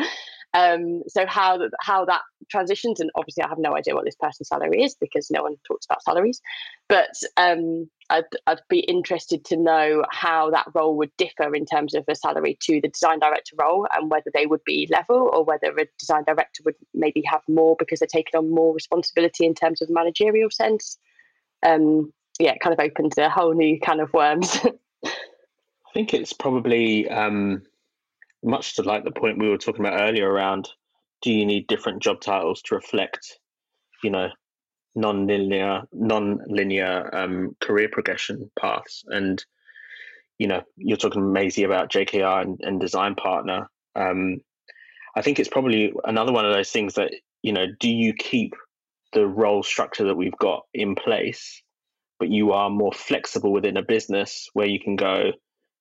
Um, 0.54 1.04
so 1.08 1.26
how 1.26 1.58
that 1.58 1.72
how 1.80 2.06
that 2.06 2.22
transitions, 2.50 3.00
and 3.00 3.10
obviously 3.16 3.44
I 3.44 3.48
have 3.48 3.58
no 3.58 3.76
idea 3.76 3.96
what 3.96 4.04
this 4.04 4.16
person's 4.16 4.50
salary 4.50 4.84
is 4.84 4.96
because 4.96 5.32
no 5.32 5.44
one 5.44 5.56
talks 5.66 5.86
about 5.86 6.04
salaries, 6.04 6.42
but 6.90 7.14
um, 7.38 7.90
I'd, 8.10 8.26
I'd 8.48 8.60
be 8.70 8.80
interested 8.80 9.46
to 9.46 9.56
know 9.56 10.04
how 10.12 10.50
that 10.52 10.68
role 10.76 10.98
would 10.98 11.16
differ 11.18 11.56
in 11.56 11.66
terms 11.66 11.94
of 11.94 12.04
a 12.10 12.16
salary 12.16 12.58
to 12.64 12.82
the 12.82 12.90
design 12.90 13.20
director 13.20 13.56
role, 13.58 13.88
and 13.94 14.12
whether 14.12 14.30
they 14.34 14.46
would 14.46 14.64
be 14.66 14.90
level 14.92 15.30
or 15.32 15.46
whether 15.46 15.70
a 15.78 15.86
design 15.98 16.24
director 16.26 16.64
would 16.66 16.76
maybe 16.94 17.24
have 17.26 17.42
more 17.48 17.78
because 17.80 18.00
they're 18.00 18.08
taking 18.08 18.38
on 18.38 18.54
more 18.54 18.74
responsibility 18.74 19.46
in 19.46 19.56
terms 19.56 19.82
of 19.82 19.90
managerial 19.90 20.52
sense. 20.52 20.98
Um, 21.64 22.12
yeah, 22.40 22.52
it 22.52 22.60
kind 22.62 22.74
of 22.74 22.84
opens 22.84 23.18
a 23.18 23.30
whole 23.30 23.54
new 23.54 23.80
kind 23.80 24.02
of 24.02 24.12
worms. 24.14 24.58
I 25.06 25.94
think 25.94 26.14
it's 26.14 26.34
probably 26.34 27.10
um, 27.10 27.64
much 28.44 28.76
to 28.76 28.84
like 28.84 29.04
the 29.04 29.12
point 29.12 29.40
we 29.40 29.50
were 29.50 29.58
talking 29.58 29.86
about 29.86 30.02
earlier 30.02 30.30
around 30.30 30.70
do 31.22 31.32
you 31.32 31.46
need 31.46 31.68
different 31.68 32.02
job 32.02 32.20
titles 32.20 32.62
to 32.64 32.76
reflect, 32.76 33.40
you 34.04 34.10
know, 34.10 34.30
non-linear 34.96 35.84
non-linear 35.94 37.16
um, 37.16 37.56
career 37.62 37.90
progression 37.92 38.50
paths? 38.60 39.04
And 39.08 39.44
you 40.42 40.48
know 40.48 40.64
you're 40.76 40.98
talking 40.98 41.32
Maisie 41.32 41.66
about 41.66 41.92
JKR 41.92 42.42
and, 42.42 42.60
and 42.64 42.82
design 42.82 43.14
partner. 43.14 43.70
Um, 43.96 44.42
I 45.16 45.22
think 45.22 45.40
it's 45.40 45.50
probably 45.50 45.94
another 46.04 46.32
one 46.32 46.46
of 46.46 46.54
those 46.54 46.72
things 46.72 46.96
that 46.96 47.12
you 47.44 47.54
know 47.54 47.68
do 47.80 47.90
you 47.90 48.14
keep 48.14 48.56
the 49.14 49.28
role 49.28 49.62
structure 49.62 50.06
that 50.06 50.16
we've 50.16 50.38
got 50.38 50.64
in 50.74 50.96
place 50.96 51.62
but 52.18 52.30
you 52.30 52.54
are 52.54 52.70
more 52.70 52.94
flexible 52.94 53.52
within 53.52 53.78
a 53.78 53.84
business 53.84 54.50
where 54.54 54.68
you 54.68 54.80
can 54.80 54.96
go 54.96 55.32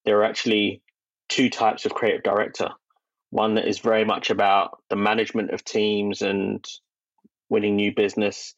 there 0.04 0.18
are 0.18 0.24
actually 0.24 0.82
two 1.31 1.49
types 1.49 1.87
of 1.87 1.95
creative 1.95 2.22
director. 2.22 2.68
One 3.31 3.55
that 3.55 3.66
is 3.66 3.78
very 3.78 4.05
much 4.05 4.28
about 4.28 4.83
the 4.91 4.97
management 4.97 5.53
of 5.53 5.64
teams 5.64 6.20
and 6.20 6.62
winning 7.49 7.76
new 7.76 7.95
business, 7.95 8.55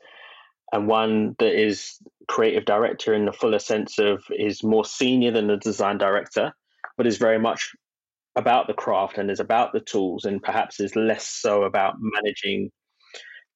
and 0.73 0.89
one 0.89 1.37
that 1.39 1.55
is 1.55 1.99
creative 2.29 2.65
director 2.65 3.13
in 3.15 3.27
the 3.27 3.33
fuller 3.33 3.59
sense 3.59 3.99
of 3.99 4.25
is 4.31 4.65
more 4.65 4.85
senior 4.85 5.31
than 5.31 5.47
the 5.47 5.59
design 5.59 5.99
director, 5.99 6.53
but 6.97 7.07
is 7.07 7.19
very 7.19 7.39
much 7.39 7.71
about 8.35 8.67
the 8.67 8.73
craft 8.75 9.19
and 9.19 9.31
is 9.31 9.41
about 9.41 9.75
the 9.75 9.81
tools, 9.81 10.25
and 10.25 10.43
perhaps 10.43 10.81
is 10.81 10.97
less 10.97 11.29
so 11.29 11.65
about 11.65 11.95
managing 12.01 12.71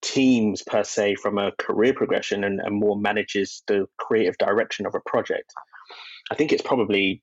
teams 0.02 0.62
per 0.62 0.84
se 0.84 1.14
from 1.14 1.38
a 1.38 1.52
career 1.52 1.94
progression 1.94 2.44
and, 2.44 2.60
and 2.60 2.76
more 2.76 2.98
manages 2.98 3.62
the 3.66 3.86
creative 3.96 4.36
direction 4.36 4.84
of 4.84 4.94
a 4.94 5.00
project. 5.06 5.50
I 6.30 6.34
think 6.34 6.52
it's 6.52 6.62
probably 6.62 7.22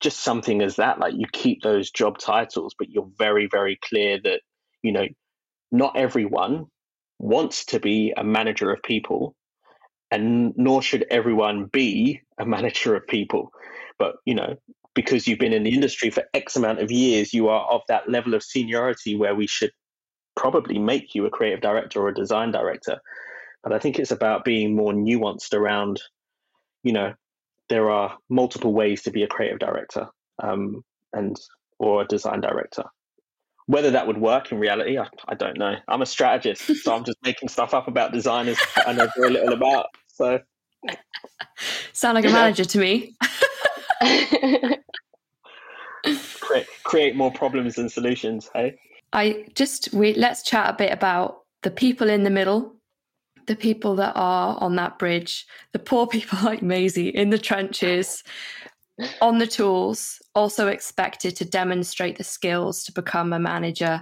just 0.00 0.20
something 0.20 0.62
as 0.62 0.76
that 0.76 0.98
like 0.98 1.14
you 1.16 1.26
keep 1.32 1.62
those 1.62 1.90
job 1.90 2.18
titles 2.18 2.74
but 2.78 2.90
you're 2.90 3.08
very 3.18 3.46
very 3.50 3.78
clear 3.82 4.18
that 4.22 4.40
you 4.82 4.92
know 4.92 5.06
not 5.72 5.96
everyone 5.96 6.66
wants 7.18 7.64
to 7.64 7.80
be 7.80 8.12
a 8.16 8.24
manager 8.24 8.70
of 8.72 8.82
people 8.82 9.34
and 10.10 10.52
nor 10.56 10.80
should 10.80 11.04
everyone 11.10 11.66
be 11.66 12.20
a 12.38 12.46
manager 12.56 12.94
of 12.94 13.06
people. 13.06 13.50
But 13.98 14.16
you 14.24 14.34
know 14.34 14.56
because 14.94 15.26
you've 15.26 15.40
been 15.40 15.52
in 15.52 15.64
the 15.64 15.74
industry 15.74 16.08
for 16.08 16.22
x 16.34 16.54
amount 16.54 16.78
of 16.78 16.92
years 16.92 17.34
you 17.34 17.48
are 17.48 17.66
of 17.68 17.80
that 17.88 18.08
level 18.08 18.32
of 18.32 18.44
seniority 18.44 19.16
where 19.16 19.34
we 19.34 19.46
should 19.46 19.72
probably 20.36 20.78
make 20.78 21.16
you 21.16 21.26
a 21.26 21.30
creative 21.30 21.60
director 21.60 22.00
or 22.00 22.08
a 22.08 22.14
design 22.14 22.52
director. 22.52 23.00
But 23.62 23.72
i 23.72 23.78
think 23.78 23.98
it's 23.98 24.12
about 24.12 24.44
being 24.44 24.76
more 24.76 24.92
nuanced 24.92 25.54
around 25.54 26.00
you 26.82 26.92
know 26.92 27.14
there 27.68 27.90
are 27.90 28.16
multiple 28.28 28.72
ways 28.72 29.02
to 29.02 29.10
be 29.10 29.22
a 29.22 29.26
creative 29.26 29.58
director 29.58 30.06
um, 30.42 30.84
and 31.12 31.36
or 31.78 32.02
a 32.02 32.06
design 32.06 32.40
director. 32.40 32.84
Whether 33.66 33.90
that 33.92 34.06
would 34.06 34.18
work 34.18 34.52
in 34.52 34.58
reality, 34.58 34.98
I, 34.98 35.08
I 35.26 35.34
don't 35.34 35.58
know. 35.58 35.76
I'm 35.88 36.02
a 36.02 36.06
strategist, 36.06 36.66
so 36.82 36.94
I'm 36.94 37.04
just 37.04 37.16
making 37.22 37.48
stuff 37.48 37.72
up 37.72 37.88
about 37.88 38.12
designers 38.12 38.58
I 38.76 38.92
know 38.92 39.08
very 39.16 39.30
little 39.30 39.54
about. 39.54 39.86
So, 40.08 40.40
sound 41.92 42.16
like 42.16 42.26
a 42.26 42.30
manager 42.30 42.64
to 42.64 42.78
me. 42.78 43.16
create, 46.40 46.66
create 46.84 47.16
more 47.16 47.32
problems 47.32 47.76
than 47.76 47.88
solutions. 47.88 48.50
Hey, 48.54 48.76
I 49.14 49.46
just 49.54 49.94
we 49.94 50.12
let's 50.14 50.42
chat 50.42 50.68
a 50.68 50.76
bit 50.76 50.92
about 50.92 51.38
the 51.62 51.70
people 51.70 52.10
in 52.10 52.24
the 52.24 52.30
middle 52.30 52.73
the 53.46 53.56
people 53.56 53.96
that 53.96 54.12
are 54.14 54.56
on 54.60 54.76
that 54.76 54.98
bridge, 54.98 55.46
the 55.72 55.78
poor 55.78 56.06
people 56.14 56.38
like 56.42 56.62
Maisie 56.62 57.08
in 57.08 57.30
the 57.30 57.38
trenches, 57.38 58.22
on 59.20 59.38
the 59.38 59.46
tools, 59.46 60.22
also 60.34 60.68
expected 60.68 61.34
to 61.36 61.44
demonstrate 61.44 62.16
the 62.16 62.24
skills 62.24 62.84
to 62.84 62.92
become 62.92 63.32
a 63.32 63.38
manager. 63.38 64.00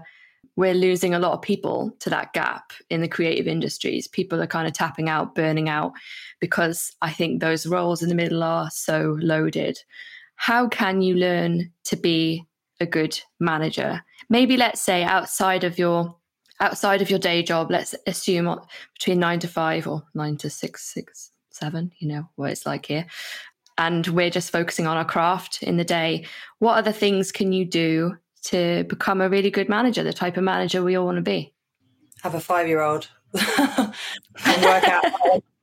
We're 0.57 0.75
losing 0.75 1.15
a 1.15 1.19
lot 1.19 1.33
of 1.33 1.41
people 1.41 1.97
to 2.01 2.11
that 2.11 2.35
gap 2.35 2.73
in 2.91 3.01
the 3.01 3.09
creative 3.09 3.47
industries. 3.47 4.07
People 4.07 4.41
are 4.43 4.47
kind 4.47 4.67
of 4.67 4.75
tapping 4.75 5.09
out, 5.09 5.35
burning 5.35 5.69
out, 5.69 5.93
because 6.41 6.95
I 7.01 7.11
think 7.11 7.41
those 7.41 7.67
roles 7.67 8.03
in 8.03 8.11
the 8.11 8.15
middle 8.15 8.43
are 8.43 8.69
so 8.71 9.17
loaded. 9.21 9.79
How 10.37 10.69
can 10.69 11.01
you 11.01 11.15
learn 11.15 11.71
to 11.85 11.97
be 11.97 12.47
a 12.81 12.87
good 12.87 13.19
manager? 13.41 14.03
Maybe 14.29 14.57
let's 14.57 14.81
say 14.81 15.05
outside 15.05 15.65
of 15.65 15.79
your 15.79 16.17
outside 16.63 17.03
of 17.03 17.11
your 17.11 17.19
day 17.19 17.43
job, 17.43 17.71
let's 17.71 17.95
assume 18.07 18.59
between 18.95 19.19
nine 19.19 19.41
to 19.41 19.49
five 19.49 19.87
or 19.87 20.05
nine 20.15 20.37
to 20.39 20.49
six, 20.49 20.85
six, 20.85 21.33
seven, 21.51 21.93
you 21.99 22.09
know 22.09 22.29
what 22.37 22.53
it's 22.53 22.65
like 22.65 22.87
here. 22.87 23.05
And 23.77 24.07
we're 24.07 24.31
just 24.31 24.53
focusing 24.53 24.87
on 24.87 24.97
our 24.97 25.05
craft 25.05 25.63
in 25.63 25.77
the 25.77 25.85
day. 25.85 26.25
What 26.61 26.79
other 26.79 26.93
things 26.93 27.33
can 27.33 27.53
you 27.53 27.65
do 27.65 28.17
to 28.45 28.85
become 28.85 29.21
a 29.21 29.29
really 29.29 29.51
good 29.51 29.69
manager, 29.69 30.05
the 30.05 30.13
type 30.13 30.37
of 30.37 30.45
manager 30.45 30.83
we 30.83 30.95
all 30.95 31.05
want 31.05 31.17
to 31.17 31.23
be? 31.23 31.53
Have 32.23 32.35
a 32.35 32.41
five 32.41 32.69
year 32.69 32.81
old 32.81 33.09
and 33.35 34.63
work 34.63 34.85
out 34.85 35.05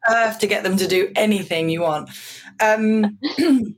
earth 0.09 0.39
to 0.39 0.47
get 0.47 0.63
them 0.63 0.75
to 0.77 0.87
do 0.87 1.11
anything 1.15 1.69
you 1.69 1.81
want. 1.81 2.09
Um, 2.59 3.17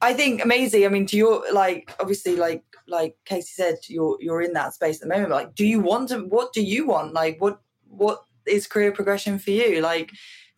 I 0.00 0.12
think 0.14 0.44
amazing. 0.44 0.84
I 0.84 0.88
mean, 0.88 1.06
to 1.06 1.16
your 1.16 1.44
like, 1.52 1.94
obviously, 1.98 2.36
like 2.36 2.62
like 2.88 3.16
Casey 3.24 3.52
said, 3.54 3.76
you're 3.88 4.16
you're 4.20 4.42
in 4.42 4.52
that 4.54 4.74
space 4.74 4.96
at 4.96 5.08
the 5.08 5.14
moment. 5.14 5.30
Like, 5.30 5.54
do 5.54 5.66
you 5.66 5.80
want 5.80 6.08
to? 6.10 6.20
What 6.20 6.52
do 6.52 6.62
you 6.62 6.86
want? 6.86 7.12
Like, 7.12 7.40
what 7.40 7.60
what 7.88 8.24
is 8.46 8.66
career 8.66 8.92
progression 8.92 9.38
for 9.38 9.50
you? 9.50 9.80
Like, 9.80 10.10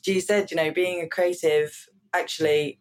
G 0.03 0.21
said, 0.21 0.51
you 0.51 0.57
know, 0.57 0.71
being 0.71 1.01
a 1.01 1.09
creative 1.09 1.89
actually, 2.13 2.81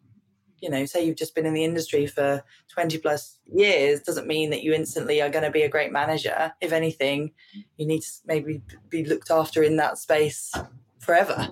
you 0.59 0.69
know, 0.69 0.85
say 0.85 1.05
you've 1.05 1.17
just 1.17 1.35
been 1.35 1.45
in 1.45 1.53
the 1.53 1.63
industry 1.63 2.07
for 2.07 2.43
twenty 2.67 2.97
plus 2.97 3.39
years 3.45 4.01
doesn't 4.01 4.27
mean 4.27 4.49
that 4.51 4.63
you 4.63 4.73
instantly 4.73 5.21
are 5.21 5.29
going 5.29 5.45
to 5.45 5.51
be 5.51 5.63
a 5.63 5.69
great 5.69 5.91
manager. 5.91 6.53
If 6.61 6.71
anything, 6.71 7.31
you 7.77 7.85
need 7.85 8.01
to 8.01 8.11
maybe 8.25 8.61
be 8.89 9.05
looked 9.05 9.31
after 9.31 9.63
in 9.63 9.77
that 9.77 9.97
space 9.97 10.53
forever. 10.99 11.49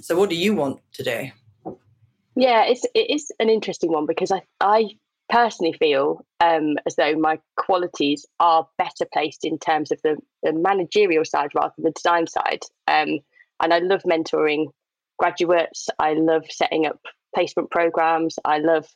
So, 0.00 0.16
what 0.16 0.30
do 0.30 0.36
you 0.36 0.54
want 0.54 0.80
to 0.94 1.02
do? 1.02 1.30
Yeah, 2.36 2.64
it's 2.66 2.84
it 2.94 3.10
is 3.10 3.32
an 3.40 3.48
interesting 3.48 3.90
one 3.90 4.06
because 4.06 4.30
I 4.30 4.42
I 4.60 4.90
personally 5.28 5.74
feel 5.78 6.24
um, 6.40 6.76
as 6.86 6.96
though 6.96 7.14
my 7.16 7.38
qualities 7.56 8.26
are 8.40 8.66
better 8.78 9.06
placed 9.12 9.44
in 9.44 9.58
terms 9.58 9.90
of 9.92 10.00
the, 10.02 10.16
the 10.42 10.52
managerial 10.52 11.24
side 11.24 11.50
rather 11.54 11.72
than 11.76 11.84
the 11.84 11.92
design 11.92 12.26
side. 12.26 12.60
Um, 12.86 13.20
and 13.60 13.74
I 13.74 13.78
love 13.78 14.02
mentoring 14.02 14.66
graduates. 15.18 15.88
I 15.98 16.14
love 16.14 16.44
setting 16.48 16.86
up 16.86 17.00
placement 17.34 17.70
programs. 17.70 18.38
I 18.44 18.58
love 18.58 18.86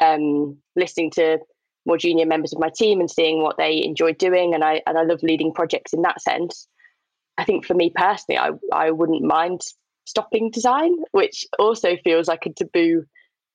um, 0.00 0.58
listening 0.76 1.10
to 1.12 1.38
more 1.86 1.98
junior 1.98 2.26
members 2.26 2.52
of 2.52 2.60
my 2.60 2.70
team 2.74 3.00
and 3.00 3.10
seeing 3.10 3.42
what 3.42 3.56
they 3.58 3.82
enjoy 3.82 4.12
doing. 4.12 4.54
And 4.54 4.64
I 4.64 4.82
and 4.86 4.96
I 4.96 5.02
love 5.02 5.22
leading 5.22 5.52
projects 5.52 5.92
in 5.92 6.02
that 6.02 6.20
sense. 6.20 6.66
I 7.36 7.44
think 7.44 7.66
for 7.66 7.74
me 7.74 7.90
personally, 7.94 8.38
I 8.38 8.50
I 8.72 8.90
wouldn't 8.90 9.22
mind 9.22 9.62
stopping 10.06 10.50
design, 10.50 10.96
which 11.12 11.46
also 11.58 11.96
feels 12.04 12.28
like 12.28 12.46
a 12.46 12.52
taboo 12.52 13.04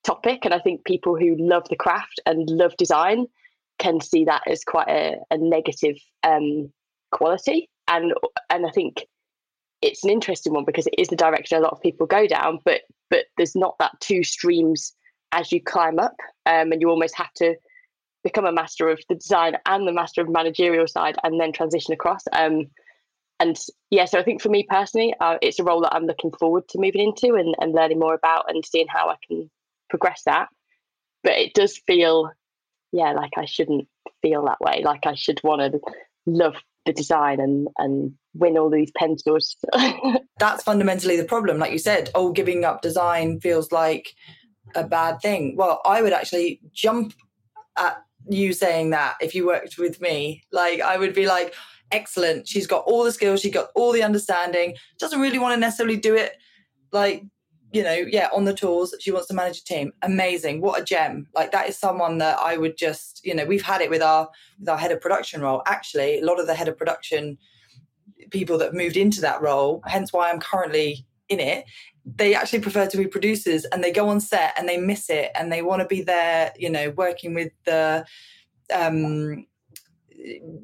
topic. 0.04 0.44
And 0.44 0.54
I 0.54 0.58
think 0.58 0.84
people 0.84 1.16
who 1.16 1.36
love 1.38 1.68
the 1.68 1.76
craft 1.76 2.20
and 2.26 2.48
love 2.48 2.76
design 2.76 3.26
can 3.78 4.00
see 4.00 4.24
that 4.24 4.42
as 4.46 4.64
quite 4.64 4.88
a, 4.88 5.16
a 5.30 5.38
negative 5.38 5.96
um, 6.22 6.72
quality. 7.10 7.68
And 7.88 8.12
and 8.50 8.66
I 8.66 8.70
think 8.70 9.06
it's 9.82 10.04
an 10.04 10.10
interesting 10.10 10.52
one 10.52 10.64
because 10.64 10.86
it 10.86 10.94
is 10.98 11.08
the 11.08 11.16
direction 11.16 11.58
a 11.58 11.62
lot 11.62 11.72
of 11.72 11.80
people 11.80 12.06
go 12.06 12.26
down, 12.26 12.58
but 12.64 12.82
but 13.08 13.26
there's 13.36 13.56
not 13.56 13.76
that 13.78 13.98
two 14.00 14.22
streams 14.22 14.94
as 15.32 15.50
you 15.52 15.62
climb 15.62 15.98
up, 15.98 16.14
um, 16.46 16.72
and 16.72 16.80
you 16.80 16.90
almost 16.90 17.16
have 17.16 17.32
to 17.34 17.54
become 18.22 18.44
a 18.44 18.52
master 18.52 18.88
of 18.88 19.00
the 19.08 19.14
design 19.14 19.56
and 19.66 19.88
the 19.88 19.92
master 19.92 20.20
of 20.20 20.28
managerial 20.28 20.86
side, 20.86 21.16
and 21.24 21.40
then 21.40 21.52
transition 21.52 21.92
across. 21.92 22.22
Um, 22.32 22.66
and 23.40 23.58
yeah, 23.88 24.04
so 24.04 24.18
I 24.18 24.22
think 24.22 24.42
for 24.42 24.50
me 24.50 24.66
personally, 24.68 25.14
uh, 25.18 25.38
it's 25.40 25.58
a 25.58 25.64
role 25.64 25.80
that 25.80 25.94
I'm 25.94 26.04
looking 26.04 26.30
forward 26.32 26.68
to 26.68 26.78
moving 26.78 27.00
into 27.00 27.36
and, 27.36 27.54
and 27.58 27.72
learning 27.72 27.98
more 27.98 28.12
about 28.14 28.50
and 28.50 28.64
seeing 28.64 28.86
how 28.86 29.08
I 29.08 29.16
can 29.26 29.50
progress 29.90 30.22
that. 30.26 30.48
But 31.22 31.32
it 31.32 31.54
does 31.54 31.80
feel, 31.86 32.30
yeah, 32.92 33.12
like 33.12 33.32
I 33.36 33.44
shouldn't 33.44 33.86
feel 34.22 34.44
that 34.46 34.60
way. 34.60 34.82
Like 34.82 35.06
I 35.06 35.14
should 35.14 35.40
want 35.44 35.72
to 35.72 35.80
love 36.26 36.54
the 36.86 36.92
design 36.92 37.40
and 37.40 37.68
and 37.78 38.14
win 38.34 38.56
all 38.56 38.70
these 38.70 38.92
pencils. 38.96 39.56
That's 40.38 40.62
fundamentally 40.62 41.16
the 41.16 41.24
problem. 41.24 41.58
Like 41.58 41.72
you 41.72 41.78
said, 41.78 42.10
oh, 42.14 42.32
giving 42.32 42.64
up 42.64 42.80
design 42.80 43.40
feels 43.40 43.70
like 43.70 44.14
a 44.74 44.84
bad 44.84 45.20
thing. 45.20 45.56
Well, 45.56 45.80
I 45.84 46.00
would 46.00 46.12
actually 46.12 46.60
jump 46.72 47.12
at 47.76 48.02
you 48.28 48.52
saying 48.52 48.90
that 48.90 49.16
if 49.20 49.34
you 49.34 49.46
worked 49.46 49.78
with 49.78 50.00
me. 50.00 50.44
Like 50.52 50.80
I 50.80 50.96
would 50.96 51.14
be 51.14 51.26
like, 51.26 51.54
excellent. 51.90 52.46
She's 52.46 52.66
got 52.66 52.84
all 52.86 53.04
the 53.04 53.12
skills, 53.12 53.40
she 53.40 53.50
got 53.50 53.70
all 53.74 53.92
the 53.92 54.02
understanding, 54.02 54.76
doesn't 54.98 55.20
really 55.20 55.38
want 55.38 55.54
to 55.54 55.60
necessarily 55.60 55.96
do 55.96 56.14
it 56.14 56.36
like 56.92 57.24
you 57.72 57.82
know, 57.82 57.94
yeah, 57.94 58.28
on 58.34 58.44
the 58.44 58.54
tours. 58.54 58.94
She 59.00 59.12
wants 59.12 59.28
to 59.28 59.34
manage 59.34 59.58
a 59.58 59.64
team. 59.64 59.92
Amazing. 60.02 60.60
What 60.60 60.80
a 60.80 60.84
gem. 60.84 61.28
Like 61.34 61.52
that 61.52 61.68
is 61.68 61.78
someone 61.78 62.18
that 62.18 62.38
I 62.38 62.56
would 62.56 62.76
just, 62.76 63.24
you 63.24 63.34
know, 63.34 63.44
we've 63.44 63.62
had 63.62 63.80
it 63.80 63.90
with 63.90 64.02
our 64.02 64.28
with 64.58 64.68
our 64.68 64.78
head 64.78 64.92
of 64.92 65.00
production 65.00 65.40
role. 65.40 65.62
Actually, 65.66 66.18
a 66.18 66.24
lot 66.24 66.40
of 66.40 66.46
the 66.46 66.54
head 66.54 66.68
of 66.68 66.76
production 66.76 67.38
people 68.30 68.58
that 68.58 68.74
moved 68.74 68.96
into 68.96 69.20
that 69.20 69.40
role, 69.40 69.82
hence 69.86 70.12
why 70.12 70.30
I'm 70.30 70.40
currently 70.40 71.06
in 71.28 71.40
it, 71.40 71.64
they 72.04 72.34
actually 72.34 72.60
prefer 72.60 72.86
to 72.86 72.96
be 72.96 73.06
producers 73.06 73.64
and 73.66 73.82
they 73.84 73.92
go 73.92 74.08
on 74.08 74.20
set 74.20 74.54
and 74.58 74.68
they 74.68 74.76
miss 74.76 75.08
it 75.10 75.30
and 75.34 75.52
they 75.52 75.62
want 75.62 75.80
to 75.80 75.86
be 75.86 76.02
there, 76.02 76.52
you 76.58 76.70
know, 76.70 76.90
working 76.90 77.34
with 77.34 77.52
the 77.64 78.04
um 78.74 79.46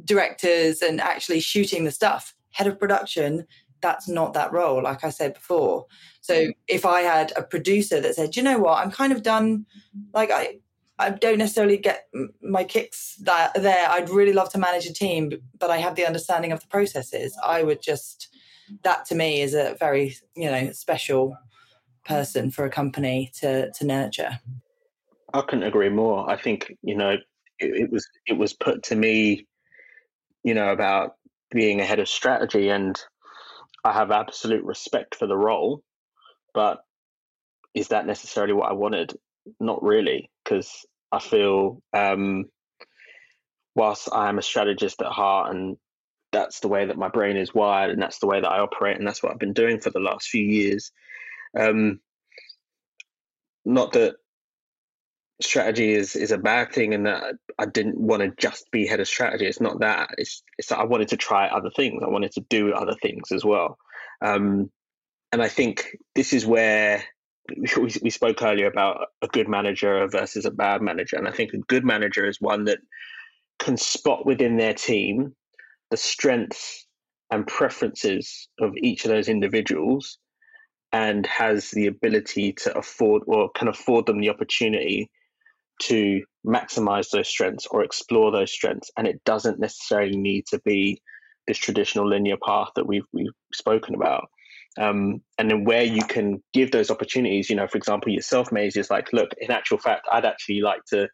directors 0.04 0.82
and 0.82 1.00
actually 1.00 1.40
shooting 1.40 1.84
the 1.84 1.90
stuff. 1.90 2.34
Head 2.50 2.66
of 2.66 2.80
production 2.80 3.46
that's 3.80 4.09
not 4.09 4.34
that 4.34 4.52
role, 4.52 4.82
like 4.82 5.04
I 5.04 5.11
said 5.11 5.34
before. 5.34 5.86
So 6.27 6.35
mm. 6.35 6.53
if 6.66 6.85
I 6.85 7.03
had 7.03 7.33
a 7.37 7.43
producer 7.43 8.01
that 8.01 8.14
said, 8.14 8.37
you 8.37 8.43
know 8.43 8.59
what, 8.59 8.79
I'm 8.79 8.91
kind 8.91 9.12
of 9.12 9.22
done, 9.22 9.66
like 10.12 10.31
I, 10.31 10.59
I 10.99 11.11
don't 11.11 11.39
necessarily 11.39 11.77
get 11.77 12.09
my 12.43 12.64
kicks 12.64 13.16
that 13.22 13.55
there. 13.55 13.89
I'd 13.89 14.11
really 14.11 14.33
love 14.33 14.51
to 14.51 14.59
manage 14.59 14.87
a 14.87 14.93
team, 14.93 15.31
but 15.59 15.70
I 15.70 15.77
have 15.77 15.95
the 15.95 16.07
understanding 16.07 16.53
of 16.53 16.61
the 16.61 16.66
processes. 16.68 17.39
I 17.45 17.62
would 17.62 17.83
just 17.83 18.29
that 18.83 19.05
to 19.07 19.14
me 19.14 19.41
is 19.41 19.55
a 19.55 19.77
very 19.79 20.16
you 20.35 20.51
know 20.51 20.72
special 20.72 21.37
person 22.05 22.51
for 22.51 22.64
a 22.64 22.70
company 22.70 23.31
to 23.41 23.70
to 23.72 23.85
nurture. 23.85 24.41
I 25.35 25.43
couldn't 25.43 25.64
agree 25.64 25.91
more. 25.91 26.29
I 26.29 26.37
think 26.41 26.72
you 26.83 26.97
know 26.97 27.11
it, 27.11 27.22
it 27.59 27.93
was 27.93 28.09
it 28.27 28.39
was 28.39 28.55
put 28.55 28.83
to 28.85 28.97
me, 28.97 29.47
you 30.45 30.55
know, 30.55 30.72
about 30.72 31.16
being 31.51 31.81
a 31.81 31.85
head 31.85 32.01
of 32.01 32.09
strategy 32.09 32.70
and 32.70 33.01
I 33.87 33.93
have 33.93 34.11
absolute 34.11 34.64
respect 34.64 35.14
for 35.14 35.29
the 35.29 35.37
role, 35.37 35.81
but 36.57 36.78
is 37.74 37.88
that 37.88 38.07
necessarily 38.07 38.54
what 38.54 38.70
I 38.70 38.72
wanted? 38.72 39.12
Not 39.61 39.82
really, 39.82 40.30
because 40.42 40.86
I 41.12 41.18
feel 41.18 41.82
um, 41.92 42.46
whilst 43.74 44.09
I 44.11 44.30
am 44.30 44.38
a 44.38 44.42
strategist 44.42 45.02
at 45.02 45.12
heart 45.12 45.54
and 45.54 45.76
that's 46.32 46.61
the 46.61 46.68
way 46.68 46.86
that 46.86 46.96
my 46.96 47.09
brain 47.09 47.36
is 47.36 47.54
wired 47.54 47.90
and 47.90 48.00
that's 48.00 48.20
the 48.20 48.26
way 48.26 48.40
that 48.40 48.50
I 48.50 48.61
operate 48.61 48.96
and 48.96 49.07
that's 49.07 49.22
what 49.22 49.32
I've 49.32 49.38
been 49.38 49.52
doing 49.52 49.80
for 49.80 49.90
the 49.90 50.00
last 50.00 50.28
few 50.28 50.42
years. 50.42 50.92
Um, 51.57 52.00
not 53.66 53.92
that 53.92 54.16
strategy 55.42 55.92
is 55.92 56.16
is 56.16 56.30
a 56.30 56.38
bad 56.38 56.72
thing 56.72 56.94
and 56.94 57.04
that 57.04 57.34
I 57.59 57.66
didn't 57.66 58.00
want 58.00 58.22
to 58.22 58.32
just 58.38 58.70
be 58.70 58.86
head 58.86 59.00
of 59.00 59.09
strategy. 59.09 59.44
It's 59.44 59.61
not 59.61 59.80
that. 59.80 60.09
It's 60.16 60.42
it's 60.57 60.68
that 60.68 60.78
I 60.78 60.84
wanted 60.84 61.09
to 61.09 61.18
try 61.18 61.48
other 61.48 61.70
things. 61.76 62.02
I 62.02 62.09
wanted 62.09 62.32
to 62.32 62.40
do 62.40 62.72
other 62.72 62.94
things 63.02 63.30
as 63.30 63.44
well. 63.44 63.76
Um, 64.22 64.70
and 65.37 65.43
I 65.43 65.49
think 65.49 65.99
this 66.14 66.32
is 66.32 66.47
where 66.47 67.05
we, 67.59 67.91
we 68.01 68.09
spoke 68.09 68.41
earlier 68.41 68.68
about 68.68 69.09
a 69.20 69.26
good 69.26 69.51
manager 69.51 70.09
versus 70.09 70.47
a 70.47 70.51
bad 70.51 70.80
manager. 70.80 71.18
And 71.18 71.28
I 71.28 71.30
think 71.30 71.53
a 71.53 71.59
good 71.59 71.84
manager 71.84 72.26
is 72.26 72.41
one 72.41 72.64
that 72.64 72.78
can 73.59 73.76
spot 73.76 74.24
within 74.24 74.57
their 74.57 74.72
team 74.72 75.34
the 75.91 75.99
strengths 75.99 76.87
and 77.30 77.47
preferences 77.47 78.49
of 78.59 78.70
each 78.78 79.05
of 79.05 79.11
those 79.11 79.28
individuals 79.28 80.16
and 80.91 81.26
has 81.26 81.70
the 81.70 81.87
ability 81.87 82.55
to 82.55 82.74
afford 82.78 83.20
or 83.26 83.51
can 83.51 83.68
afford 83.68 84.07
them 84.07 84.22
the 84.22 84.30
opportunity 84.30 85.11
to 85.82 86.22
maximize 86.47 87.11
those 87.11 87.28
strengths 87.28 87.66
or 87.66 87.84
explore 87.84 88.32
those 88.32 88.51
strengths. 88.51 88.91
And 88.97 89.07
it 89.07 89.22
doesn't 89.26 89.61
necessarily 89.61 90.16
need 90.16 90.47
to 90.47 90.62
be 90.64 91.03
this 91.47 91.59
traditional 91.59 92.09
linear 92.09 92.39
path 92.43 92.70
that 92.76 92.87
we've 92.87 93.05
we've 93.12 93.34
spoken 93.53 93.95
about. 93.95 94.30
Um, 94.79 95.22
and 95.39 95.51
then 95.51 95.64
where 95.64 95.85
you 95.85 96.03
can 96.03 96.43
give 96.53 96.70
those 96.70 96.91
opportunities, 96.91 97.49
you 97.49 97.57
know, 97.57 97.66
for 97.66 97.79
example, 97.79 98.12
yourself, 98.12 98.53
Maisie, 98.53 98.81
is 98.81 98.91
like, 98.91 99.12
look, 99.12 99.31
in 99.39 99.51
actual 99.51 99.79
fact, 99.79 100.07
I'd 100.12 100.24
actually 100.24 100.61
like 100.61 100.85
to 100.89 101.09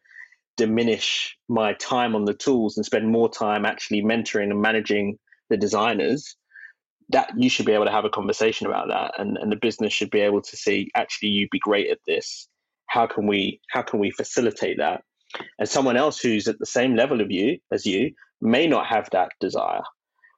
diminish 0.57 1.37
my 1.49 1.73
time 1.75 2.15
on 2.15 2.25
the 2.25 2.35
tools 2.35 2.77
and 2.77 2.85
spend 2.85 3.09
more 3.09 3.31
time 3.31 3.65
actually 3.65 4.03
mentoring 4.03 4.51
and 4.51 4.61
managing 4.61 5.19
the 5.49 5.57
designers. 5.57 6.37
That 7.09 7.33
you 7.37 7.51
should 7.51 7.67
be 7.67 7.73
able 7.73 7.85
to 7.85 7.91
have 7.91 8.05
a 8.05 8.11
conversation 8.11 8.67
about 8.67 8.89
that 8.89 9.13
and, 9.19 9.37
and 9.37 9.53
the 9.53 9.57
business 9.57 9.93
should 9.93 10.11
be 10.11 10.21
able 10.21 10.41
to 10.41 10.57
see 10.57 10.91
actually 10.95 11.29
you'd 11.29 11.51
be 11.51 11.59
great 11.59 11.91
at 11.91 11.99
this. 12.07 12.49
How 12.87 13.07
can 13.07 13.27
we 13.27 13.61
how 13.71 13.83
can 13.83 13.99
we 13.99 14.11
facilitate 14.13 14.79
that? 14.79 15.03
And 15.59 15.69
someone 15.69 15.97
else 15.97 16.21
who's 16.21 16.49
at 16.49 16.59
the 16.59 16.67
same 16.67 16.97
level 16.97 17.21
of 17.21 17.31
you 17.31 17.59
as 17.71 17.85
you 17.85 18.13
may 18.41 18.67
not 18.67 18.87
have 18.87 19.09
that 19.13 19.33
desire. 19.41 19.83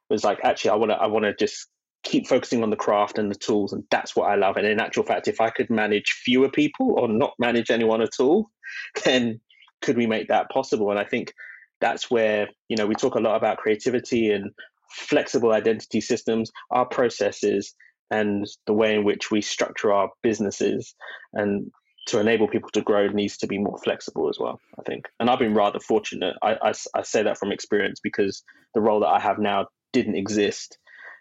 It's 0.09 0.23
like 0.23 0.39
actually 0.43 0.71
i 0.71 0.75
want 0.75 0.91
to 0.91 0.95
i 0.95 1.07
want 1.07 1.25
to 1.25 1.33
just 1.33 1.67
keep 2.05 2.27
focusing 2.27 2.63
on 2.63 2.69
the 2.69 2.75
craft 2.77 3.17
and 3.17 3.29
the 3.29 3.35
tools 3.35 3.73
and 3.73 3.83
that's 3.91 4.15
what 4.15 4.29
i 4.29 4.35
love. 4.35 4.55
And 4.55 4.65
in 4.65 4.79
actual 4.79 5.03
fact 5.03 5.27
if 5.27 5.41
i 5.41 5.49
could 5.49 5.69
manage 5.69 6.11
fewer 6.23 6.49
people 6.49 6.93
or 6.97 7.09
not 7.09 7.33
manage 7.39 7.69
anyone 7.69 8.01
at 8.01 8.19
all 8.19 8.49
then 9.03 9.41
could 9.81 9.97
we 9.97 10.07
make 10.07 10.29
that 10.29 10.49
possible? 10.49 10.89
And 10.89 10.99
i 10.99 11.03
think 11.03 11.33
that's 11.81 12.09
where 12.09 12.47
you 12.69 12.77
know 12.77 12.87
we 12.87 12.95
talk 12.95 13.15
a 13.15 13.19
lot 13.19 13.35
about 13.35 13.57
creativity 13.57 14.31
and 14.31 14.51
flexible 14.89 15.51
identity 15.51 15.99
systems 15.99 16.51
our 16.71 16.85
processes 16.85 17.73
and 18.11 18.47
the 18.67 18.73
way 18.73 18.95
in 18.95 19.03
which 19.03 19.31
we 19.31 19.41
structure 19.41 19.91
our 19.91 20.09
businesses. 20.21 20.93
And 21.33 21.71
to 22.07 22.19
enable 22.19 22.47
people 22.47 22.69
to 22.73 22.83
grow 22.83 23.07
needs 23.07 23.35
to 23.37 23.47
be 23.47 23.57
more 23.57 23.79
flexible 23.79 24.29
as 24.29 24.37
well 24.39 24.59
i 24.79 24.83
think. 24.83 25.05
And 25.19 25.29
i've 25.29 25.39
been 25.39 25.55
rather 25.55 25.79
fortunate. 25.79 26.35
I, 26.43 26.53
I, 26.61 26.73
I 26.93 27.01
say 27.01 27.23
that 27.23 27.39
from 27.39 27.51
experience 27.51 27.99
because 27.99 28.43
the 28.75 28.81
role 28.81 28.99
that 28.99 29.07
i 29.07 29.19
have 29.19 29.39
now 29.39 29.67
didn't 29.91 30.15
exist 30.15 30.77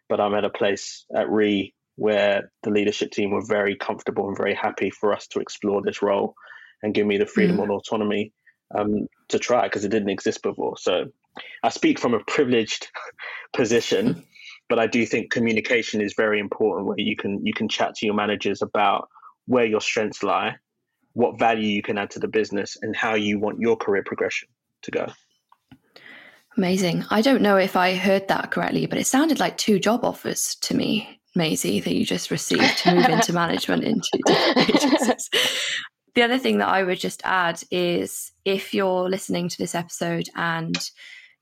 but 0.08 0.20
i'm 0.20 0.34
at 0.34 0.44
a 0.44 0.50
place 0.50 1.04
at 1.14 1.30
Re 1.30 1.74
where 1.96 2.50
the 2.64 2.70
leadership 2.70 3.12
team 3.12 3.30
were 3.30 3.44
very 3.44 3.76
comfortable 3.76 4.26
and 4.28 4.36
very 4.36 4.54
happy 4.54 4.90
for 4.90 5.12
us 5.12 5.28
to 5.28 5.38
explore 5.38 5.80
this 5.82 6.02
role 6.02 6.34
and 6.82 6.92
give 6.92 7.06
me 7.06 7.18
the 7.18 7.26
freedom 7.26 7.58
mm. 7.58 7.62
and 7.62 7.70
autonomy 7.70 8.32
um, 8.76 9.06
to 9.28 9.38
try 9.38 9.62
because 9.62 9.84
it 9.84 9.90
didn't 9.90 10.10
exist 10.10 10.42
before 10.42 10.76
so 10.76 11.04
i 11.62 11.68
speak 11.68 11.98
from 11.98 12.14
a 12.14 12.24
privileged 12.24 12.88
position 13.54 14.24
but 14.68 14.78
i 14.78 14.86
do 14.86 15.06
think 15.06 15.30
communication 15.30 16.00
is 16.00 16.14
very 16.16 16.40
important 16.40 16.86
where 16.86 16.98
you 16.98 17.16
can 17.16 17.44
you 17.44 17.52
can 17.52 17.68
chat 17.68 17.94
to 17.94 18.06
your 18.06 18.14
managers 18.14 18.62
about 18.62 19.08
where 19.46 19.66
your 19.66 19.80
strengths 19.80 20.22
lie 20.22 20.56
what 21.14 21.38
value 21.38 21.68
you 21.68 21.82
can 21.82 21.96
add 21.96 22.10
to 22.10 22.18
the 22.18 22.28
business 22.28 22.76
and 22.82 22.94
how 22.94 23.14
you 23.14 23.38
want 23.38 23.60
your 23.60 23.76
career 23.76 24.02
progression 24.04 24.48
to 24.82 24.90
go. 24.90 25.06
Amazing. 26.56 27.04
I 27.10 27.20
don't 27.20 27.42
know 27.42 27.56
if 27.56 27.74
I 27.74 27.94
heard 27.94 28.28
that 28.28 28.50
correctly, 28.50 28.86
but 28.86 28.98
it 28.98 29.06
sounded 29.06 29.40
like 29.40 29.56
two 29.56 29.78
job 29.78 30.04
offers 30.04 30.54
to 30.62 30.74
me. 30.74 31.20
Maisie, 31.36 31.80
that 31.80 31.94
you 31.94 32.04
just 32.04 32.30
received 32.30 32.78
to 32.78 32.94
move 32.94 33.06
into 33.06 33.32
management 33.32 33.82
into 33.82 34.08
agencies. 34.56 35.28
The 36.14 36.22
other 36.22 36.38
thing 36.38 36.58
that 36.58 36.68
I 36.68 36.84
would 36.84 37.00
just 37.00 37.22
add 37.24 37.60
is 37.72 38.30
if 38.44 38.72
you're 38.72 39.08
listening 39.10 39.48
to 39.48 39.58
this 39.58 39.74
episode 39.74 40.28
and 40.36 40.76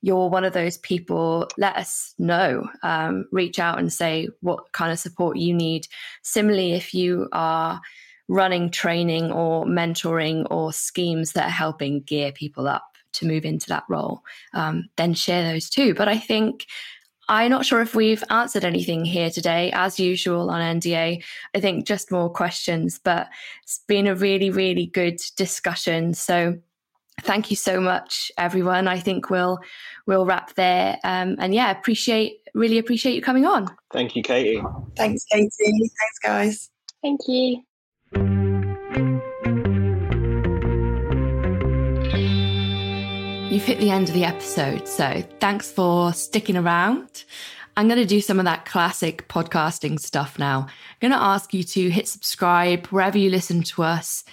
you're 0.01 0.31
one 0.31 0.45
of 0.45 0.55
those 0.55 0.79
people, 0.79 1.47
let 1.59 1.77
us 1.77 2.15
know. 2.19 2.67
Um, 2.83 3.27
reach 3.31 3.59
out 3.59 3.79
and 3.79 3.93
say 3.93 4.29
what 4.41 4.73
kind 4.73 4.91
of 4.91 4.99
support 4.99 5.37
you 5.37 5.53
need. 5.53 5.87
Similarly, 6.23 6.73
if 6.73 6.95
you 6.95 7.29
are 7.33 7.81
running 8.29 8.71
training 8.71 9.31
or 9.31 9.67
mentoring 9.67 10.47
or 10.51 10.73
schemes 10.73 11.33
that 11.33 11.49
are 11.49 11.51
helping 11.51 12.01
gear 12.01 12.33
people 12.33 12.67
up 12.67 12.92
to 13.15 13.27
move 13.27 13.45
into 13.45 13.69
that 13.69 13.85
role, 13.89 14.23
um, 14.55 14.89
then 14.97 15.15
share 15.15 15.51
those 15.51 15.69
too. 15.71 15.95
But 15.95 16.09
I 16.09 16.19
think 16.19 16.67
I'm 17.29 17.51
not 17.51 17.65
sure 17.65 17.81
if 17.81 17.95
we've 17.95 18.23
answered 18.31 18.65
anything 18.65 19.05
here 19.05 19.31
today, 19.31 19.71
as 19.73 19.99
usual 19.99 20.51
on 20.51 20.81
NDA. 20.81 21.23
I 21.55 21.61
think 21.61 21.87
just 21.87 22.11
more 22.11 22.29
questions, 22.29 23.01
but 23.03 23.29
it's 23.63 23.81
been 23.87 24.07
a 24.07 24.15
really, 24.15 24.51
really 24.51 24.87
good 24.87 25.21
discussion. 25.37 26.15
So 26.15 26.59
thank 27.23 27.51
you 27.51 27.57
so 27.57 27.81
much, 27.81 28.33
everyone. 28.37 28.89
I 28.89 28.99
think 28.99 29.31
we'll 29.31 29.59
we'll 30.07 30.27
wrap 30.27 30.55
there. 30.55 30.99
Um, 31.05 31.37
and 31.39 31.55
yeah, 31.55 31.71
appreciate 31.71 32.39
really 32.55 32.79
appreciate 32.79 33.15
you 33.15 33.23
coming 33.23 33.47
on. 33.47 33.69
Thank 33.93 34.17
you, 34.17 34.23
Katie. 34.23 34.63
Thanks, 34.97 35.25
Katie. 35.31 35.51
Thanks, 35.59 36.19
guys. 36.23 36.71
Thank 37.03 37.21
you. 37.29 38.52
You've 43.53 43.65
hit 43.65 43.81
the 43.81 43.91
end 43.91 44.09
of 44.09 44.15
the 44.15 44.25
episode, 44.25 44.89
so 44.89 45.23
thanks 45.39 45.71
for 45.71 46.15
sticking 46.15 46.57
around. 46.57 47.25
I'm 47.77 47.87
going 47.87 48.01
to 48.01 48.07
do 48.07 48.23
some 48.23 48.39
of 48.39 48.47
that 48.47 48.65
classic 48.65 49.29
podcasting 49.29 50.01
stuff 50.01 50.39
now. 50.39 50.61
I'm 50.61 51.11
going 51.11 51.13
to 51.13 51.23
ask 51.23 51.53
you 51.53 51.63
to 51.63 51.91
hit 51.91 52.09
subscribe 52.09 52.87
wherever 52.87 53.19
you 53.19 53.29
listen 53.29 53.63
to 53.65 53.83
us. 53.83 54.25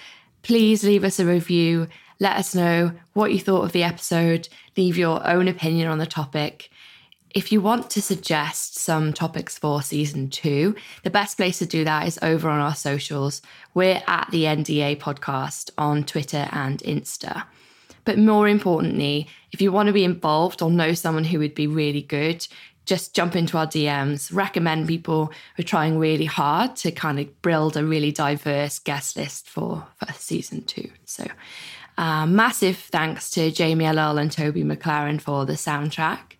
Please 0.41 0.85
leave 0.85 1.03
us 1.03 1.19
a 1.19 1.25
review. 1.25 1.89
Let 2.21 2.37
us 2.37 2.55
know 2.55 2.93
what 3.11 3.33
you 3.33 3.41
thought 3.41 3.65
of 3.65 3.73
the 3.73 3.83
episode. 3.83 4.47
Leave 4.77 4.97
your 4.97 5.27
own 5.27 5.49
opinion 5.49 5.89
on 5.89 5.97
the 5.97 6.05
topic. 6.05 6.69
If 7.35 7.51
you 7.51 7.59
want 7.59 7.89
to 7.89 8.01
suggest 8.01 8.77
some 8.77 9.11
topics 9.11 9.57
for 9.57 9.81
season 9.81 10.29
two, 10.29 10.77
the 11.03 11.09
best 11.09 11.35
place 11.35 11.59
to 11.59 11.65
do 11.65 11.83
that 11.83 12.07
is 12.07 12.19
over 12.21 12.49
on 12.49 12.61
our 12.61 12.73
socials. 12.73 13.41
We're 13.73 14.01
at 14.07 14.29
the 14.31 14.45
NDA 14.45 14.97
podcast 14.97 15.71
on 15.77 16.05
Twitter 16.05 16.47
and 16.53 16.79
Insta. 16.83 17.43
But 18.05 18.17
more 18.17 18.47
importantly, 18.47 19.27
if 19.51 19.61
you 19.61 19.71
want 19.71 19.87
to 19.87 19.93
be 19.93 20.03
involved 20.03 20.61
or 20.61 20.69
know 20.69 20.93
someone 20.93 21.23
who 21.23 21.39
would 21.39 21.55
be 21.55 21.67
really 21.67 22.01
good, 22.01 22.47
just 22.85 23.13
jump 23.13 23.35
into 23.35 23.57
our 23.57 23.67
DMs, 23.67 24.33
recommend 24.33 24.87
people 24.87 25.31
who 25.55 25.61
are 25.61 25.63
trying 25.63 25.99
really 25.99 26.25
hard 26.25 26.75
to 26.77 26.91
kind 26.91 27.19
of 27.19 27.41
build 27.43 27.77
a 27.77 27.85
really 27.85 28.11
diverse 28.11 28.79
guest 28.79 29.15
list 29.15 29.47
for, 29.47 29.85
for 29.97 30.11
season 30.13 30.63
two. 30.63 30.89
So, 31.05 31.27
uh, 31.99 32.25
massive 32.25 32.77
thanks 32.77 33.29
to 33.31 33.51
Jamie 33.51 33.85
Ellul 33.85 34.19
and 34.19 34.31
Toby 34.31 34.63
McLaren 34.63 35.21
for 35.21 35.45
the 35.45 35.53
soundtrack. 35.53 36.37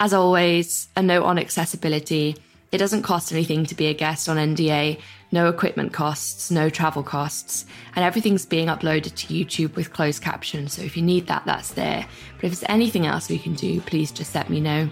As 0.00 0.12
always, 0.12 0.88
a 0.94 1.02
note 1.02 1.24
on 1.24 1.38
accessibility. 1.38 2.36
It 2.70 2.78
doesn't 2.78 3.02
cost 3.02 3.32
anything 3.32 3.64
to 3.66 3.74
be 3.74 3.86
a 3.86 3.94
guest 3.94 4.28
on 4.28 4.36
NDA, 4.36 5.00
no 5.32 5.48
equipment 5.48 5.92
costs, 5.92 6.50
no 6.50 6.68
travel 6.68 7.02
costs, 7.02 7.64
and 7.96 8.04
everything's 8.04 8.44
being 8.44 8.68
uploaded 8.68 9.14
to 9.14 9.34
YouTube 9.34 9.74
with 9.74 9.92
closed 9.92 10.22
captions. 10.22 10.74
So 10.74 10.82
if 10.82 10.96
you 10.96 11.02
need 11.02 11.26
that, 11.28 11.44
that's 11.46 11.72
there. 11.72 12.06
But 12.36 12.44
if 12.44 12.52
there's 12.52 12.70
anything 12.70 13.06
else 13.06 13.30
we 13.30 13.38
can 13.38 13.54
do, 13.54 13.80
please 13.80 14.12
just 14.12 14.34
let 14.34 14.50
me 14.50 14.60
know. 14.60 14.90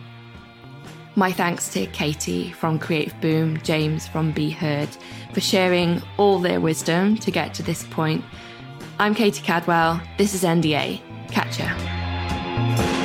My 1.16 1.32
thanks 1.32 1.68
to 1.70 1.86
Katie 1.86 2.52
from 2.52 2.78
Creative 2.78 3.18
Boom, 3.20 3.58
James 3.62 4.06
from 4.06 4.32
Be 4.32 4.50
Heard 4.50 4.88
for 5.32 5.40
sharing 5.40 6.02
all 6.18 6.38
their 6.38 6.60
wisdom 6.60 7.16
to 7.18 7.30
get 7.30 7.54
to 7.54 7.62
this 7.62 7.84
point. 7.84 8.24
I'm 8.98 9.14
Katie 9.14 9.42
Cadwell. 9.42 10.00
This 10.18 10.34
is 10.34 10.44
NDA. 10.44 11.00
Catch 11.28 11.58
ya. 11.58 12.95